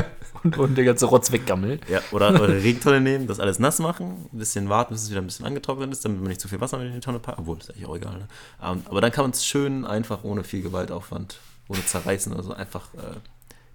Und, 0.43 0.57
und 0.57 0.79
der 0.79 0.87
ganze 0.87 1.05
Rotz 1.05 1.33
weggammelt. 1.33 1.87
Ja, 1.91 2.01
oder 2.13 2.29
eure 2.31 2.63
Regentonne 2.63 3.03
nehmen, 3.03 3.27
das 3.27 3.41
alles 3.41 3.59
nass 3.59 3.79
machen, 3.79 4.27
ein 4.33 4.39
bisschen 4.39 4.71
warten, 4.71 4.95
bis 4.95 5.03
es 5.03 5.11
wieder 5.11 5.21
ein 5.21 5.27
bisschen 5.27 5.45
angetrocknet 5.45 5.93
ist, 5.93 6.03
damit 6.03 6.19
man 6.19 6.29
nicht 6.29 6.41
zu 6.41 6.49
viel 6.49 6.63
Wasser 6.63 6.79
mit 6.79 6.87
in 6.87 6.95
die 6.95 7.01
Tonne 7.01 7.19
packt. 7.19 7.39
Obwohl, 7.39 7.59
ist 7.59 7.69
eigentlich 7.69 7.85
auch 7.85 7.97
egal. 7.97 8.21
Ne? 8.21 8.29
Ähm, 8.63 8.83
Aber 8.87 9.03
dann 9.03 9.13
kann 9.13 9.25
man 9.25 9.33
es 9.33 9.45
schön 9.45 9.85
einfach 9.85 10.25
ohne 10.25 10.43
viel 10.43 10.63
Gewaltaufwand 10.63 11.41
oder 11.69 11.85
zerreißen 11.85 12.33
oder 12.33 12.43
so. 12.43 12.55
Einfach 12.55 12.95
äh, 12.95 13.17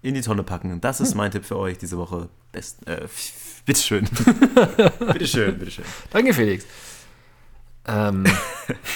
in 0.06 0.14
die 0.14 0.22
Tonne 0.22 0.44
packen. 0.44 0.80
Das 0.82 1.02
ist 1.02 1.16
mein 1.16 1.32
Tipp 1.32 1.46
für 1.46 1.58
euch 1.58 1.80
diese 1.80 1.98
Woche. 1.98 2.30
Best, 2.52 2.88
äh, 2.88 3.08
bitteschön. 3.66 4.08
bitteschön, 5.12 5.58
bitteschön. 5.58 5.86
Danke, 6.12 6.34
Felix. 6.34 6.66
Ähm, 7.88 8.24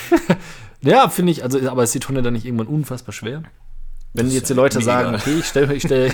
ja, 0.82 1.10
finde 1.10 1.32
ich, 1.32 1.44
also, 1.44 1.68
aber 1.68 1.84
ist 1.84 1.96
die 1.96 2.00
Tonne 2.00 2.22
dann 2.22 2.34
nicht 2.34 2.46
irgendwann 2.46 2.68
unfassbar 2.68 3.12
schwer? 3.12 3.44
Wenn 4.14 4.30
jetzt 4.30 4.50
die 4.50 4.54
Leute 4.54 4.82
sagen, 4.82 5.16
okay, 5.16 5.40
ich 5.40 5.46
stelle, 5.46 5.74
ich 5.74 5.84
stelle. 5.84 6.14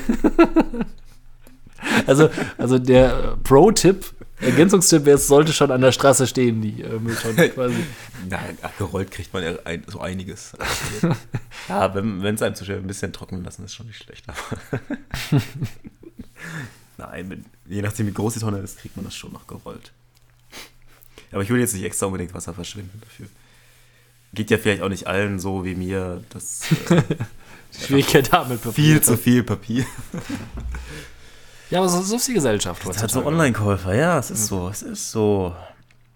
also, 2.08 2.30
also 2.58 2.80
der 2.80 3.38
Pro-Tipp, 3.44 4.14
Ergänzungstipp 4.42 5.06
wäre, 5.06 5.16
es 5.16 5.28
sollte 5.28 5.54
schon 5.54 5.72
an 5.72 5.82
der 5.82 5.92
Straße 5.92 6.28
stehen, 6.28 6.62
die 6.62 6.82
äh, 6.82 7.00
Mülltonne 7.00 7.50
quasi. 7.54 7.84
Nein, 8.30 8.58
gerollt 8.78 9.12
kriegt 9.12 9.34
man 9.34 9.44
ja 9.44 9.54
ein, 9.64 9.84
so 9.88 10.02
einiges. 10.02 10.52
ja, 11.70 11.96
wenn 11.96 12.24
es 12.26 12.42
einem 12.42 12.56
zu 12.56 12.66
schwer 12.66 12.78
ein 12.78 12.88
bisschen 12.88 13.14
trocknen 13.14 13.44
lassen, 13.44 13.64
ist 13.64 13.74
schon 13.74 13.88
nicht 13.88 14.04
schlecht. 14.04 14.26
Nein, 16.98 17.30
wenn, 17.30 17.46
je 17.66 17.82
nachdem 17.82 18.08
wie 18.08 18.14
groß 18.14 18.34
die 18.34 18.40
Tonne 18.42 18.60
ist, 18.60 18.80
kriegt 18.80 18.98
man 18.98 19.06
das 19.06 19.16
schon 19.16 19.32
noch 19.32 19.48
gerollt. 19.48 19.92
Aber 21.32 21.42
ich 21.42 21.50
will 21.50 21.60
jetzt 21.60 21.74
nicht 21.74 21.84
extra 21.84 22.06
unbedingt 22.06 22.34
Wasser 22.34 22.54
verschwinden 22.54 23.02
dafür. 23.02 23.28
Geht 24.34 24.52
ja 24.52 24.58
vielleicht 24.58 24.82
auch 24.82 24.90
nicht 24.90 25.08
allen 25.08 25.40
so 25.40 25.64
wie 25.64 25.76
mir, 25.76 26.24
das 26.30 26.64
äh, 26.90 27.02
Schwierigkeit 27.86 28.34
damit. 28.34 28.60
viel 28.62 29.02
zu 29.02 29.18
viel 29.18 29.44
Papier. 29.44 29.86
Ja, 31.70 31.80
aber 31.80 31.90
so, 31.90 32.02
so 32.02 32.16
ist 32.16 32.28
die 32.28 32.34
Gesellschaft 32.34 32.88
Das 32.88 33.02
hat 33.02 33.12
so 33.12 33.26
Online-Käufer, 33.26 33.96
ja, 33.96 34.20
es 34.20 34.30
ist 34.32 34.48
so, 34.48 34.70
es 34.70 34.82
ist 34.82 35.12
so. 35.12 35.56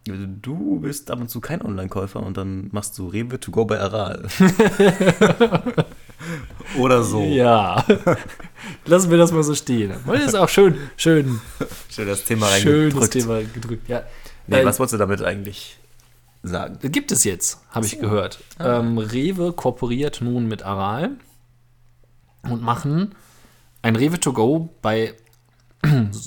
Du 0.05 0.79
bist 0.79 1.11
ab 1.11 1.19
und 1.19 1.29
zu 1.29 1.39
kein 1.41 1.61
Online-Käufer 1.61 2.21
und 2.23 2.37
dann 2.37 2.69
machst 2.71 2.97
du 2.97 3.07
Rewe 3.07 3.39
to 3.39 3.51
go 3.51 3.65
bei 3.65 3.79
Aral. 3.79 4.27
Oder 6.77 7.03
so. 7.03 7.21
Ja. 7.23 7.83
Lassen 8.85 9.09
wir 9.11 9.17
das 9.17 9.31
mal 9.31 9.43
so 9.43 9.55
stehen. 9.55 9.93
Das 10.05 10.23
ist 10.23 10.35
auch 10.35 10.49
schön, 10.49 10.75
schön, 10.97 11.39
Schön 11.89 12.07
das 12.07 12.23
Thema 12.23 12.47
reingedrückt. 12.47 13.11
Thema 13.11 13.41
gedrückt. 13.41 13.87
Ja. 13.89 14.03
Nee, 14.47 14.61
Äh, 14.61 14.65
was 14.65 14.79
wolltest 14.79 14.93
du 14.95 14.97
damit 14.97 15.21
eigentlich 15.21 15.77
sagen? 16.43 16.77
Gibt 16.81 17.11
es 17.11 17.23
jetzt, 17.23 17.59
habe 17.71 17.85
ich 17.85 17.99
gehört. 17.99 18.39
Ähm, 18.59 18.97
Rewe 18.97 19.53
kooperiert 19.53 20.21
nun 20.21 20.47
mit 20.47 20.63
Aral 20.63 21.11
und 22.43 22.61
machen 22.61 23.15
ein 23.81 23.95
Rewe 23.95 24.19
to 24.19 24.33
go 24.33 24.69
bei, 24.81 25.13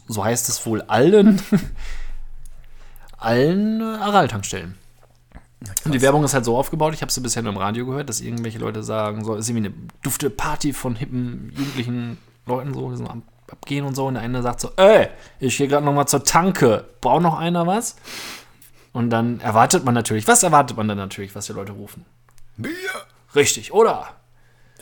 so 0.09 0.25
heißt 0.25 0.49
es 0.49 0.65
wohl, 0.67 0.83
allen, 0.83 1.41
allen 3.19 3.83
Aral-Tankstellen. 3.83 4.77
Und 5.85 5.93
die 5.93 6.01
Werbung 6.01 6.25
ist 6.25 6.35
halt 6.35 6.45
so 6.45 6.57
aufgebaut, 6.57 6.93
ich 6.95 7.03
habe 7.03 7.13
sie 7.13 7.21
bisher 7.21 7.43
nur 7.43 7.53
im 7.53 7.59
Radio 7.59 7.87
gehört, 7.87 8.09
dass 8.09 8.21
irgendwelche 8.21 8.59
Leute 8.59 8.83
sagen, 8.83 9.25
so 9.25 9.35
ist 9.35 9.49
irgendwie 9.49 9.69
eine 9.69 9.75
dufte 10.03 10.29
Party 10.29 10.73
von 10.73 10.97
hippen, 10.97 11.53
jugendlichen 11.57 12.19
Leuten 12.47 12.75
so, 12.75 12.91
die 12.91 12.97
so 12.97 13.07
am 13.07 13.23
abgehen 13.53 13.85
und 13.85 13.95
so. 13.95 14.07
Und 14.07 14.15
der 14.15 14.23
eine 14.23 14.43
sagt 14.43 14.61
so, 14.61 14.71
ey, 14.77 15.09
ich 15.39 15.57
gehe 15.57 15.69
gerade 15.69 15.85
noch 15.85 15.93
mal 15.93 16.07
zur 16.07 16.25
Tanke. 16.25 16.87
Braucht 17.01 17.23
noch 17.23 17.39
einer 17.39 17.67
was? 17.67 17.97
Und 18.93 19.11
dann 19.11 19.41
erwartet 19.41 19.85
man 19.85 19.95
natürlich, 19.95 20.27
was 20.27 20.43
erwartet 20.43 20.77
man 20.77 20.89
dann 20.89 20.99
natürlich, 20.99 21.35
was 21.35 21.47
die 21.47 21.53
Leute 21.53 21.73
rufen? 21.73 22.05
Bier! 22.57 22.73
Richtig, 23.35 23.73
oder? 23.73 24.09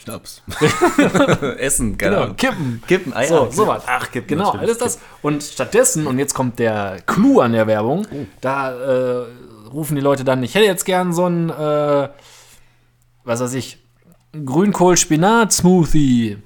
Schnaps. 0.03 0.43
Essen, 1.59 1.97
keine 1.99 2.11
Genau, 2.13 2.23
Ahnung. 2.25 2.37
kippen. 2.37 2.83
Kippen, 2.87 3.13
Eier. 3.15 3.29
So, 3.29 3.51
sowas. 3.51 3.83
Ach, 3.87 4.11
Kippen. 4.11 4.29
Genau, 4.39 4.51
alles 4.53 4.79
das. 4.79 4.99
Und 5.23 5.43
stattdessen, 5.43 6.07
und 6.07 6.19
jetzt 6.19 6.35
kommt 6.35 6.59
der 6.59 6.99
Clou 7.07 7.41
an 7.41 7.53
der 7.53 7.67
Werbung, 7.67 8.07
Oh. 8.13 8.27
da 8.41 8.73
äh, 8.73 9.27
rufen 9.73 9.95
die 9.97 10.01
Leute 10.01 10.25
dann, 10.25 10.43
ich 10.43 10.55
hätte 10.55 10.65
jetzt 10.67 10.85
gern 10.85 11.13
so 11.13 11.27
ein, 11.27 11.51
äh, 11.51 12.09
was 13.25 13.41
weiß 13.41 13.55
ich, 13.55 13.79
Grünkohl-Spinat-Smoothie. 14.33 16.39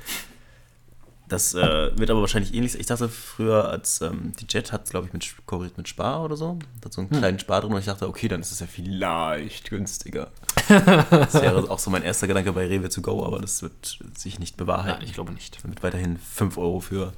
Das 1.29 1.53
äh, 1.53 1.97
wird 1.97 2.09
aber 2.11 2.21
wahrscheinlich 2.21 2.53
ähnlich. 2.53 2.77
Ich 2.77 2.85
dachte 2.85 3.07
früher, 3.07 3.69
als 3.69 4.01
ähm, 4.01 4.33
die 4.39 4.45
Jet 4.49 4.71
hat, 4.71 4.89
glaube 4.89 5.07
ich, 5.07 5.13
mit 5.13 5.33
kooperiert 5.45 5.77
mit 5.77 5.87
Spar 5.87 6.23
oder 6.23 6.35
so, 6.35 6.59
hat 6.83 6.93
so 6.93 7.01
einen 7.01 7.09
kleinen 7.09 7.39
Spar 7.39 7.61
drin 7.61 7.71
und 7.71 7.79
ich 7.79 7.85
dachte, 7.85 8.07
okay, 8.07 8.27
dann 8.27 8.41
ist 8.41 8.51
es 8.51 8.59
ja 8.59 8.67
vielleicht 8.67 9.69
günstiger. 9.69 10.31
das 10.67 11.33
wäre 11.35 11.69
auch 11.69 11.79
so 11.79 11.89
mein 11.89 12.03
erster 12.03 12.27
Gedanke 12.27 12.51
bei 12.51 12.67
Rewe 12.67 12.89
to 12.89 13.01
go, 13.01 13.25
aber 13.25 13.39
das 13.39 13.61
wird 13.61 13.99
sich 14.17 14.39
nicht 14.39 14.57
bewahrheiten. 14.57 14.99
Nein, 14.99 15.07
ich 15.07 15.13
glaube 15.13 15.31
nicht. 15.31 15.63
Dann 15.63 15.71
wird 15.71 15.81
weiterhin 15.81 16.17
5 16.17 16.57
Euro 16.57 16.81
für 16.81 17.13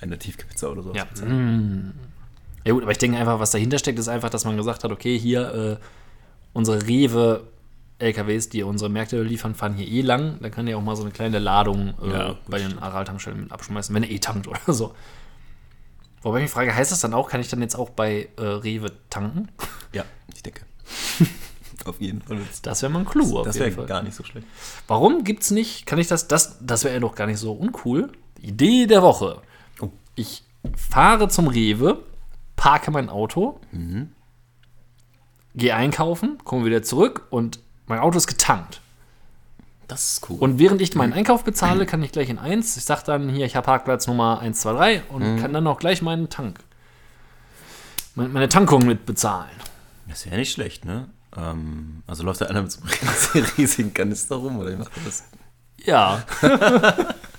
eine 0.00 0.18
Tiefkühlpizza 0.18 0.68
oder 0.68 0.82
so. 0.82 0.92
Ja. 0.92 1.04
Mm. 1.24 1.94
Ja 2.64 2.72
gut, 2.72 2.82
aber 2.82 2.92
ich 2.92 2.98
denke 2.98 3.18
einfach, 3.18 3.38
was 3.38 3.52
dahinter 3.52 3.78
steckt, 3.78 3.98
ist 3.98 4.08
einfach, 4.08 4.30
dass 4.30 4.44
man 4.44 4.56
gesagt 4.56 4.84
hat, 4.84 4.90
okay, 4.90 5.18
hier 5.18 5.54
äh, 5.54 5.76
unsere 6.52 6.86
Rewe 6.86 7.44
LKWs, 8.02 8.48
die 8.48 8.62
unsere 8.62 8.90
Märkte 8.90 9.22
liefern, 9.22 9.54
fahren 9.54 9.74
hier 9.74 9.86
eh 9.86 10.02
lang. 10.02 10.38
Da 10.40 10.50
kann 10.50 10.66
ja 10.66 10.76
auch 10.76 10.82
mal 10.82 10.96
so 10.96 11.02
eine 11.02 11.12
kleine 11.12 11.38
Ladung 11.38 11.94
äh, 12.02 12.10
Ja, 12.10 12.38
bei 12.48 12.58
den 12.58 12.78
Aral-Tankstellen 12.78 13.40
mit 13.40 13.52
abschmeißen, 13.52 13.94
wenn 13.94 14.02
er 14.02 14.10
eh 14.10 14.18
tankt 14.18 14.48
oder 14.48 14.72
so. 14.72 14.94
Wobei 16.22 16.38
ich 16.38 16.42
mich 16.44 16.50
frage, 16.50 16.74
heißt 16.74 16.92
das 16.92 17.00
dann 17.00 17.14
auch, 17.14 17.28
kann 17.28 17.40
ich 17.40 17.48
dann 17.48 17.60
jetzt 17.60 17.74
auch 17.74 17.90
bei 17.90 18.28
äh, 18.36 18.42
Rewe 18.42 18.92
tanken? 19.10 19.48
Ja, 19.92 20.04
ich 20.34 20.42
denke. 20.42 20.62
Auf 21.84 22.00
jeden 22.00 22.22
Fall. 22.22 22.38
Das 22.62 22.82
wäre 22.82 22.92
mal 22.92 23.00
ein 23.00 23.06
Clou 23.06 23.42
Das 23.42 23.56
jeden 23.56 23.76
wäre 23.76 23.86
gar 23.86 24.02
nicht 24.02 24.14
so 24.14 24.22
schlecht. 24.22 24.46
Warum 24.86 25.24
gibt's 25.24 25.50
nicht, 25.50 25.86
kann 25.86 25.98
ich 25.98 26.06
das, 26.06 26.28
das, 26.28 26.58
das 26.60 26.84
wäre 26.84 26.94
ja 26.94 27.00
doch 27.00 27.14
gar 27.14 27.26
nicht 27.26 27.38
so 27.38 27.52
uncool. 27.52 28.12
Idee 28.40 28.86
der 28.86 29.02
Woche. 29.02 29.42
Oh. 29.80 29.90
Ich 30.14 30.44
fahre 30.76 31.28
zum 31.28 31.48
Rewe, 31.48 32.04
parke 32.54 32.92
mein 32.92 33.08
Auto, 33.08 33.60
gehe 35.54 35.74
einkaufen, 35.74 36.38
komme 36.44 36.64
wieder 36.64 36.82
zurück 36.82 37.26
und 37.30 37.58
mein 37.86 37.98
Auto 37.98 38.16
ist 38.16 38.26
getankt. 38.26 38.80
Das 39.88 40.12
ist 40.12 40.30
cool. 40.30 40.38
Und 40.38 40.58
während 40.58 40.80
ich 40.80 40.94
meinen 40.94 41.12
Einkauf 41.12 41.44
bezahle, 41.44 41.86
kann 41.86 42.02
ich 42.02 42.12
gleich 42.12 42.30
in 42.30 42.38
eins, 42.38 42.76
ich 42.76 42.84
sage 42.84 43.02
dann 43.04 43.28
hier, 43.28 43.46
ich 43.46 43.56
habe 43.56 43.66
Parkplatz 43.66 44.06
Nummer 44.06 44.40
123 44.40 45.10
und 45.10 45.38
kann 45.38 45.52
dann 45.52 45.66
auch 45.66 45.78
gleich 45.78 46.02
meinen 46.02 46.28
Tank, 46.28 46.60
meine, 48.14 48.30
meine 48.30 48.48
Tankung 48.48 48.86
mit 48.86 49.06
bezahlen. 49.06 49.50
Das 50.08 50.26
wäre 50.26 50.36
nicht 50.36 50.52
schlecht, 50.52 50.84
ne? 50.84 51.08
Ähm, 51.36 52.02
also 52.06 52.22
läuft 52.24 52.40
da 52.40 52.46
einer 52.46 52.62
mit 52.62 52.72
so 52.72 52.80
einem 52.82 53.46
riesigen 53.58 53.94
Kanister 53.94 54.36
rum 54.36 54.58
oder 54.58 54.72
wie 54.72 54.76
macht 54.76 54.92
das? 55.04 55.24
Ja. 55.84 56.22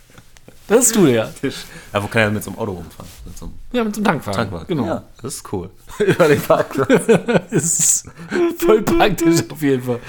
das 0.68 0.86
ist 0.88 0.96
du 0.96 1.08
ja. 1.08 1.30
Ja, 1.94 2.04
wo 2.04 2.08
kann 2.08 2.22
er 2.24 2.32
mit 2.32 2.44
so 2.44 2.52
einem 2.52 2.60
Auto 2.60 2.72
rumfahren? 2.72 3.10
Mit 3.26 3.38
so 3.38 3.46
einem 3.46 3.54
Ja, 3.72 3.84
mit 3.84 3.96
so 3.96 4.00
einem 4.00 4.06
Tankwagen. 4.06 4.36
Tankwagen. 4.38 4.68
Genau. 4.68 4.86
Ja, 4.86 5.04
das 5.22 5.36
ist 5.36 5.54
cool. 5.54 5.70
Über 6.00 6.28
den 6.28 6.42
Parkplatz. 6.42 6.90
Das 7.52 7.64
ist 7.80 8.10
voll 8.58 8.82
praktisch 8.82 9.42
auf 9.50 9.62
jeden 9.62 9.84
Fall. 9.84 10.00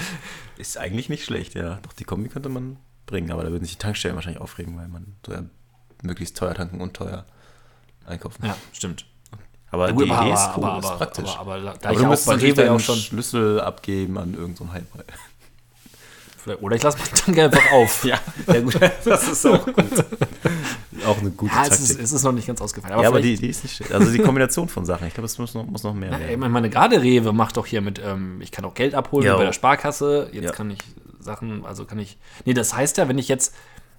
Ist 0.57 0.77
eigentlich 0.77 1.09
nicht 1.09 1.25
schlecht, 1.25 1.53
ja. 1.55 1.79
Doch, 1.81 1.93
die 1.93 2.03
Kombi 2.05 2.29
könnte 2.29 2.49
man 2.49 2.77
bringen, 3.05 3.31
aber 3.31 3.43
da 3.43 3.51
würden 3.51 3.63
sich 3.65 3.73
die 3.73 3.81
Tankstellen 3.81 4.15
wahrscheinlich 4.15 4.41
aufregen, 4.41 4.77
weil 4.77 4.87
man 4.87 5.15
so 5.25 5.33
ja 5.33 5.43
möglichst 6.01 6.37
teuer 6.37 6.53
tanken 6.53 6.81
und 6.81 6.93
teuer 6.95 7.25
einkaufen. 8.05 8.45
Ja, 8.45 8.55
stimmt. 8.71 9.05
Aber 9.71 9.91
Gut, 9.91 10.05
die 10.05 10.11
aber- 10.11 10.21
Idee 10.21 10.33
ist 10.33 10.39
aber- 10.39 10.57
cool, 10.57 10.63
aber- 10.65 10.79
ist 10.79 10.85
aber- 10.85 10.97
praktisch. 10.97 11.29
aber- 11.37 11.53
aber 11.55 11.73
da 11.79 11.89
aber 11.89 11.99
du 11.99 12.05
auch 12.07 12.25
bei 12.25 12.35
Rewe 12.35 12.71
auch 12.71 12.79
schon- 12.79 12.95
Schlüssel 12.97 13.59
abgeben 13.59 14.17
an 14.17 14.33
irgendeinen 14.33 14.69
so 14.69 14.73
Heilbrei. 14.73 15.03
Vielleicht- 16.45 16.61
Oder 16.61 16.75
ich 16.75 16.83
lasse 16.83 16.97
meinen 16.99 17.13
Tank 17.15 17.37
einfach 17.39 17.71
auf. 17.73 18.05
Ja, 18.05 18.19
ja 18.47 18.61
gut, 18.61 18.79
das 19.03 19.27
ist 19.27 19.45
auch 19.45 19.65
gut. 19.65 19.75
auch 21.07 21.17
eine 21.19 21.31
gute 21.31 21.53
Ja, 21.53 21.63
es 21.63 21.69
Taktik. 21.69 21.89
ist, 21.89 21.99
es 21.99 22.11
ist 22.13 22.23
noch 22.23 22.31
nicht 22.31 22.47
ganz 22.47 22.61
ausgefallen. 22.61 22.93
Aber 22.93 23.03
ja, 23.03 23.09
aber 23.09 23.19
die 23.21 23.33
Idee 23.33 23.47
ist 23.47 23.63
nicht 23.63 23.75
schlecht. 23.75 23.91
Also 23.91 24.11
die 24.11 24.19
Kombination 24.19 24.69
von 24.69 24.85
Sachen. 24.85 25.07
Ich 25.07 25.13
glaube, 25.13 25.25
es 25.25 25.37
muss 25.37 25.53
noch, 25.55 25.65
muss 25.65 25.83
noch 25.83 25.93
mehr 25.93 26.11
Ja, 26.11 26.19
werden. 26.19 26.43
ich 26.43 26.49
meine, 26.49 26.69
gerade 26.69 27.01
Rewe 27.01 27.33
macht 27.33 27.57
doch 27.57 27.65
hier 27.65 27.81
mit, 27.81 27.99
ähm, 27.99 28.39
ich 28.41 28.51
kann 28.51 28.63
auch 28.63 28.73
Geld 28.75 28.93
abholen 28.95 29.25
Ja. 29.25 29.35
bei 29.37 29.43
der 29.43 29.53
Sparkasse. 29.53 30.29
Jetzt 30.31 30.43
Ja. 30.45 30.51
kann 30.51 30.69
ich 30.71 30.79
Sachen, 31.19 31.65
also 31.65 31.85
kann 31.85 31.97
ich. 31.99 32.17
Nee, 32.45 32.53
das 32.53 32.75
heißt 32.75 32.97
ja, 32.97 33.07
wenn 33.09 33.17
ich 33.17 33.27
jetzt 33.27 33.53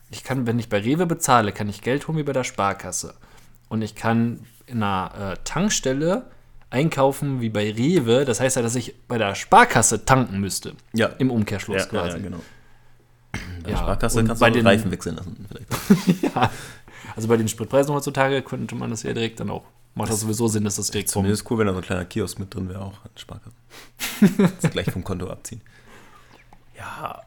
ich 0.09 0.23
kann, 0.23 0.47
wenn 0.47 0.59
ich 0.61 0.69
bei 0.69 0.79
Rewe 0.79 1.05
bezahle, 1.05 1.51
kann 1.51 1.69
ich 1.69 1.83
Geld 1.83 2.07
holen 2.07 2.17
wie 2.17 2.23
bei 2.23 2.33
der 2.33 2.45
Sparkasse. 2.45 3.15
Und 3.69 3.83
ich 3.83 3.97
kann 3.97 4.47
in 4.67 4.81
einer 4.83 5.33
äh, 5.33 5.37
Tankstelle 5.43 6.27
einkaufen 6.71 7.41
wie 7.41 7.49
bei 7.51 7.71
Rewe. 7.71 8.25
Das 8.25 8.41
heißt 8.41 8.57
ja, 8.57 8.63
dass 8.63 8.75
ich 8.75 8.95
bei 9.09 9.19
der 9.19 9.35
Sparkasse 9.35 10.05
tanken 10.05 10.41
müsste. 10.41 10.75
Ja. 10.93 11.09
Im 11.19 11.31
Umkehrschluss 11.31 11.83
Ja, 11.83 11.87
quasi. 11.89 12.17
ja, 12.19 12.23
genau. 12.23 12.41
Bei 13.63 13.71
der 13.71 13.77
Sparkasse 13.77 14.25
kannst 14.25 14.41
bei 14.41 14.51
du 14.51 14.55
auch 14.59 14.61
den- 14.61 14.67
Reifen 14.67 14.91
wechseln 14.91 15.17
lassen. 15.17 15.47
Vielleicht. 15.49 16.23
Ja. 16.35 16.51
Also 17.15 17.29
bei 17.29 17.37
den 17.37 17.49
Spritpreisen 17.49 17.95
heutzutage 17.95 18.43
könnte 18.43 18.75
man 18.75 18.91
das 18.91 19.03
ja 19.03 19.13
direkt 19.15 19.41
dann 19.41 19.49
auch. 19.51 19.65
Macht 19.95 20.11
das 20.11 20.21
sowieso 20.21 20.49
Sinn, 20.49 20.65
dass 20.65 20.77
das 20.77 20.91
direkt 20.91 21.11
vom. 21.11 21.21
Zumindest 21.23 21.51
cool, 21.51 21.59
wenn 21.59 21.67
da 21.67 21.73
so 21.73 21.79
ein 21.79 21.85
kleiner 21.85 22.05
Kiosk 22.05 22.39
mit 22.39 22.55
drin 22.55 22.69
wäre, 22.69 22.81
auch 22.83 23.03
an 23.05 23.11
Sparkasse. 23.17 23.57
das 24.61 24.71
gleich 24.71 24.91
vom 24.91 25.03
Konto 25.05 25.31
abziehen. 25.31 25.63
Ja, 26.77 27.23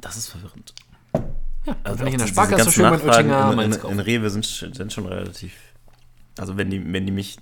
das 0.00 0.16
ist 0.16 0.28
verwirrend. 0.28 0.74
Ja, 1.66 1.74
Also 1.82 1.98
wenn 2.00 2.06
ich 2.08 2.12
in 2.14 2.20
der 2.20 2.26
Sparkasse 2.28 2.70
schön 2.70 2.84
mein 2.90 3.00
Oettinger 3.00 3.52
in, 3.54 3.72
in, 3.72 3.72
in 3.90 4.00
Rewe 4.00 4.30
sind, 4.30 4.44
sind 4.44 4.92
schon 4.92 5.06
relativ. 5.06 5.54
Also 6.38 6.56
wenn 6.56 6.70
die, 6.70 6.92
wenn 6.92 7.06
die 7.06 7.12
mich 7.12 7.38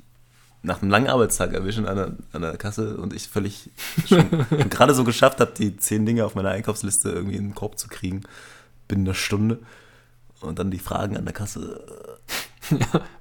nach 0.62 0.80
einem 0.80 0.90
langen 0.90 1.08
Arbeitstag 1.08 1.52
erwischen 1.54 1.86
an 1.86 1.96
der, 1.96 2.12
an 2.32 2.42
der 2.42 2.56
Kasse 2.56 2.96
und 2.96 3.12
ich 3.12 3.28
völlig 3.28 3.70
gerade 4.70 4.94
so 4.94 5.04
geschafft 5.04 5.40
habe, 5.40 5.52
die 5.56 5.76
zehn 5.76 6.06
Dinge 6.06 6.24
auf 6.24 6.34
meiner 6.34 6.50
Einkaufsliste 6.50 7.10
irgendwie 7.10 7.36
in 7.36 7.48
den 7.48 7.54
Korb 7.54 7.78
zu 7.78 7.88
kriegen, 7.88 8.22
binnen 8.88 9.06
einer 9.06 9.14
Stunde. 9.14 9.58
Und 10.40 10.58
dann 10.58 10.70
die 10.72 10.78
Fragen 10.80 11.16
an 11.16 11.24
der 11.24 11.34
Kasse. 11.34 11.84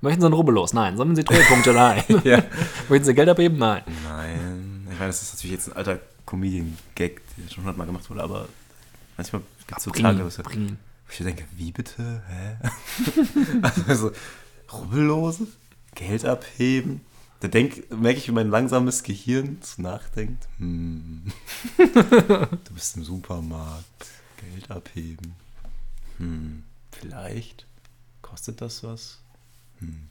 Möchten 0.01 0.21
Sie 0.21 0.25
einen 0.25 0.33
Rubbellos? 0.33 0.73
Nein. 0.73 0.97
Sammeln 0.97 1.15
Sie 1.15 1.23
Treuepunkte? 1.23 1.73
Nein. 1.73 2.03
Ja. 2.23 2.43
Möchten 2.89 3.05
Sie 3.05 3.13
Geld 3.13 3.29
abheben? 3.29 3.57
Nein. 3.59 3.83
Nein. 4.03 4.87
Ich 4.91 4.97
meine, 4.97 5.07
das 5.07 5.21
ist 5.21 5.33
natürlich 5.35 5.53
jetzt 5.53 5.69
ein 5.69 5.75
alter 5.75 5.99
Comedian-Gag, 6.25 7.21
der 7.37 7.49
schon 7.49 7.63
hundertmal 7.63 7.87
gemacht 7.87 8.09
wurde, 8.09 8.23
aber 8.23 8.47
manchmal 9.17 9.41
gibt 9.67 9.77
es 9.77 9.83
so 9.83 9.91
Tage, 9.91 10.23
wo 10.23 10.27
ich- 10.27 11.17
denke, 11.25 11.43
wie 11.55 11.71
bitte? 11.71 12.23
Hä? 12.27 12.69
also, 13.87 14.11
Rubbellose? 14.71 15.47
Geld 15.93 16.25
abheben? 16.25 17.01
Da 17.41 17.47
denk, 17.47 17.91
merke 17.91 18.19
ich, 18.19 18.27
wie 18.27 18.33
mein 18.33 18.49
langsames 18.49 19.01
Gehirn 19.01 19.57
so 19.61 19.81
nachdenkt. 19.81 20.47
Hm. 20.57 21.23
du 21.77 22.73
bist 22.73 22.95
im 22.97 23.03
Supermarkt. 23.03 23.85
Geld 24.37 24.69
abheben. 24.69 25.33
Hm. 26.17 26.63
Vielleicht. 26.91 27.65
Kostet 28.21 28.61
das 28.61 28.83
was? 28.83 29.19
Hm. 29.79 30.07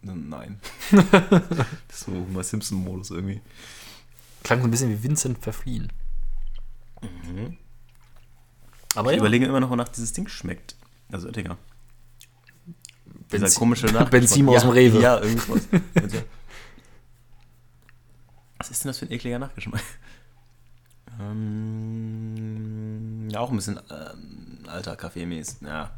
Nein. 0.00 0.58
das 0.90 1.66
ist 1.90 2.00
so 2.06 2.12
Homer 2.12 2.42
Simpson-Modus 2.42 3.10
irgendwie. 3.10 3.42
Klang 4.42 4.60
so 4.60 4.68
ein 4.68 4.70
bisschen 4.70 4.88
wie 4.90 5.02
Vincent 5.02 5.38
verfliehen. 5.38 5.92
Aber 8.94 9.10
Ich 9.10 9.16
ja, 9.16 9.20
überlege 9.20 9.44
immer 9.44 9.60
noch, 9.60 9.68
wonach 9.70 9.88
dieses 9.88 10.14
Ding 10.14 10.28
schmeckt. 10.28 10.76
Also 11.12 11.26
Oettinger. 11.28 11.58
Dieser 13.30 13.46
Benzin- 13.46 13.58
komische 13.58 13.86
Nachgeschmack. 13.88 14.10
Benzin 14.10 14.48
aus 14.48 14.62
dem 14.62 14.68
ja, 14.68 14.74
Rewe. 14.74 15.00
Ja, 15.02 15.20
irgendwas. 15.20 15.68
Was 18.58 18.70
ist 18.70 18.84
denn 18.84 18.90
das 18.90 18.98
für 18.98 19.06
ein 19.06 19.12
ekliger 19.12 19.38
Nachgeschmack? 19.38 19.82
Ähm, 21.20 22.48
ja, 23.28 23.40
auch 23.40 23.50
ein 23.50 23.56
bisschen 23.56 23.80
ähm, 23.90 24.60
alter 24.68 24.94
Kaffeemäßig. 24.94 25.62
Ja. 25.62 25.90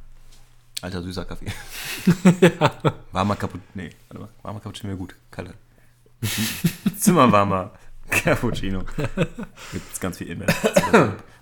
Alter 0.81 1.03
süßer 1.03 1.27
Kaffee. 1.27 1.47
Warmer 3.13 3.37
Cappuccino. 3.37 3.65
Nee, 3.75 3.91
warte 4.09 4.23
mal. 4.23 4.29
Warmer 4.43 4.61
Cappuccino 4.61 4.89
wäre 4.89 4.99
gut. 4.99 5.15
Kalter. 5.31 5.53
Zimmerwarmer 6.99 7.73
Cappuccino. 8.09 8.85
Gibt 9.73 10.01
ganz 10.01 10.17
viel 10.19 10.29
Inhalt. 10.29 10.55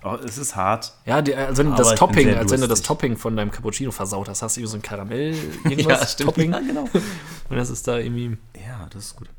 Oh, 0.03 0.15
es 0.25 0.37
ist 0.37 0.55
hart. 0.55 0.93
ja 1.05 1.21
die, 1.21 1.35
also 1.35 1.57
wenn 1.57 1.71
du 1.71 1.75
das 1.77 1.95
Topping, 1.95 2.33
als 2.35 2.51
wenn 2.51 2.61
du 2.61 2.67
das. 2.67 2.81
Topping 2.81 3.17
von 3.17 3.35
deinem 3.35 3.51
Cappuccino 3.51 3.91
versaut 3.91 4.29
hast, 4.29 4.41
hast 4.41 4.57
du 4.57 4.65
so 4.65 4.77
ein 4.77 4.81
Karamell, 4.81 5.35
irgendwas, 5.63 6.15
Topping. 6.15 6.51
Ja, 6.51 6.59
genau. 6.59 6.83
Und 7.49 7.57
das 7.57 7.69
ist 7.69 7.87
da 7.87 7.97
irgendwie. 7.97 8.37
Ja, 8.55 8.87
das 8.89 9.05
ist 9.07 9.15
gut. 9.15 9.29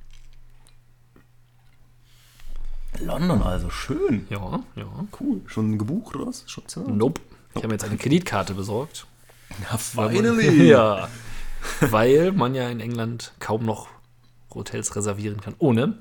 London 3.04 3.42
also, 3.42 3.70
schön. 3.70 4.26
Ja, 4.30 4.60
ja. 4.76 4.86
Cool. 5.18 5.40
Schon 5.46 5.78
gebucht 5.78 6.14
oder 6.16 6.26
was? 6.26 6.44
Schon 6.46 6.66
Zimmer? 6.68 6.88
Nope. 6.90 7.20
Ich 7.50 7.56
habe 7.56 7.68
mir 7.68 7.74
jetzt 7.74 7.84
eine 7.84 7.96
Kreditkarte 7.96 8.54
besorgt. 8.54 9.06
Ja, 9.70 9.76
finally. 9.78 10.62
Ja. 10.68 11.08
Weil 11.80 12.32
man 12.32 12.54
ja 12.54 12.68
in 12.70 12.80
England 12.80 13.32
kaum 13.38 13.64
noch 13.64 13.88
Hotels 14.54 14.94
reservieren 14.96 15.40
kann. 15.40 15.54
Ohne. 15.58 15.98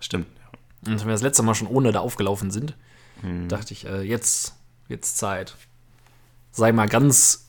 Stimmt. 0.00 0.26
Und 0.86 0.98
wenn 0.98 1.06
wir 1.06 1.12
das 1.12 1.22
letzte 1.22 1.42
Mal 1.42 1.54
schon 1.54 1.68
ohne 1.68 1.92
da 1.92 2.00
aufgelaufen 2.00 2.50
sind, 2.50 2.74
Hm. 3.20 3.48
dachte 3.48 3.72
ich, 3.72 3.86
äh, 3.86 4.00
jetzt, 4.02 4.54
jetzt 4.88 5.16
Zeit. 5.18 5.56
Sei 6.50 6.72
mal 6.72 6.88
ganz 6.88 7.46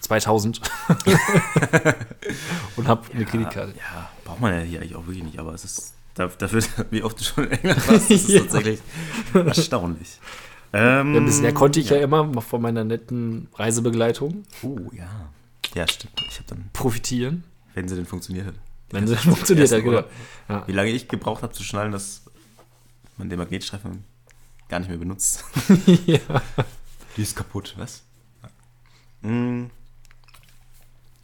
2000 0.00 0.60
und 2.76 2.88
hab 2.88 3.10
eine 3.14 3.24
Kreditkarte. 3.24 3.74
Ja, 3.76 4.10
braucht 4.24 4.40
man 4.40 4.52
ja 4.52 4.60
hier 4.60 4.80
eigentlich 4.80 4.96
auch 4.96 5.06
wirklich 5.06 5.24
nicht, 5.24 5.38
aber 5.38 5.52
es 5.54 5.64
ist 5.64 5.91
da- 6.14 6.26
dafür, 6.28 6.62
wie 6.90 7.02
oft 7.02 7.18
du 7.20 7.24
schon 7.24 7.44
in 7.44 7.52
England 7.52 7.88
warst, 7.88 8.10
ist 8.10 8.24
es 8.28 8.34
Ja. 8.34 8.40
tatsächlich 8.40 8.80
erstaunlich. 9.34 10.18
Ähm, 10.74 11.14
Ja, 11.14 11.20
bisher 11.20 11.52
konnte 11.54 11.80
ich 11.80 11.90
ja. 11.90 11.96
immer 11.98 12.40
von 12.42 12.62
meiner 12.62 12.84
netten 12.84 13.48
Reisebegleitung 13.54 14.44
Oh, 14.62 14.78
ja. 14.92 15.28
Ja, 15.74 15.86
stimmt. 15.88 16.14
Ich 16.28 16.36
habe 16.38 16.48
dann, 16.48 16.70
profitieren, 16.72 17.44
wenn 17.74 17.88
sie 17.88 17.96
denn 17.96 18.06
funktioniert 18.06 18.46
hat. 18.46 18.54
wenn 18.90 19.06
sie 19.06 19.16
funktioniert 19.16 19.70
hat. 19.72 19.82
Genau. 19.82 20.04
Ja. 20.48 20.66
Wie 20.66 20.72
lange 20.72 20.90
ich 20.90 21.08
gebraucht 21.08 21.42
habe 21.42 21.52
zu 21.52 21.62
schnallen, 21.62 21.92
dass 21.92 22.22
man 23.16 23.28
den 23.30 23.38
Magnetstreifen 23.38 24.04
gar 24.68 24.78
nicht 24.80 24.88
mehr 24.88 24.98
benutzt. 24.98 25.44
ja. 26.06 26.18
Die 27.16 27.22
ist 27.22 27.36
kaputt, 27.36 27.74
was? 27.78 28.02
Mm. 29.22 29.66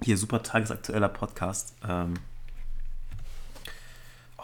Hier, 0.03 0.16
super 0.16 0.43
tagesaktueller 0.43 1.09
Podcast. 1.09 1.74
Ähm, 1.86 2.14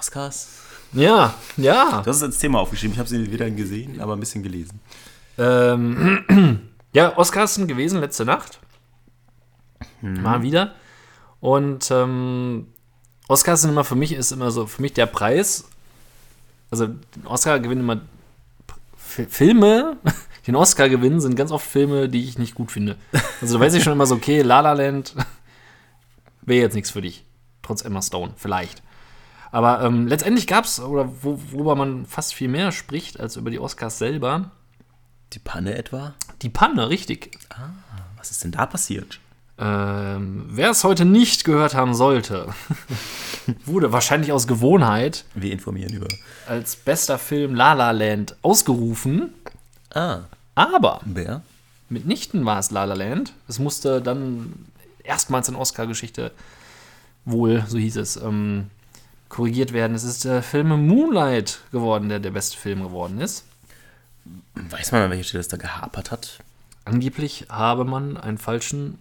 Oscars? 0.04 0.48
ja, 0.92 1.34
ja. 1.56 2.02
Du 2.02 2.10
hast 2.10 2.18
es 2.18 2.22
als 2.22 2.38
Thema 2.38 2.60
aufgeschrieben. 2.60 2.92
Ich 2.92 2.98
habe 2.98 3.08
sie 3.08 3.32
weder 3.32 3.50
gesehen, 3.50 4.00
aber 4.00 4.12
ein 4.12 4.20
bisschen 4.20 4.42
gelesen. 4.42 4.80
Ähm, 5.38 6.68
ja, 6.92 7.16
Oscars 7.16 7.54
sind 7.54 7.68
gewesen 7.68 8.00
letzte 8.00 8.24
Nacht. 8.24 8.60
Mal 10.02 10.42
wieder. 10.42 10.74
Und 11.40 11.90
ähm, 11.90 12.66
Oscars 13.28 13.62
sind 13.62 13.70
immer 13.70 13.84
für 13.84 13.96
mich, 13.96 14.12
ist 14.12 14.30
immer 14.30 14.50
so, 14.50 14.66
für 14.66 14.82
mich 14.82 14.92
der 14.92 15.06
Preis. 15.06 15.64
Also, 16.70 16.88
den 16.88 17.26
Oscar 17.26 17.58
gewinnen 17.60 17.80
immer 17.80 18.02
F 18.98 19.26
Filme. 19.30 19.96
Den 20.46 20.56
Oscar 20.56 20.90
gewinnen 20.90 21.22
sind 21.22 21.36
ganz 21.36 21.50
oft 21.50 21.66
Filme, 21.66 22.06
die 22.10 22.28
ich 22.28 22.36
nicht 22.36 22.54
gut 22.54 22.70
finde. 22.70 22.96
Also, 23.40 23.54
da 23.54 23.64
weiß 23.64 23.72
ich 23.72 23.82
schon 23.82 23.94
immer 23.94 24.04
so, 24.04 24.16
okay, 24.16 24.42
La 24.42 24.60
La 24.60 24.74
Land 24.74 25.14
wäre 26.42 26.60
jetzt 26.60 26.74
nichts 26.74 26.90
für 26.90 27.00
dich. 27.00 27.24
Trotz 27.62 27.82
Emma 27.82 28.02
Stone, 28.02 28.34
vielleicht. 28.36 28.82
Aber 29.54 29.82
ähm, 29.82 30.08
letztendlich 30.08 30.46
gab 30.48 30.64
es, 30.64 30.80
oder 30.80 31.08
wo, 31.22 31.38
worüber 31.52 31.76
man 31.76 32.06
fast 32.06 32.34
viel 32.34 32.48
mehr 32.48 32.72
spricht 32.72 33.20
als 33.20 33.36
über 33.36 33.50
die 33.50 33.60
Oscars 33.60 33.98
selber, 33.98 34.50
Die 35.32 35.38
Panne 35.38 35.76
etwa? 35.76 36.14
die 36.42 36.48
Panne, 36.50 36.88
richtig. 36.88 37.38
Was 38.18 38.30
ist 38.32 38.42
denn 38.42 38.50
da 38.50 38.66
passiert? 38.66 39.20
Ähm, 39.56 40.46
wer 40.48 40.70
es 40.70 40.82
heute 40.82 41.04
nicht 41.04 41.44
gehört 41.44 41.74
haben 41.74 41.94
sollte, 41.94 42.48
wurde 43.64 43.92
wahrscheinlich 43.92 44.32
aus 44.32 44.48
Gewohnheit 44.48 45.24
Wir 45.34 45.52
informieren 45.52 45.94
über. 45.94 46.08
als 46.48 46.74
bester 46.74 47.18
Film 47.18 47.54
La 47.54 47.74
La 47.74 47.92
Land 47.92 48.34
ausgerufen. 48.42 49.32
Ah, 49.94 50.22
Aber 50.56 51.00
wer? 51.04 51.42
mitnichten 51.88 52.44
war 52.44 52.58
es 52.58 52.72
La 52.72 52.84
La 52.84 52.94
Land. 52.94 53.32
Es 53.46 53.60
musste 53.60 54.02
dann 54.02 54.52
erstmals 55.04 55.48
in 55.48 55.54
Oscar-Geschichte 55.54 56.32
wohl, 57.24 57.62
so 57.68 57.78
hieß 57.78 57.96
es, 57.98 58.16
ähm, 58.16 58.70
korrigiert 59.28 59.72
werden. 59.72 59.94
Es 59.94 60.04
ist 60.04 60.24
der 60.24 60.42
Film 60.42 60.68
Moonlight 60.86 61.60
geworden, 61.72 62.08
der 62.08 62.20
der 62.20 62.30
beste 62.30 62.56
Film 62.56 62.82
geworden 62.82 63.20
ist. 63.20 63.44
Weiß 64.54 64.92
man, 64.92 65.02
an 65.02 65.10
welcher 65.10 65.24
Stelle 65.24 65.40
es 65.40 65.48
da 65.48 65.56
gehapert 65.56 66.10
hat? 66.10 66.38
Angeblich 66.84 67.46
habe 67.48 67.84
man 67.84 68.16
einen 68.16 68.38
falschen 68.38 68.98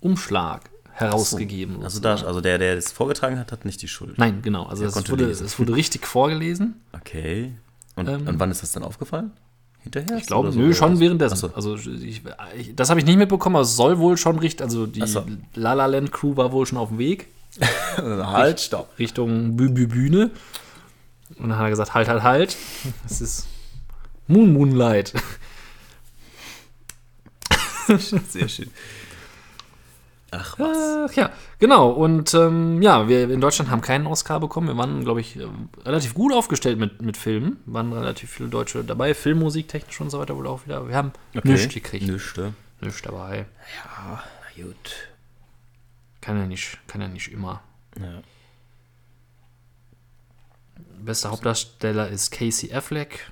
Umschlag 0.00 0.70
herausgegeben. 0.92 1.82
Also, 1.82 2.00
da, 2.00 2.14
also 2.14 2.40
der, 2.40 2.58
der 2.58 2.76
das 2.76 2.92
vorgetragen 2.92 3.38
hat, 3.38 3.52
hat 3.52 3.64
nicht 3.64 3.82
die 3.82 3.88
Schuld. 3.88 4.16
Nein, 4.18 4.40
genau. 4.42 4.64
Also 4.64 4.84
es 4.84 5.10
wurde, 5.10 5.30
es 5.30 5.58
wurde 5.58 5.74
richtig 5.74 6.06
vorgelesen. 6.06 6.80
Okay. 6.92 7.52
Und, 7.96 8.08
Ähm. 8.08 8.26
und 8.26 8.38
wann 8.38 8.50
ist 8.50 8.62
das 8.62 8.72
dann 8.72 8.84
aufgefallen? 8.84 9.32
Hinterher? 9.80 10.16
Ich 10.16 10.26
glaube, 10.26 10.50
so? 10.50 10.58
nö, 10.58 10.72
schon 10.72 10.98
währenddessen. 10.98 11.36
So. 11.36 11.52
Also 11.54 11.76
ich, 11.76 12.22
ich, 12.56 12.74
das 12.74 12.90
habe 12.90 13.00
ich 13.00 13.06
nicht 13.06 13.18
mitbekommen, 13.18 13.56
aber 13.56 13.64
es 13.64 13.76
soll 13.76 13.98
wohl 13.98 14.16
schon 14.16 14.38
richtig, 14.38 14.64
also 14.64 14.86
die 14.86 15.06
so. 15.06 15.24
La 15.54 15.74
La 15.74 15.86
Land 15.86 16.10
Crew 16.10 16.36
war 16.36 16.52
wohl 16.52 16.64
schon 16.64 16.78
auf 16.78 16.88
dem 16.88 16.98
Weg 16.98 17.28
halt, 17.96 18.60
stopp. 18.60 18.98
Richtung 18.98 19.56
Bü 19.56 19.68
-Bü 19.68 19.86
Bühne. 19.86 20.30
Und 21.36 21.48
dann 21.48 21.58
hat 21.58 21.66
er 21.66 21.70
gesagt, 21.70 21.94
halt, 21.94 22.08
halt, 22.08 22.22
halt. 22.22 22.56
Es 23.06 23.20
ist 23.20 23.46
Moon 24.26 24.52
Moonlight. 24.52 25.12
Sehr 28.28 28.48
schön. 28.48 28.70
Ach 30.30 30.58
was. 30.58 31.10
Ach 31.10 31.12
ja, 31.14 31.30
genau. 31.58 31.90
Und 31.90 32.34
ähm, 32.34 32.82
ja, 32.82 33.08
wir 33.08 33.30
in 33.30 33.40
Deutschland 33.40 33.70
haben 33.70 33.82
keinen 33.82 34.06
Oscar 34.06 34.40
bekommen. 34.40 34.68
Wir 34.68 34.76
waren, 34.76 35.04
glaube 35.04 35.20
ich, 35.20 35.36
ähm, 35.36 35.68
relativ 35.84 36.14
gut 36.14 36.32
aufgestellt 36.32 36.78
mit, 36.78 37.02
mit 37.02 37.16
Filmen. 37.16 37.58
Waren 37.66 37.92
relativ 37.92 38.30
viele 38.30 38.48
Deutsche 38.48 38.82
dabei. 38.84 39.14
Filmmusik, 39.14 39.68
technisch 39.68 40.00
und 40.00 40.10
so 40.10 40.18
weiter 40.18 40.36
wohl 40.36 40.46
auch 40.46 40.64
wieder. 40.66 40.88
Wir 40.88 40.96
haben 40.96 41.12
nichts 41.44 41.72
gekriegt. 41.72 42.06
Nichts, 42.06 42.34
ja. 42.36 42.52
Nichts 42.80 43.02
dabei. 43.02 43.46
Ja, 43.76 44.22
na 44.56 44.62
gut. 44.62 45.13
Kann 46.24 46.38
ja 46.38 46.46
nicht, 46.46 46.78
kann 46.86 47.02
ja 47.02 47.08
nicht 47.08 47.30
immer. 47.30 47.62
Ja. 48.00 48.22
Bester 50.98 51.30
Hauptdarsteller 51.30 52.08
ist 52.08 52.30
Casey 52.30 52.72
Affleck. 52.72 53.30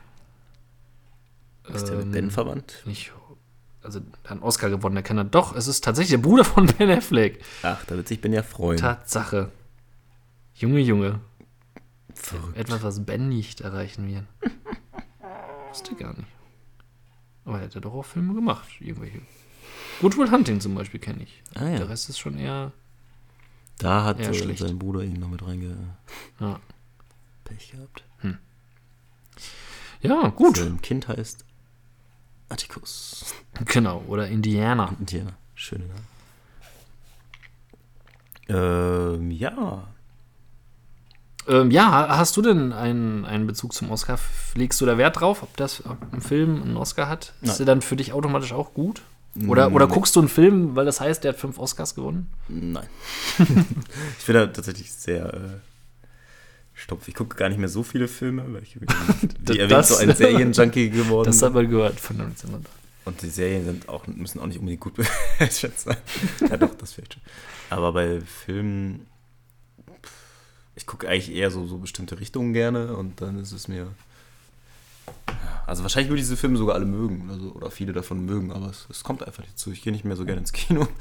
Ist 1.72 1.86
der 1.88 1.96
mit 1.96 2.04
Ähm, 2.04 2.12
Ben 2.12 2.30
verwandt? 2.30 2.82
Nicht, 2.84 3.10
also 3.82 4.00
hat 4.24 4.32
einen 4.32 4.42
Oscar 4.42 4.68
gewonnen, 4.68 4.94
der 4.96 5.02
kann 5.02 5.16
er 5.16 5.24
doch. 5.24 5.56
Es 5.56 5.68
ist 5.68 5.82
tatsächlich 5.82 6.10
der 6.10 6.18
Bruder 6.18 6.44
von 6.44 6.66
Ben 6.78 6.90
Affleck. 6.90 7.42
Ach, 7.62 7.82
da 7.86 7.96
wird 7.96 8.08
sich 8.08 8.20
Ben 8.20 8.34
ja 8.34 8.42
freuen. 8.42 8.76
Tatsache. 8.78 9.50
Junge, 10.54 10.80
Junge. 10.80 11.20
Verrückt. 12.14 12.58
Etwas, 12.58 12.82
was 12.82 13.06
Ben 13.06 13.30
nicht 13.30 13.62
erreichen 13.62 14.06
wird. 14.06 14.26
Wusste 15.70 15.94
gar 15.94 16.12
nicht. 16.12 16.28
Aber 17.46 17.56
er 17.58 17.64
hat 17.64 17.74
ja 17.74 17.80
doch 17.80 17.94
auch 17.94 18.04
Filme 18.04 18.34
gemacht. 18.34 18.68
Irgendwelche. 18.80 19.22
Good 20.02 20.18
Will 20.18 20.30
Hunting 20.30 20.60
zum 20.60 20.74
Beispiel 20.74 21.00
kenne 21.00 21.22
ich. 21.22 21.42
Ah, 21.54 21.68
ja. 21.68 21.78
Der 21.78 21.88
Rest 21.88 22.10
ist 22.10 22.18
schon 22.18 22.36
eher. 22.38 22.72
Da 23.78 24.04
hat 24.04 24.20
äh, 24.20 24.56
sein 24.56 24.78
Bruder 24.78 25.02
ihn 25.02 25.18
noch 25.18 25.28
mit 25.28 25.44
reinge 25.46 25.76
Ja, 26.40 26.60
Pech 27.44 27.72
gehabt. 27.72 28.04
ja 30.02 30.28
gut. 30.28 30.56
Sein 30.58 30.80
Kind 30.82 31.08
heißt 31.08 31.44
Atticus. 32.48 33.34
Genau. 33.66 34.02
Oder 34.08 34.28
Indiana. 34.28 34.94
Indiana. 34.98 35.32
Schöne 35.54 35.84
Name. 35.86 36.00
Ähm, 38.48 39.30
ja. 39.30 39.88
Ähm, 41.48 41.70
ja, 41.70 41.90
ha- 41.90 42.16
hast 42.18 42.36
du 42.36 42.42
denn 42.42 42.72
einen, 42.72 43.24
einen 43.24 43.46
Bezug 43.46 43.72
zum 43.72 43.90
Oscar? 43.90 44.18
Legst 44.54 44.80
du 44.80 44.86
da 44.86 44.96
Wert 44.98 45.20
drauf, 45.20 45.42
ob 45.42 45.56
das 45.56 45.84
ob 45.86 45.98
ein 46.12 46.20
Film 46.20 46.62
einen 46.62 46.76
Oscar 46.76 47.08
hat? 47.08 47.32
Ist 47.40 47.48
Nein. 47.48 47.56
der 47.58 47.66
dann 47.66 47.82
für 47.82 47.96
dich 47.96 48.12
automatisch 48.12 48.52
auch 48.52 48.74
gut? 48.74 49.02
Oder, 49.48 49.72
oder 49.72 49.86
guckst 49.86 50.14
du 50.14 50.20
einen 50.20 50.28
Film, 50.28 50.76
weil 50.76 50.84
das 50.84 51.00
heißt, 51.00 51.24
der 51.24 51.32
hat 51.32 51.40
fünf 51.40 51.58
Oscars 51.58 51.94
gewonnen? 51.94 52.26
Nein. 52.48 52.86
ich 54.18 54.26
bin 54.26 54.34
da 54.34 54.46
tatsächlich 54.48 54.92
sehr 54.92 55.32
äh, 55.32 55.38
stumpf. 56.74 57.08
Ich 57.08 57.14
gucke 57.14 57.36
gar 57.36 57.48
nicht 57.48 57.58
mehr 57.58 57.70
so 57.70 57.82
viele 57.82 58.08
Filme, 58.08 58.44
weil 58.52 58.62
ich, 58.62 58.78
wie 58.80 58.84
erwähnt, 59.58 59.70
Das- 59.72 59.88
so 59.88 59.96
ein 59.96 60.14
Serienjunkie 60.14 60.90
geworden 60.90 61.26
Das 61.26 61.40
hat 61.40 61.54
man 61.54 61.68
gehört 61.70 61.98
von 61.98 62.20
1900. 62.20 62.70
Und 63.04 63.22
die 63.22 63.28
Serien 63.30 63.64
sind 63.64 63.88
auch, 63.88 64.06
müssen 64.06 64.38
auch 64.38 64.46
nicht 64.46 64.58
unbedingt 64.58 64.82
gut 64.82 64.94
bewertet 65.38 65.78
sein. 65.80 65.96
ja, 66.48 66.56
doch, 66.56 66.74
das 66.74 66.92
vielleicht 66.92 67.14
schon. 67.14 67.22
Aber 67.70 67.92
bei 67.92 68.20
Filmen, 68.20 69.06
ich 70.76 70.86
gucke 70.86 71.08
eigentlich 71.08 71.32
eher 71.34 71.50
so, 71.50 71.66
so 71.66 71.78
bestimmte 71.78 72.20
Richtungen 72.20 72.52
gerne 72.52 72.94
und 72.96 73.20
dann 73.20 73.38
ist 73.38 73.52
es 73.52 73.66
mir. 73.66 73.88
Also 75.66 75.84
wahrscheinlich 75.84 76.10
würde 76.10 76.20
ich 76.20 76.26
diese 76.26 76.36
Filme 76.36 76.58
sogar 76.58 76.74
alle 76.74 76.84
mögen 76.84 77.28
oder 77.30 77.38
so, 77.38 77.52
oder 77.52 77.70
viele 77.70 77.92
davon 77.92 78.24
mögen, 78.26 78.52
aber 78.52 78.66
es, 78.66 78.86
es 78.90 79.04
kommt 79.04 79.24
einfach 79.26 79.42
nicht 79.42 79.58
zu. 79.58 79.70
Ich 79.70 79.80
gehe 79.82 79.92
nicht 79.92 80.04
mehr 80.04 80.16
so 80.16 80.24
gerne 80.24 80.40
ins 80.40 80.52
Kino. 80.52 80.86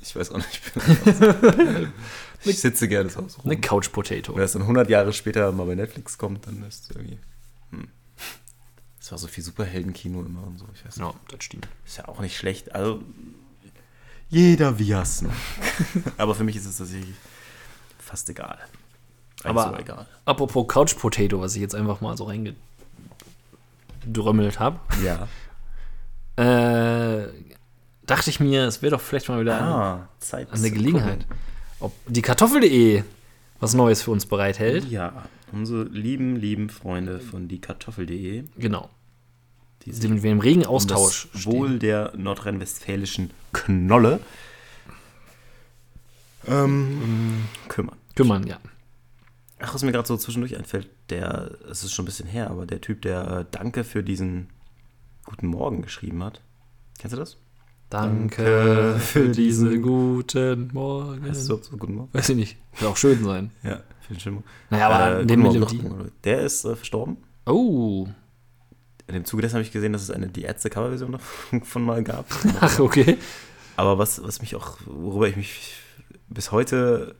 Ich 0.00 0.16
weiß 0.16 0.30
auch 0.32 0.36
nicht. 0.38 0.60
Ich, 0.74 1.18
bin 1.18 1.92
ich 2.44 2.60
sitze 2.60 2.88
gerne 2.88 3.10
zu 3.10 3.22
Hause 3.22 3.36
rum. 3.38 3.50
Eine 3.50 3.60
Couch 3.60 3.92
Potato. 3.92 4.34
Wenn 4.34 4.40
das 4.40 4.52
dann 4.52 4.62
100 4.62 4.88
Jahre 4.88 5.12
später 5.12 5.52
mal 5.52 5.66
bei 5.66 5.74
Netflix 5.74 6.16
kommt, 6.18 6.46
dann 6.46 6.62
ist 6.66 6.84
es 6.84 6.90
irgendwie. 6.96 7.18
Hm. 7.70 7.88
Es 8.98 9.10
war 9.12 9.18
so 9.18 9.26
viel 9.26 9.44
Superheldenkino 9.44 10.22
immer 10.22 10.46
und 10.46 10.58
so. 10.58 10.66
Ich 10.74 10.84
weiß. 10.84 10.96
Ja, 10.96 11.12
das 11.28 11.44
stimmt. 11.44 11.68
Ist 11.84 11.98
ja 11.98 12.08
auch 12.08 12.20
nicht 12.20 12.36
schlecht. 12.36 12.74
Also, 12.74 13.02
jeder 14.28 14.78
wie 14.78 14.92
es. 14.92 15.24
Aber 16.16 16.34
für 16.34 16.44
mich 16.44 16.56
ist 16.56 16.64
es 16.66 16.78
tatsächlich 16.78 17.14
fast 17.98 18.28
egal. 18.30 18.58
Eigentlich 19.44 19.64
Aber- 19.64 19.78
egal. 19.78 20.06
Apropos 20.24 20.66
Couch 20.68 20.96
Potato, 20.96 21.40
was 21.40 21.54
ich 21.54 21.60
jetzt 21.60 21.74
einfach 21.74 22.00
mal 22.00 22.16
so 22.16 22.24
reingedrömmelt 24.04 24.58
habe, 24.60 24.80
Ja. 25.04 25.28
äh, 26.36 27.28
dachte 28.06 28.30
ich 28.30 28.40
mir, 28.40 28.64
es 28.66 28.82
wäre 28.82 28.92
doch 28.92 29.00
vielleicht 29.00 29.28
mal 29.28 29.40
wieder 29.40 29.60
Ah, 29.60 30.08
Zeit. 30.18 30.50
eine 30.52 30.62
zu 30.62 30.70
Gelegenheit, 30.72 31.26
ob 31.80 31.92
die 32.06 32.22
Kartoffel.de 32.22 33.02
was 33.60 33.74
Neues 33.74 34.02
für 34.02 34.10
uns 34.10 34.26
bereithält. 34.26 34.82
gucken. 34.82 34.92
Ja, 34.94 35.22
unsere 35.52 35.84
lieben, 35.84 36.34
lieben 36.36 36.68
Freunde 36.68 37.20
von 37.20 37.46
diekartoffel.de, 37.46 38.44
Genau. 38.58 38.90
die 39.84 39.92
sich 39.92 40.10
mit 40.10 40.22
wem 40.24 40.32
im 40.32 40.40
regen 40.40 40.62
um 40.62 40.68
Austausch 40.74 41.28
das 41.32 41.42
stehen. 41.42 41.52
Wohl 41.52 41.78
der 41.78 42.12
nordrhein-westfälischen 42.16 43.30
Knolle 43.52 44.18
ähm, 46.48 47.44
kümmern. 47.68 47.96
kümmern, 48.16 48.46
ja. 48.48 48.58
Ach, 49.62 49.74
was 49.74 49.82
mir 49.82 49.92
gerade 49.92 50.08
so 50.08 50.16
zwischendurch 50.16 50.56
einfällt, 50.56 50.88
der, 51.10 51.52
es 51.70 51.84
ist 51.84 51.92
schon 51.92 52.04
ein 52.04 52.06
bisschen 52.06 52.28
her, 52.28 52.50
aber 52.50 52.66
der 52.66 52.80
Typ, 52.80 53.02
der 53.02 53.30
äh, 53.30 53.44
Danke 53.50 53.84
für 53.84 54.02
diesen 54.02 54.48
Guten 55.24 55.46
Morgen 55.46 55.82
geschrieben 55.82 56.22
hat. 56.24 56.40
Kennst 56.98 57.14
du 57.14 57.20
das? 57.20 57.36
Danke 57.90 58.96
für 58.98 59.28
diese 59.28 59.78
guten 59.78 60.70
Morgen. 60.72 61.22
Heißt 61.28 61.44
überhaupt 61.44 61.64
so 61.66 61.76
Guten 61.76 61.94
Morgen? 61.94 62.08
Weiß 62.12 62.28
ich 62.30 62.36
nicht. 62.36 62.56
Wird 62.78 62.90
auch 62.90 62.96
schön 62.96 63.22
sein. 63.22 63.50
Ja, 63.62 63.80
viel 64.00 64.18
schlimmer. 64.18 64.42
Naja, 64.70 64.88
aber 64.88 65.20
Äh, 65.20 65.36
Morgen, 65.36 65.42
Melodie. 65.52 65.78
Morgen. 65.82 66.10
Der 66.24 66.40
ist 66.40 66.64
äh, 66.64 66.74
verstorben. 66.74 67.18
Oh. 67.46 68.08
In 69.06 69.14
dem 69.14 69.24
Zuge 69.24 69.42
dessen 69.42 69.54
habe 69.56 69.62
ich 69.62 69.72
gesehen, 69.72 69.92
dass 69.92 70.02
es 70.02 70.10
eine 70.10 70.28
Die 70.28 70.42
Ärzte-Coverversion 70.42 71.12
davon 71.52 71.82
mal 71.82 72.02
gab. 72.02 72.26
Ach, 72.60 72.80
okay. 72.80 73.18
Aber 73.76 73.98
was, 73.98 74.22
was 74.22 74.40
mich 74.40 74.56
auch, 74.56 74.78
worüber 74.86 75.28
ich 75.28 75.36
mich 75.36 75.74
bis 76.28 76.50
heute, 76.50 77.14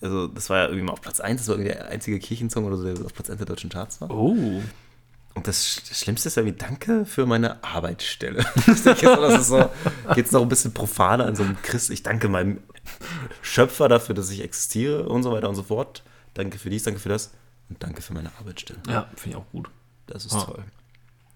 also 0.00 0.26
das 0.28 0.50
war 0.50 0.58
ja 0.58 0.64
irgendwie 0.64 0.82
mal 0.84 0.92
auf 0.92 1.00
Platz 1.00 1.20
1, 1.20 1.40
das 1.40 1.48
war 1.48 1.56
irgendwie 1.56 1.72
der 1.72 1.88
einzige 1.88 2.18
Kirchensong 2.18 2.64
oder 2.64 2.76
so, 2.76 2.84
der 2.94 3.04
auf 3.04 3.14
Platz 3.14 3.30
1 3.30 3.38
der 3.38 3.46
deutschen 3.46 3.70
Charts 3.70 4.00
war. 4.00 4.10
Oh. 4.10 4.36
Und 5.34 5.46
das 5.46 5.64
Sch- 5.66 5.94
Schlimmste 5.94 6.28
ist 6.28 6.36
irgendwie 6.38 6.56
Danke 6.56 7.04
für 7.04 7.26
meine 7.26 7.62
Arbeitsstelle. 7.62 8.44
das 8.66 8.68
ist 8.68 8.84
so, 8.84 8.92
das 8.94 9.40
ist 9.42 9.48
so, 9.48 9.70
geht 10.14 10.26
es 10.26 10.32
noch 10.32 10.40
ein 10.42 10.48
bisschen 10.48 10.72
profaner 10.72 11.26
an 11.26 11.36
so 11.36 11.42
einem 11.42 11.60
Christ. 11.62 11.90
Ich 11.90 12.02
danke 12.02 12.28
meinem 12.28 12.60
Schöpfer 13.42 13.88
dafür, 13.88 14.14
dass 14.14 14.30
ich 14.30 14.42
existiere 14.42 15.08
und 15.08 15.22
so 15.22 15.32
weiter 15.32 15.48
und 15.48 15.54
so 15.56 15.62
fort. 15.62 16.02
Danke 16.34 16.58
für 16.58 16.70
dies, 16.70 16.84
danke 16.84 17.00
für 17.00 17.08
das 17.10 17.32
und 17.68 17.82
danke 17.82 18.00
für 18.00 18.14
meine 18.14 18.30
Arbeitsstelle. 18.38 18.78
Ja, 18.88 19.08
finde 19.16 19.36
ich 19.36 19.42
auch 19.42 19.50
gut. 19.52 19.68
Das 20.06 20.24
ist 20.24 20.34
Ah. 20.34 20.44
toll. 20.44 20.64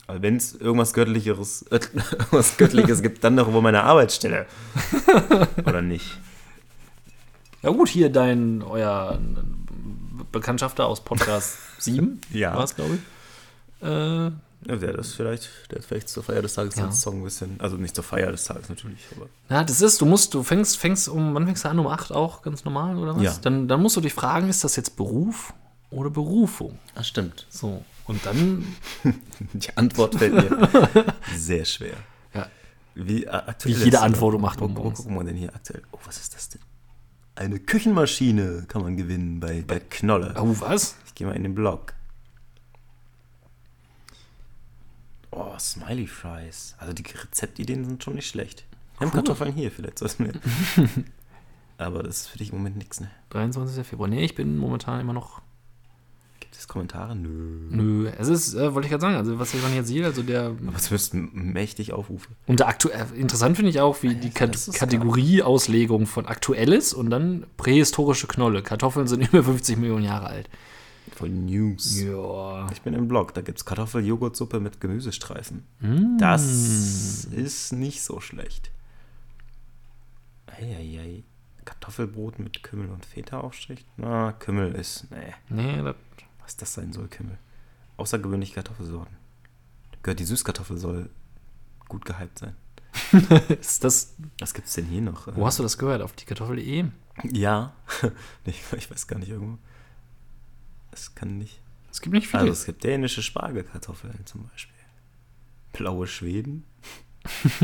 Aber 0.07 0.23
wenn 0.23 0.37
es 0.37 0.55
irgendwas 0.55 0.93
Göttlicheres, 0.95 1.63
irgendwas 1.71 2.57
Göttliches 2.57 3.03
gibt, 3.03 3.23
dann 3.23 3.37
doch 3.37 3.49
über 3.49 3.61
meine 3.63 3.85
Arbeitsstelle. 3.85 4.47
Oder 5.67 5.83
nicht? 5.83 6.19
Ja 7.63 7.71
gut, 7.71 7.89
hier 7.89 8.11
dein, 8.11 8.63
euer 8.63 9.19
Bekanntschafter 10.33 10.87
aus 10.87 11.03
Podcast 11.03 11.59
7 11.79 12.21
Ja. 12.33 12.55
war 12.55 12.65
es, 12.65 12.75
glaube 12.75 12.95
ich. 12.97 13.87
Äh, 13.87 14.31
Ja, 14.67 14.77
der 14.77 14.93
das 14.93 15.13
vielleicht, 15.15 15.49
der 15.71 15.83
vielleicht 15.83 16.09
zur 16.09 16.23
Feier 16.23 16.43
des 16.43 16.55
Tages 16.55 16.77
Ja. 16.77 16.85
den 16.87 16.93
Song 16.93 17.21
ein 17.21 17.25
bisschen, 17.25 17.59
also 17.61 17.77
nicht 17.77 17.95
zur 17.95 18.05
Feier 18.05 18.31
des 18.31 18.45
Tages 18.45 18.69
natürlich, 18.69 19.01
aber 19.17 19.27
ja, 19.49 19.65
das 19.65 19.81
ist, 19.81 20.01
du 20.01 20.07
musst, 20.07 20.35
du 20.35 20.43
fängst, 20.43 20.77
fängst 20.79 21.09
um, 21.09 21.35
wann 21.35 21.47
fängst 21.47 21.65
du 21.65 21.69
an? 21.71 21.79
Um 21.79 21.87
8 21.87 22.13
auch, 22.13 22.43
ganz 22.43 22.65
normal, 22.65 22.97
oder 22.99 23.17
was? 23.17 23.23
Ja. 23.23 23.35
Dann, 23.43 23.69
dann 23.69 23.81
musst 23.83 23.97
du 23.97 24.01
dich 24.03 24.13
fragen, 24.13 24.49
ist 24.49 24.63
das 24.65 24.77
jetzt 24.77 24.97
Beruf 24.97 25.55
oder 25.91 26.11
Berufung? 26.11 26.79
ah, 26.95 27.03
stimmt. 27.03 27.47
So. 27.51 27.85
Und 28.07 28.25
dann, 28.27 28.67
Die 29.55 29.77
Antwort 29.77 30.17
fällt 30.17 30.35
mir 30.35 31.05
sehr 31.37 31.65
schwer. 31.65 31.95
ja, 32.35 32.47
Wie, 32.95 33.25
äh, 33.25 33.29
aktuell 33.31 33.75
Wie 33.77 33.85
jede 33.85 33.97
ist, 33.97 34.03
Antwort 34.03 34.43
acht 34.45 34.61
Uhr 34.61 34.71
wo- 34.77 34.85
wo 34.85 34.91
gucken 34.91 35.15
wir 35.15 35.25
denn 35.25 35.37
hier 35.37 35.55
aktuell? 35.55 35.83
Oh, 35.93 35.99
was 36.05 36.19
ist 36.19 36.35
das 36.35 36.49
denn? 36.51 36.61
Eine 37.41 37.59
Küchenmaschine 37.59 38.67
kann 38.69 38.83
man 38.83 38.99
gewinnen 38.99 39.41
bei 39.41 39.63
der 39.63 39.81
Knolle. 39.81 40.35
oh, 40.37 40.55
was? 40.61 40.97
Ich 41.07 41.15
gehe 41.15 41.27
mal 41.27 41.33
in 41.35 41.43
den 41.43 41.55
Blog. 41.55 41.95
Oh, 45.31 45.59
Smiley 45.59 46.07
Fries. 46.07 46.75
Also 46.77 46.93
die 46.93 47.03
Rezeptideen 47.03 47.87
sind 47.87 48.05
schon 48.05 48.17
nicht 48.17 48.29
schlecht. 48.29 48.67
Wir 48.99 49.07
haben 49.07 49.07
Cool. 49.07 49.23
Kartoffeln 49.23 49.55
hier, 49.55 49.71
vielleicht 49.71 49.99
sollten 49.99 50.27
wir. 50.27 51.03
Aber 51.79 52.03
das 52.03 52.19
ist 52.19 52.27
für 52.27 52.37
dich 52.37 52.51
im 52.51 52.59
Moment 52.59 52.77
nichts, 52.77 53.01
ne? 53.01 53.11
23. 53.31 53.87
Februar. 53.87 54.07
Nee, 54.11 54.23
ich 54.23 54.35
bin 54.35 54.59
momentan 54.59 55.01
immer 55.01 55.15
noch. 55.15 55.41
Gibt 56.51 56.61
es 56.63 56.67
Kommentare? 56.67 57.15
Nö. 57.15 57.69
Nö, 57.71 58.11
es 58.19 58.27
ist, 58.27 58.55
äh, 58.55 58.75
wollte 58.75 58.87
ich 58.87 58.91
gerade 58.91 59.03
sagen, 59.03 59.15
also 59.15 59.39
was 59.39 59.55
ich 59.55 59.63
man 59.63 59.73
jetzt 59.73 59.87
sieht, 59.87 60.03
also 60.03 60.25
der 60.25 60.47
Aber 60.47 60.79
zumindest 60.79 61.15
mächtig 61.15 61.93
Aufrufe. 61.93 62.29
unter 62.49 62.67
aktuell 62.67 63.07
interessant 63.15 63.55
finde 63.55 63.71
ich 63.71 63.81
auch, 63.81 64.03
wie 64.03 64.17
die 64.17 64.33
ist 64.37 64.75
Kategorieauslegung 64.75 66.07
von 66.07 66.27
aktuelles 66.27 66.93
und 66.93 67.11
dann 67.11 67.47
prähistorische 67.57 68.27
Knolle. 68.27 68.63
Kartoffeln 68.63 69.07
sind 69.07 69.29
über 69.33 69.45
50 69.45 69.79
Millionen 69.79 70.05
Jahre 70.05 70.27
alt. 70.27 70.51
Voll 71.13 71.29
News. 71.29 72.01
Ja. 72.01 72.67
Ich 72.73 72.83
bin 72.83 72.95
im 72.95 73.07
Blog, 73.07 73.33
da 73.33 73.43
gibt 73.43 73.59
es 73.59 73.65
Kartoffel-Joghurtsuppe 73.65 74.59
mit 74.59 74.81
Gemüsestreifen. 74.81 75.63
Mm. 75.79 76.19
Das 76.19 77.27
ist 77.27 77.73
nicht 77.73 78.03
so 78.03 78.19
schlecht. 78.19 78.73
Eieiei. 80.47 81.23
Kartoffelbrot 81.65 82.41
mit 82.41 82.65
Kümmel 82.65 82.91
und 82.91 83.07
Feta-Aufstrich? 83.07 83.87
Na, 83.97 84.33
Kümmel 84.33 84.73
ist. 84.73 85.07
Nee. 85.11 85.35
Nee, 85.49 85.83
das, 85.83 85.95
Was 86.51 86.57
das 86.57 86.75
sein 86.75 86.93
soll, 86.93 87.07
Kümmel. 87.07 87.39
Außergewöhnliche 87.97 88.55
Kartoffelsorten. 88.55 89.17
Gehört 90.03 90.19
die 90.19 90.25
Süßkartoffel 90.25 90.79
soll 90.79 91.09
gut 91.89 92.05
gehypt 92.05 92.41
sein. 92.41 92.57
Ist 93.61 93.85
das, 93.85 94.17
Was 94.41 94.53
gibt's 94.53 94.75
denn 94.75 94.87
hier 94.87 95.01
noch? 95.01 95.29
wo 95.37 95.47
hast 95.47 95.61
du 95.61 95.63
das 95.63 95.79
gehört? 95.79 96.03
Auf 96.03 96.13
die 96.15 96.25
Kartoffel.de? 96.25 96.87
Ja. 97.31 97.73
ich, 98.47 98.61
ich 98.77 98.91
weiß 98.91 99.07
gar 99.07 99.21
nicht 99.21 99.29
irgendwo. 99.29 99.59
Es 100.91 101.15
kann 101.15 101.39
nicht. 101.39 101.61
Es 101.93 102.01
gibt 102.01 102.15
nicht 102.15 102.27
viele. 102.27 102.41
Also 102.41 102.53
es 102.53 102.65
gibt 102.65 102.83
dänische 102.83 103.23
Spargelkartoffeln 103.23 104.27
zum 104.27 104.49
Beispiel. 104.49 104.75
Blaue 105.73 106.09
Schweden. 106.09 106.65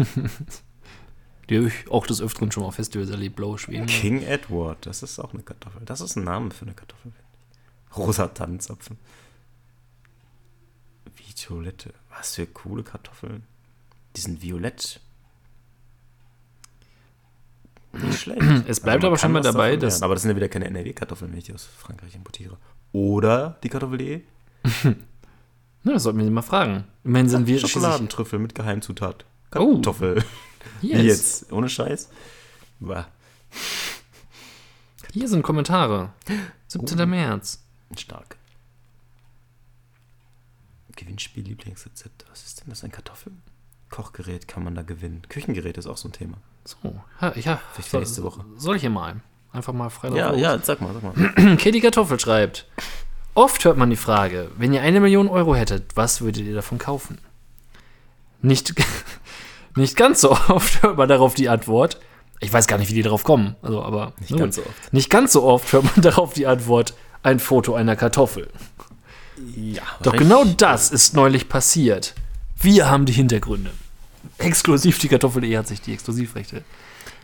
Die 1.51 1.57
habe 1.57 1.66
ich 1.66 1.91
auch 1.91 2.07
des 2.07 2.20
Öfteren 2.20 2.53
schon 2.53 2.62
mal 2.62 2.68
auf 2.68 2.76
Festivals 2.76 3.11
erlebt, 3.11 3.34
blaue 3.34 3.59
Schweden. 3.59 3.87
King 3.87 4.22
Edward, 4.22 4.87
das 4.87 5.03
ist 5.03 5.18
auch 5.18 5.34
eine 5.34 5.43
Kartoffel. 5.43 5.82
Das 5.84 6.01
ist 6.01 6.14
ein 6.14 6.22
Name 6.22 6.53
für 6.53 6.66
eine 6.66 6.74
Kartoffel. 6.74 7.11
Rosa 7.95 8.28
Tannenzapfen. 8.28 8.99
Violette. 11.49 11.93
Was 12.16 12.34
für 12.34 12.47
coole 12.47 12.82
Kartoffeln. 12.82 13.45
Die 14.16 14.20
sind 14.20 14.43
violett. 14.43 15.01
Nicht 17.93 18.20
schlecht. 18.20 18.43
Es 18.66 18.80
bleibt 18.80 19.03
man 19.03 19.09
aber 19.09 19.18
schon 19.18 19.32
mal 19.32 19.43
dabei, 19.43 19.76
dass-. 19.76 20.03
Aber 20.03 20.14
das 20.14 20.22
sind 20.22 20.30
ja 20.30 20.37
wieder 20.37 20.49
keine 20.49 20.66
NRW-Kartoffeln, 20.66 21.30
wenn 21.30 21.39
ich 21.39 21.45
die 21.45 21.55
aus 21.55 21.64
Frankreich 21.64 22.14
importiere. 22.14 22.57
Oder 22.93 23.59
die 23.62 23.68
Kartoffel.de. 23.68 24.22
Na, 25.82 25.93
das 25.93 26.03
sollten 26.03 26.18
wir 26.18 26.24
sie 26.24 26.30
mal 26.30 26.43
fragen. 26.43 26.84
Immerhin 27.05 27.28
sind 27.28 27.47
wir 27.47 27.59
Schokoladentrüffel 27.59 28.39
mit 28.39 28.55
Geheimzutat. 28.55 29.24
Oh. 29.55 29.74
Kartoffel. 29.74 30.24
Wie 30.80 30.93
ist, 30.93 31.05
jetzt? 31.05 31.53
Ohne 31.53 31.68
Scheiß? 31.68 32.09
Bah, 32.80 33.07
hier 35.12 35.28
sind 35.28 35.43
Kommentare. 35.43 36.12
17. 36.66 37.09
März. 37.09 37.66
Stark. 37.97 38.37
Gewinnspiel, 40.97 41.45
Lieblingsrezept. 41.45 42.24
Was 42.30 42.45
ist 42.47 42.61
denn 42.61 42.70
das? 42.70 42.82
Ein 42.82 42.91
Kartoffel? 42.91 43.32
Kochgerät 43.91 44.49
kann 44.49 44.64
man 44.64 44.74
da 44.74 44.82
gewinnen. 44.82 45.22
Küchengerät 45.28 45.76
ist 45.78 45.87
auch 45.87 45.97
so 45.99 46.09
ein 46.09 46.12
Thema. 46.12 46.39
So, 46.64 46.76
ja, 47.20 47.34
ja. 47.37 47.61
Vielleicht 47.72 47.91
Soll, 47.91 48.01
nächste 48.01 48.22
Woche. 48.24 48.45
soll 48.57 48.76
ich 48.76 48.80
hier 48.82 48.91
mal? 48.91 49.20
Einfach 49.53 49.72
mal 49.72 49.91
frei 49.91 50.09
Ja, 50.16 50.30
los. 50.30 50.41
ja, 50.41 50.59
sag 50.59 50.80
mal, 50.80 50.93
sag 50.95 51.03
mal. 51.03 51.57
Katie 51.57 51.80
Kartoffel 51.80 52.18
schreibt: 52.18 52.66
Oft 53.34 53.64
hört 53.64 53.76
man 53.76 53.91
die 53.91 53.97
Frage, 53.97 54.51
wenn 54.57 54.72
ihr 54.72 54.82
eine 54.82 55.01
Million 55.01 55.28
Euro 55.28 55.55
hättet, 55.55 55.97
was 55.97 56.20
würdet 56.22 56.45
ihr 56.45 56.55
davon 56.55 56.78
kaufen? 56.78 57.18
Nicht, 58.43 58.74
nicht 59.76 59.97
ganz 59.97 60.20
so 60.22 60.32
oft 60.32 60.82
hört 60.82 60.97
man 60.97 61.09
darauf 61.09 61.34
die 61.34 61.49
Antwort. 61.49 62.01
Ich 62.41 62.53
weiß 62.53 62.66
gar 62.66 62.78
nicht, 62.78 62.91
wie 62.91 62.95
die 62.95 63.03
darauf 63.03 63.22
kommen. 63.24 63.57
Also, 63.62 63.82
aber 63.82 64.12
Nicht 64.18 64.37
ganz 64.37 64.57
so 64.57 64.62
oft. 64.62 64.93
Nicht 64.93 65.11
ganz 65.11 65.32
so 65.32 65.45
oft 65.45 65.72
hört 65.72 65.84
man 65.84 65.95
darauf 66.03 66.32
die 66.32 66.47
Antwort: 66.47 66.95
ein 67.27 67.41
Foto 67.41 67.74
einer 67.74 67.97
Kartoffel. 67.97 68.49
Ja, 69.57 69.83
Doch 70.03 70.12
genau 70.12 70.45
das 70.45 70.91
ist 70.91 71.14
neulich 71.14 71.49
passiert. 71.49 72.14
Wir 72.59 72.89
haben 72.89 73.05
die 73.05 73.12
Hintergründe. 73.12 73.70
Exklusiv 74.39 74.99
die 75.01 75.09
Kartoffel.de 75.09 75.57
hat 75.57 75.66
sich 75.66 75.81
die 75.81 75.93
Exklusivrechte. 75.93 76.62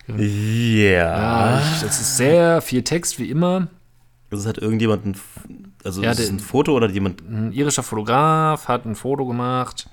Ja. 0.09 0.17
Ja, 0.17 1.63
das 1.81 2.01
ist 2.01 2.17
sehr 2.17 2.61
viel 2.61 2.83
Text, 2.83 3.21
wie 3.21 3.31
immer. 3.31 3.69
Also 4.31 4.43
es 4.43 4.49
hat 4.49 4.59
irgendjemand 4.59 5.07
ein, 5.07 5.17
also 5.85 6.03
Ja, 6.03 6.11
ist 6.11 6.19
es 6.19 6.31
ein 6.31 6.41
Foto 6.41 6.75
oder 6.75 6.91
jemand 6.91 7.23
Ein 7.23 7.53
irischer 7.53 7.85
Fotograf 7.85 8.67
hat 8.67 8.85
ein 8.85 8.97
Foto 8.97 9.25
gemacht. 9.25 9.89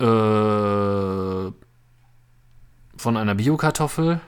Äh, 0.00 0.04
von 2.96 3.16
einer 3.16 3.34
Biokartoffel. 3.34 4.20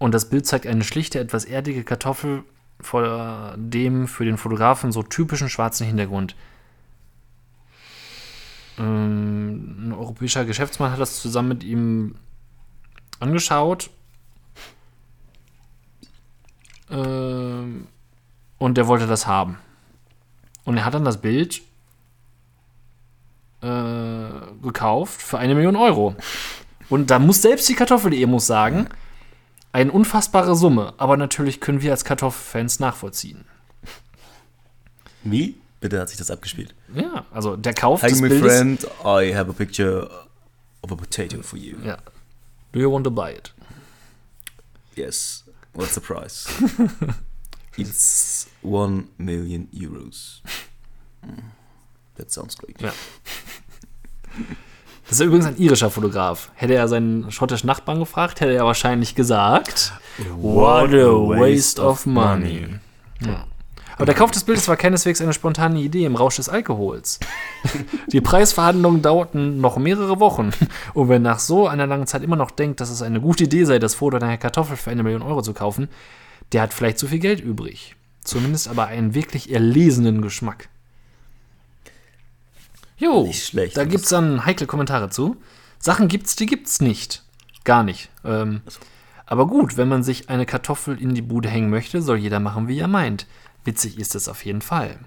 Und 0.00 0.14
das 0.14 0.30
Bild 0.30 0.46
zeigt 0.46 0.66
eine 0.66 0.82
schlichte, 0.82 1.20
etwas 1.20 1.44
erdige 1.44 1.84
Kartoffel 1.84 2.42
vor 2.80 3.54
dem 3.58 4.08
für 4.08 4.24
den 4.24 4.38
Fotografen 4.38 4.92
so 4.92 5.02
typischen 5.02 5.50
schwarzen 5.50 5.86
Hintergrund. 5.86 6.34
Ähm, 8.78 9.88
ein 9.88 9.92
europäischer 9.92 10.46
Geschäftsmann 10.46 10.90
hat 10.90 11.00
das 11.00 11.20
zusammen 11.20 11.50
mit 11.50 11.64
ihm 11.64 12.14
angeschaut. 13.20 13.90
Ähm, 16.90 17.86
und 18.56 18.78
der 18.78 18.86
wollte 18.86 19.06
das 19.06 19.26
haben. 19.26 19.58
Und 20.64 20.78
er 20.78 20.86
hat 20.86 20.94
dann 20.94 21.04
das 21.04 21.20
Bild 21.20 21.60
äh, 23.60 24.30
gekauft 24.62 25.20
für 25.20 25.38
eine 25.38 25.54
Million 25.54 25.76
Euro. 25.76 26.16
Und 26.88 27.10
da 27.10 27.18
muss 27.18 27.42
selbst 27.42 27.68
die 27.68 27.74
Kartoffel.de 27.74 28.24
muss 28.24 28.46
sagen, 28.46 28.88
eine 29.72 29.92
unfassbare 29.92 30.54
Summe. 30.56 30.94
Aber 30.98 31.16
natürlich 31.16 31.60
können 31.60 31.82
wir 31.82 31.92
als 31.92 32.04
Kartoffelfans 32.04 32.80
nachvollziehen. 32.80 33.44
Wie? 35.22 35.56
Bitte 35.80 36.00
hat 36.00 36.08
sich 36.08 36.18
das 36.18 36.30
abgespielt. 36.30 36.74
Ja, 36.94 37.24
also 37.30 37.56
der 37.56 37.72
Kauf 37.74 38.02
Hi, 38.02 38.10
des 38.10 38.20
Bildes. 38.20 38.40
friend. 38.40 38.84
I 39.04 39.34
have 39.34 39.50
a 39.50 39.54
picture 39.54 40.10
of 40.82 40.92
a 40.92 40.94
potato 40.94 41.42
for 41.42 41.58
you. 41.58 41.76
Ja. 41.84 41.98
Do 42.72 42.80
you 42.80 42.92
want 42.92 43.04
to 43.04 43.10
buy 43.10 43.32
it? 43.32 43.52
Yes. 44.94 45.44
What's 45.72 45.94
the 45.94 46.00
price? 46.00 46.46
It's 47.76 48.48
one 48.62 49.08
million 49.16 49.68
euros. 49.72 50.42
Mm. 51.24 51.52
That 52.16 52.30
sounds 52.30 52.56
great. 52.56 52.78
Ja. 52.80 52.92
Das 55.10 55.18
ist 55.18 55.26
übrigens 55.26 55.46
ein 55.46 55.58
irischer 55.58 55.90
Fotograf. 55.90 56.52
Hätte 56.54 56.74
er 56.74 56.86
seinen 56.86 57.32
schottischen 57.32 57.66
Nachbarn 57.66 57.98
gefragt, 57.98 58.40
hätte 58.40 58.54
er 58.54 58.64
wahrscheinlich 58.64 59.16
gesagt: 59.16 59.92
What 60.36 60.90
a 60.90 61.10
waste 61.10 61.82
of 61.82 62.06
money. 62.06 62.68
Ja. 63.20 63.44
Aber 63.96 64.06
der 64.06 64.14
Kauf 64.14 64.30
des 64.30 64.44
Bildes 64.44 64.68
war 64.68 64.76
keineswegs 64.76 65.20
eine 65.20 65.32
spontane 65.32 65.80
Idee 65.80 66.04
im 66.04 66.14
Rausch 66.14 66.36
des 66.36 66.48
Alkohols. 66.48 67.18
Die 68.12 68.20
Preisverhandlungen 68.20 69.02
dauerten 69.02 69.60
noch 69.60 69.78
mehrere 69.78 70.20
Wochen. 70.20 70.52
Und 70.94 71.08
wer 71.08 71.18
nach 71.18 71.40
so 71.40 71.66
einer 71.66 71.88
langen 71.88 72.06
Zeit 72.06 72.22
immer 72.22 72.36
noch 72.36 72.52
denkt, 72.52 72.80
dass 72.80 72.88
es 72.88 73.02
eine 73.02 73.20
gute 73.20 73.44
Idee 73.44 73.64
sei, 73.64 73.80
das 73.80 73.96
Foto 73.96 74.16
einer 74.16 74.38
Kartoffel 74.38 74.76
für 74.76 74.92
eine 74.92 75.02
Million 75.02 75.22
Euro 75.22 75.42
zu 75.42 75.54
kaufen, 75.54 75.88
der 76.52 76.62
hat 76.62 76.72
vielleicht 76.72 77.00
zu 77.00 77.08
viel 77.08 77.18
Geld 77.18 77.40
übrig. 77.40 77.96
Zumindest 78.22 78.68
aber 78.68 78.86
einen 78.86 79.14
wirklich 79.14 79.52
erlesenen 79.52 80.22
Geschmack. 80.22 80.68
Jo, 83.00 83.24
Nicht 83.26 83.44
schlecht. 83.46 83.76
da 83.76 83.84
gibt 83.84 84.04
es 84.04 84.10
dann 84.10 84.44
heikle 84.44 84.66
Kommentare 84.66 85.08
zu. 85.10 85.36
Sachen 85.78 86.06
gibt's, 86.08 86.36
die 86.36 86.46
gibt's 86.46 86.80
nicht. 86.80 87.24
Gar 87.64 87.82
nicht. 87.82 88.10
Ähm, 88.24 88.60
aber 89.26 89.46
gut, 89.46 89.76
wenn 89.76 89.88
man 89.88 90.02
sich 90.02 90.28
eine 90.28 90.44
Kartoffel 90.44 91.00
in 91.00 91.14
die 91.14 91.22
Bude 91.22 91.48
hängen 91.48 91.70
möchte, 91.70 92.02
soll 92.02 92.18
jeder 92.18 92.40
machen, 92.40 92.68
wie 92.68 92.78
er 92.78 92.88
meint. 92.88 93.26
Witzig 93.64 93.98
ist 93.98 94.14
es 94.14 94.28
auf 94.28 94.44
jeden 94.44 94.60
Fall. 94.60 94.98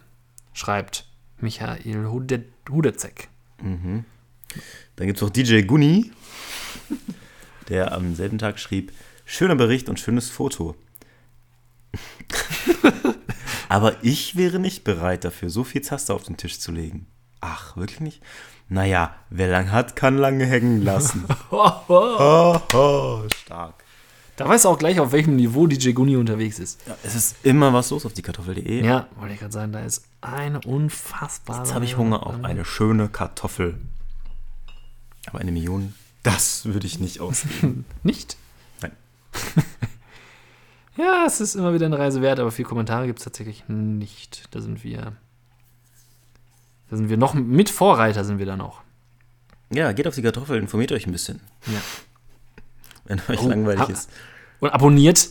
Schreibt 0.53 1.05
Michael 1.39 2.07
Hude 2.07 2.45
Hudezek. 2.69 3.29
Dann 3.59 4.05
gibt 4.97 5.17
es 5.17 5.21
noch 5.21 5.29
DJ 5.29 5.61
Gunni, 5.61 6.11
der 7.69 7.91
am 7.93 8.15
selben 8.15 8.37
Tag 8.37 8.59
schrieb: 8.59 8.91
Schöner 9.25 9.55
Bericht 9.55 9.89
und 9.89 9.99
schönes 9.99 10.29
Foto. 10.29 10.75
Aber 13.69 14.03
ich 14.03 14.35
wäre 14.35 14.59
nicht 14.59 14.83
bereit 14.83 15.23
dafür, 15.23 15.49
so 15.49 15.63
viel 15.63 15.81
Zaster 15.81 16.13
auf 16.13 16.23
den 16.23 16.37
Tisch 16.37 16.59
zu 16.59 16.71
legen. 16.71 17.07
Ach, 17.45 17.75
wirklich 17.75 17.99
nicht? 17.99 18.21
Naja, 18.69 19.13
wer 19.29 19.49
lang 19.49 19.71
hat, 19.71 19.97
kann 19.97 20.17
lange 20.17 20.45
hängen 20.45 20.81
lassen. 20.81 21.25
Ha, 21.51 21.83
ha, 22.73 23.23
stark. 23.35 23.83
Da 24.37 24.47
weißt 24.47 24.65
du 24.65 24.69
auch 24.69 24.79
gleich, 24.79 24.99
auf 24.99 25.11
welchem 25.11 25.35
Niveau 25.35 25.67
DJ 25.67 25.91
Gunni 25.91 26.15
unterwegs 26.15 26.57
ist. 26.57 26.79
Ja, 26.87 26.95
es 27.03 27.13
ist 27.13 27.35
immer 27.43 27.71
was 27.73 27.91
los 27.91 28.05
auf 28.05 28.13
die 28.13 28.21
Kartoffel.de. 28.21 28.83
Ja, 28.83 29.07
wollte 29.17 29.33
ich 29.33 29.39
gerade 29.41 29.51
sagen, 29.51 29.73
da 29.73 29.81
ist 29.81 30.05
eine 30.21 30.61
unfassbare. 30.61 31.59
Jetzt 31.59 31.73
habe 31.73 31.85
ich 31.85 31.97
Hunger 31.97 32.25
auf 32.25 32.43
eine 32.43 32.65
schöne 32.65 33.09
Kartoffel. 33.09 33.77
Aber 35.27 35.39
eine 35.39 35.51
Million, 35.51 35.93
das 36.23 36.65
würde 36.65 36.87
ich 36.87 36.99
nicht 36.99 37.19
ausgeben. 37.19 37.85
Nicht? 38.03 38.37
Nein. 38.81 38.91
Ja, 40.95 41.25
es 41.25 41.41
ist 41.41 41.55
immer 41.55 41.73
wieder 41.73 41.87
eine 41.87 41.97
Reise 41.97 42.21
wert, 42.21 42.39
aber 42.39 42.51
viele 42.51 42.67
Kommentare 42.67 43.07
gibt 43.07 43.17
es 43.17 43.25
tatsächlich 43.25 43.63
nicht. 43.67 44.43
Da 44.51 44.61
sind 44.61 44.83
wir. 44.83 45.13
Da 46.93 46.97
sind 46.97 47.09
wir 47.09 47.17
noch 47.17 47.33
mit 47.33 47.71
Vorreiter 47.71 48.23
sind 48.23 48.37
wir 48.37 48.45
da 48.45 48.55
noch. 48.55 48.83
Ja, 49.71 49.93
geht 49.93 50.05
auf 50.07 50.13
die 50.13 50.21
Kartoffel, 50.21 50.59
informiert 50.59 50.91
euch 50.91 51.07
ein 51.07 51.11
bisschen. 51.11 51.39
Ja. 51.65 51.81
Wenn 53.05 53.19
euch 53.27 53.41
Oh, 53.41 53.49
langweilig 53.49 53.79
ha- 53.81 53.91
ist. 53.91 54.11
Und 54.59 54.69
abonniert. 54.69 55.29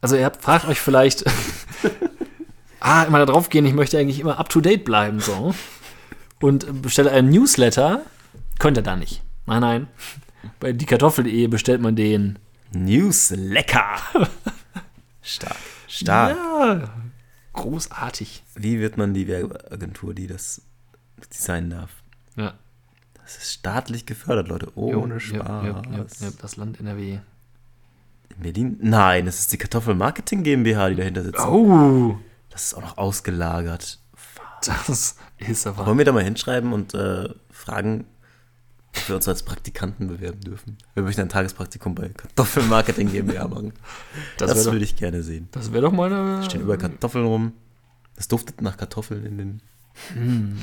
Also 0.00 0.14
ihr 0.14 0.24
habt, 0.24 0.40
fragt 0.40 0.68
euch 0.68 0.78
vielleicht. 0.80 1.24
ah, 2.80 3.02
immer 3.02 3.18
da 3.18 3.26
drauf 3.26 3.48
gehen, 3.48 3.66
ich 3.66 3.74
möchte 3.74 3.98
eigentlich 3.98 4.20
immer 4.20 4.38
up 4.38 4.48
to 4.50 4.60
date 4.60 4.84
bleiben, 4.84 5.18
so. 5.18 5.52
Und 6.40 6.80
bestelle 6.80 7.10
einen 7.10 7.30
Newsletter. 7.30 8.02
Könnt 8.60 8.76
ihr 8.76 8.84
da 8.84 8.94
nicht. 8.94 9.22
Nein, 9.46 9.60
nein. 9.62 9.86
Bei 10.60 10.72
diekartoffel.de 10.72 11.48
bestellt 11.48 11.80
man 11.80 11.96
den. 11.96 12.38
News 12.70 13.30
lecker. 13.34 13.96
Stark. 15.22 15.56
Stark. 15.88 16.36
Ja, 16.36 16.88
großartig. 17.62 18.42
Wie 18.54 18.80
wird 18.80 18.96
man 18.96 19.14
die 19.14 19.26
Werbeagentur, 19.28 20.14
die 20.14 20.26
das 20.26 20.62
designen 21.32 21.70
darf? 21.70 21.90
Ja. 22.36 22.54
Das 23.22 23.36
ist 23.36 23.52
staatlich 23.52 24.06
gefördert, 24.06 24.48
Leute. 24.48 24.76
Ohne 24.76 25.14
Jo, 25.14 25.20
Spaß. 25.20 25.66
ja, 25.66 25.82
ja, 25.92 26.30
das 26.40 26.56
Land 26.56 26.80
NRW. 26.80 27.18
In 28.36 28.42
Berlin? 28.42 28.78
Nein, 28.80 29.26
es 29.26 29.40
ist 29.40 29.52
die 29.52 29.58
Kartoffel 29.58 29.94
Marketing 29.94 30.42
GmbH, 30.42 30.88
die 30.90 30.96
dahinter 30.96 31.22
sitzt. 31.22 31.40
Oh. 31.40 32.18
Das 32.48 32.64
ist 32.64 32.74
auch 32.74 32.82
noch 32.82 32.98
ausgelagert. 32.98 33.98
Das 34.64 35.16
ist 35.38 35.66
aber. 35.66 35.86
Wollen 35.86 35.98
wir 35.98 36.04
da 36.04 36.12
mal 36.12 36.24
hinschreiben 36.24 36.72
und 36.72 36.92
äh, 36.94 37.28
fragen, 37.50 38.04
ob 38.96 39.08
wir 39.08 39.16
uns 39.16 39.28
als 39.28 39.42
Praktikanten 39.42 40.08
bewerben 40.08 40.40
dürfen? 40.40 40.76
Wir 40.94 41.02
möchten 41.02 41.20
ein 41.22 41.28
Tagespraktikum 41.28 41.94
bei 41.94 42.08
Kartoffelmarketing 42.08 43.10
GmbH 43.12 43.48
machen. 43.48 43.72
Das, 44.38 44.64
doch- 44.64 44.72
würde 44.72 44.84
ich 44.84 44.96
gerne 44.96 45.22
sehen. 45.22 45.48
Das 45.52 45.72
wäre 45.72 45.82
doch 45.82 45.92
mal 45.92 46.12
eine. 46.12 46.42
Stehen 46.44 46.62
überall 46.62 46.78
Kartoffeln 46.78 47.24
rum. 47.26 47.52
Es 48.16 48.28
duftet 48.28 48.60
nach 48.60 48.76
Kartoffeln 48.76 49.24
in 49.24 49.38
den. 49.38 49.62
Hm. 50.14 50.58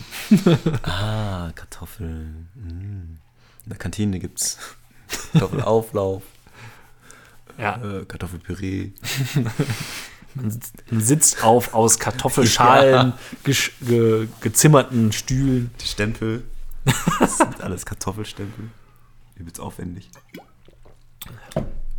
ah, 0.83 1.51
Kartoffeln. 1.55 2.47
Mm. 2.55 3.17
In 3.65 3.69
der 3.69 3.77
Kantine 3.77 4.19
gibt's 4.19 4.57
Kartoffelauflauf, 5.33 6.23
Ja, 7.57 7.81
äh, 7.83 8.05
Kartoffelpüree. 8.05 8.91
man 10.35 11.01
sitzt, 11.01 11.43
auf 11.43 11.73
aus 11.73 11.99
Kartoffelschalen 11.99 13.13
gesch- 13.43 13.71
ge, 13.81 14.27
gezimmerten 14.41 15.11
Stühlen. 15.11 15.71
Die 15.81 15.87
Stempel. 15.87 16.43
Das 17.19 17.37
sind 17.37 17.61
alles 17.61 17.85
Kartoffelstempel. 17.85 18.69
Übelst 19.35 19.59
aufwendig. 19.59 20.09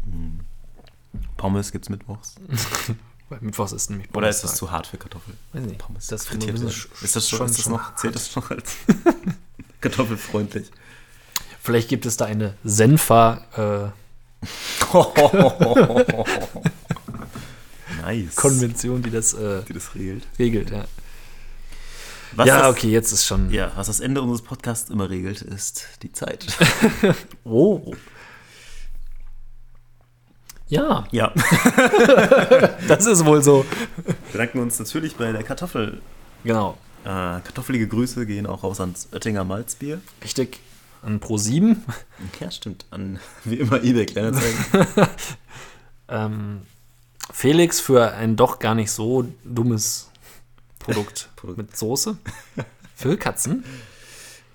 Mm. 0.07 0.41
Pommes 1.37 1.71
gibt's 1.73 1.89
mittwochs. 1.89 2.35
Weil 3.29 3.41
Mittwochs 3.43 3.73
ist 3.73 3.91
nämlich 3.91 4.09
Oder 4.15 4.29
ist 4.31 4.43
das 4.43 4.55
zu 4.57 4.71
hart 4.71 4.87
für 4.87 4.97
Kartoffeln? 4.97 5.37
Weiß 5.53 5.63
nicht. 5.65 5.79
Pommes. 5.79 6.07
Das 6.07 6.25
frittiert 6.27 6.57
sch- 6.59 6.87
Ist 7.05 7.15
das 7.15 7.29
schon, 7.29 7.39
schon- 7.39 7.47
ist 7.49 7.59
das 7.59 7.65
schon 7.65 7.73
noch, 7.75 7.95
zählt 7.97 8.15
das 8.15 8.35
noch 8.35 8.51
als 8.51 8.77
kartoffelfreundlich? 9.83 10.71
Vielleicht 11.63 11.89
gibt 11.91 12.07
es 12.07 12.17
da 12.17 12.25
eine 12.25 12.55
Senfa-Konvention, 12.65 13.93
nice. 18.03 19.03
die 19.05 19.11
das 19.11 19.35
äh, 19.35 19.63
Die 19.65 19.73
das 19.75 19.95
regelt. 19.95 20.27
regelt. 20.39 20.71
Ja, 20.71 20.85
Was 22.39 22.47
ja 22.47 22.59
das, 22.61 22.71
okay, 22.71 22.89
jetzt 22.89 23.11
ist 23.11 23.27
schon. 23.27 23.51
Ja, 23.51 23.73
was 23.75 23.89
das 23.89 23.99
Ende 23.99 24.23
unseres 24.23 24.43
Podcasts 24.43 24.91
immer 24.91 25.11
regelt, 25.11 25.43
ist 25.43 25.89
die 26.03 26.13
Zeit. 26.13 26.47
Oh. 27.45 27.93
Ja, 30.69 31.09
Ja. 31.11 31.33
das 32.89 33.07
ist 33.07 33.25
wohl 33.25 33.43
so. 33.43 33.65
Wir 34.05 34.15
bedanken 34.31 34.61
uns 34.61 34.79
natürlich 34.79 35.17
bei 35.17 35.33
der 35.33 35.43
Kartoffel. 35.43 36.01
Genau. 36.45 36.79
Äh, 37.05 37.09
kartoffelige 37.09 37.89
Grüße 37.89 38.25
gehen 38.25 38.47
auch 38.47 38.63
raus 38.63 38.81
ans 38.81 39.09
Oettinger 39.13 39.43
Malzbier. 39.43 40.01
Richtig. 40.23 40.61
An 41.03 41.19
Pro 41.19 41.39
7. 41.39 41.85
Ja, 42.39 42.51
stimmt. 42.53 42.85
An, 42.91 43.19
wie 43.45 43.57
immer, 43.57 43.83
eBay 43.83 44.07
Kleinanzeigen. 44.07 44.59
Ähm, 46.11 46.63
Felix 47.31 47.81
für 47.81 48.13
ein 48.13 48.37
doch 48.37 48.59
gar 48.59 48.75
nicht 48.75 48.91
so 48.91 49.27
dummes 49.45 50.11
Produkt 51.37 51.59
mit 51.59 51.77
Soße. 51.77 52.17
Für 52.95 53.17
Katzen. 53.17 53.65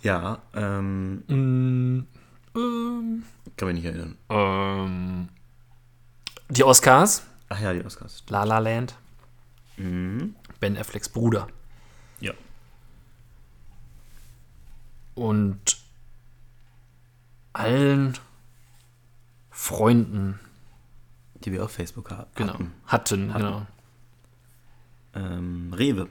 ja, 0.01 0.41
ähm, 0.53 1.23
Mm, 1.27 2.07
ähm, 2.55 3.23
kann 3.57 3.67
mich 3.67 3.75
nicht 3.75 3.85
erinnern. 3.85 4.17
ähm, 4.29 5.29
die 6.49 6.63
Oscars. 6.63 7.23
Ach 7.49 7.59
ja, 7.59 7.73
die 7.73 7.83
Oscars. 7.85 8.23
La 8.29 8.43
La 8.43 8.59
Land. 8.59 8.95
Mhm. 9.77 10.35
Ben 10.59 10.77
Afflecks 10.77 11.09
Bruder. 11.09 11.47
Ja. 12.19 12.33
Und 15.15 15.77
allen 17.53 18.17
Freunden, 19.51 20.39
Die 21.35 21.51
wir 21.51 21.63
auf 21.63 21.71
Facebook 21.71 22.09
genau, 22.35 22.53
hatten. 22.53 22.71
hatten, 22.87 23.33
Hatten. 23.33 23.43
genau. 23.45 23.67
Ähm, 25.15 25.73
Rewe 25.73 26.07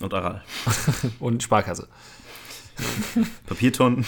und 0.00 0.12
Aral. 0.14 0.42
Und 1.20 1.42
Sparkasse. 1.42 1.88
Papiertonnen 3.46 4.04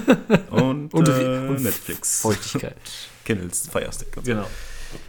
und, 0.50 0.92
Und, 0.92 1.08
äh, 1.08 1.46
und 1.48 1.62
Netflix. 1.62 2.20
Feuchtigkeit. 2.20 2.76
Kindles, 3.24 3.68
Firestick. 3.70 4.14
so. 4.16 4.20
genau. 4.20 4.46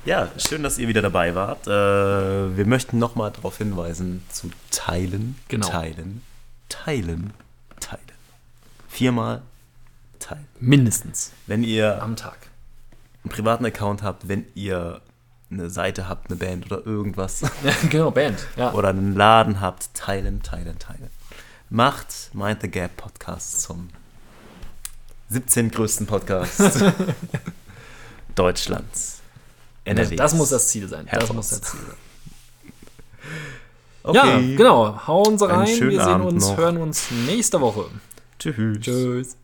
Ja, 0.05 0.31
schön, 0.37 0.63
dass 0.63 0.77
ihr 0.77 0.87
wieder 0.87 1.01
dabei 1.01 1.35
wart. 1.35 1.67
Äh, 1.67 2.55
wir 2.55 2.65
möchten 2.65 2.99
nochmal 2.99 3.31
darauf 3.31 3.57
hinweisen, 3.57 4.23
zu 4.31 4.49
teilen, 4.71 5.35
Genau. 5.49 5.67
teilen, 5.67 6.21
teilen, 6.69 7.33
teilen. 7.81 8.01
Viermal 8.87 9.41
teilen. 10.19 10.47
Mindestens 10.61 11.33
Wenn 11.47 11.63
ihr 11.63 12.01
am 12.01 12.15
Tag. 12.15 12.37
einen 13.25 13.31
privaten 13.31 13.65
Account 13.65 14.01
habt, 14.03 14.29
wenn 14.29 14.45
ihr 14.55 15.01
eine 15.59 15.69
Seite 15.69 16.07
habt, 16.07 16.29
eine 16.29 16.37
Band 16.37 16.65
oder 16.71 16.85
irgendwas 16.85 17.41
Ja, 17.63 17.73
genau, 17.89 18.11
Band. 18.11 18.39
Ja. 18.57 18.73
oder 18.73 18.89
einen 18.89 19.15
Laden 19.15 19.61
habt, 19.61 19.93
teilen, 19.93 20.41
teilen, 20.43 20.77
teilen. 20.79 21.09
Macht 21.69 22.29
Mind 22.33 22.61
the 22.61 22.69
Gap 22.69 22.97
Podcast 22.97 23.61
zum 23.61 23.89
17. 25.29 25.71
größten 25.71 26.05
Podcast 26.05 26.61
Deutschlands. 28.35 29.19
NRWs. 29.85 30.15
Das 30.15 30.33
muss 30.35 30.49
das 30.49 30.67
Ziel 30.69 30.87
sein. 30.87 31.05
Das 31.11 31.19
Herz. 31.23 31.33
muss 31.33 31.49
das 31.49 31.61
Ziel 31.61 31.79
sein. 31.79 31.97
Okay. 34.03 34.17
Ja, 34.51 34.57
genau. 34.57 35.07
Hauen 35.07 35.37
Sie 35.37 35.49
rein. 35.49 35.67
Wir 35.67 35.75
sehen 35.75 35.99
Abend 35.99 36.25
uns, 36.33 36.47
noch. 36.49 36.57
hören 36.57 36.77
uns 36.77 37.09
nächste 37.25 37.59
Woche. 37.61 37.85
Tschüss. 38.39 38.79
Tschüss. 38.81 39.37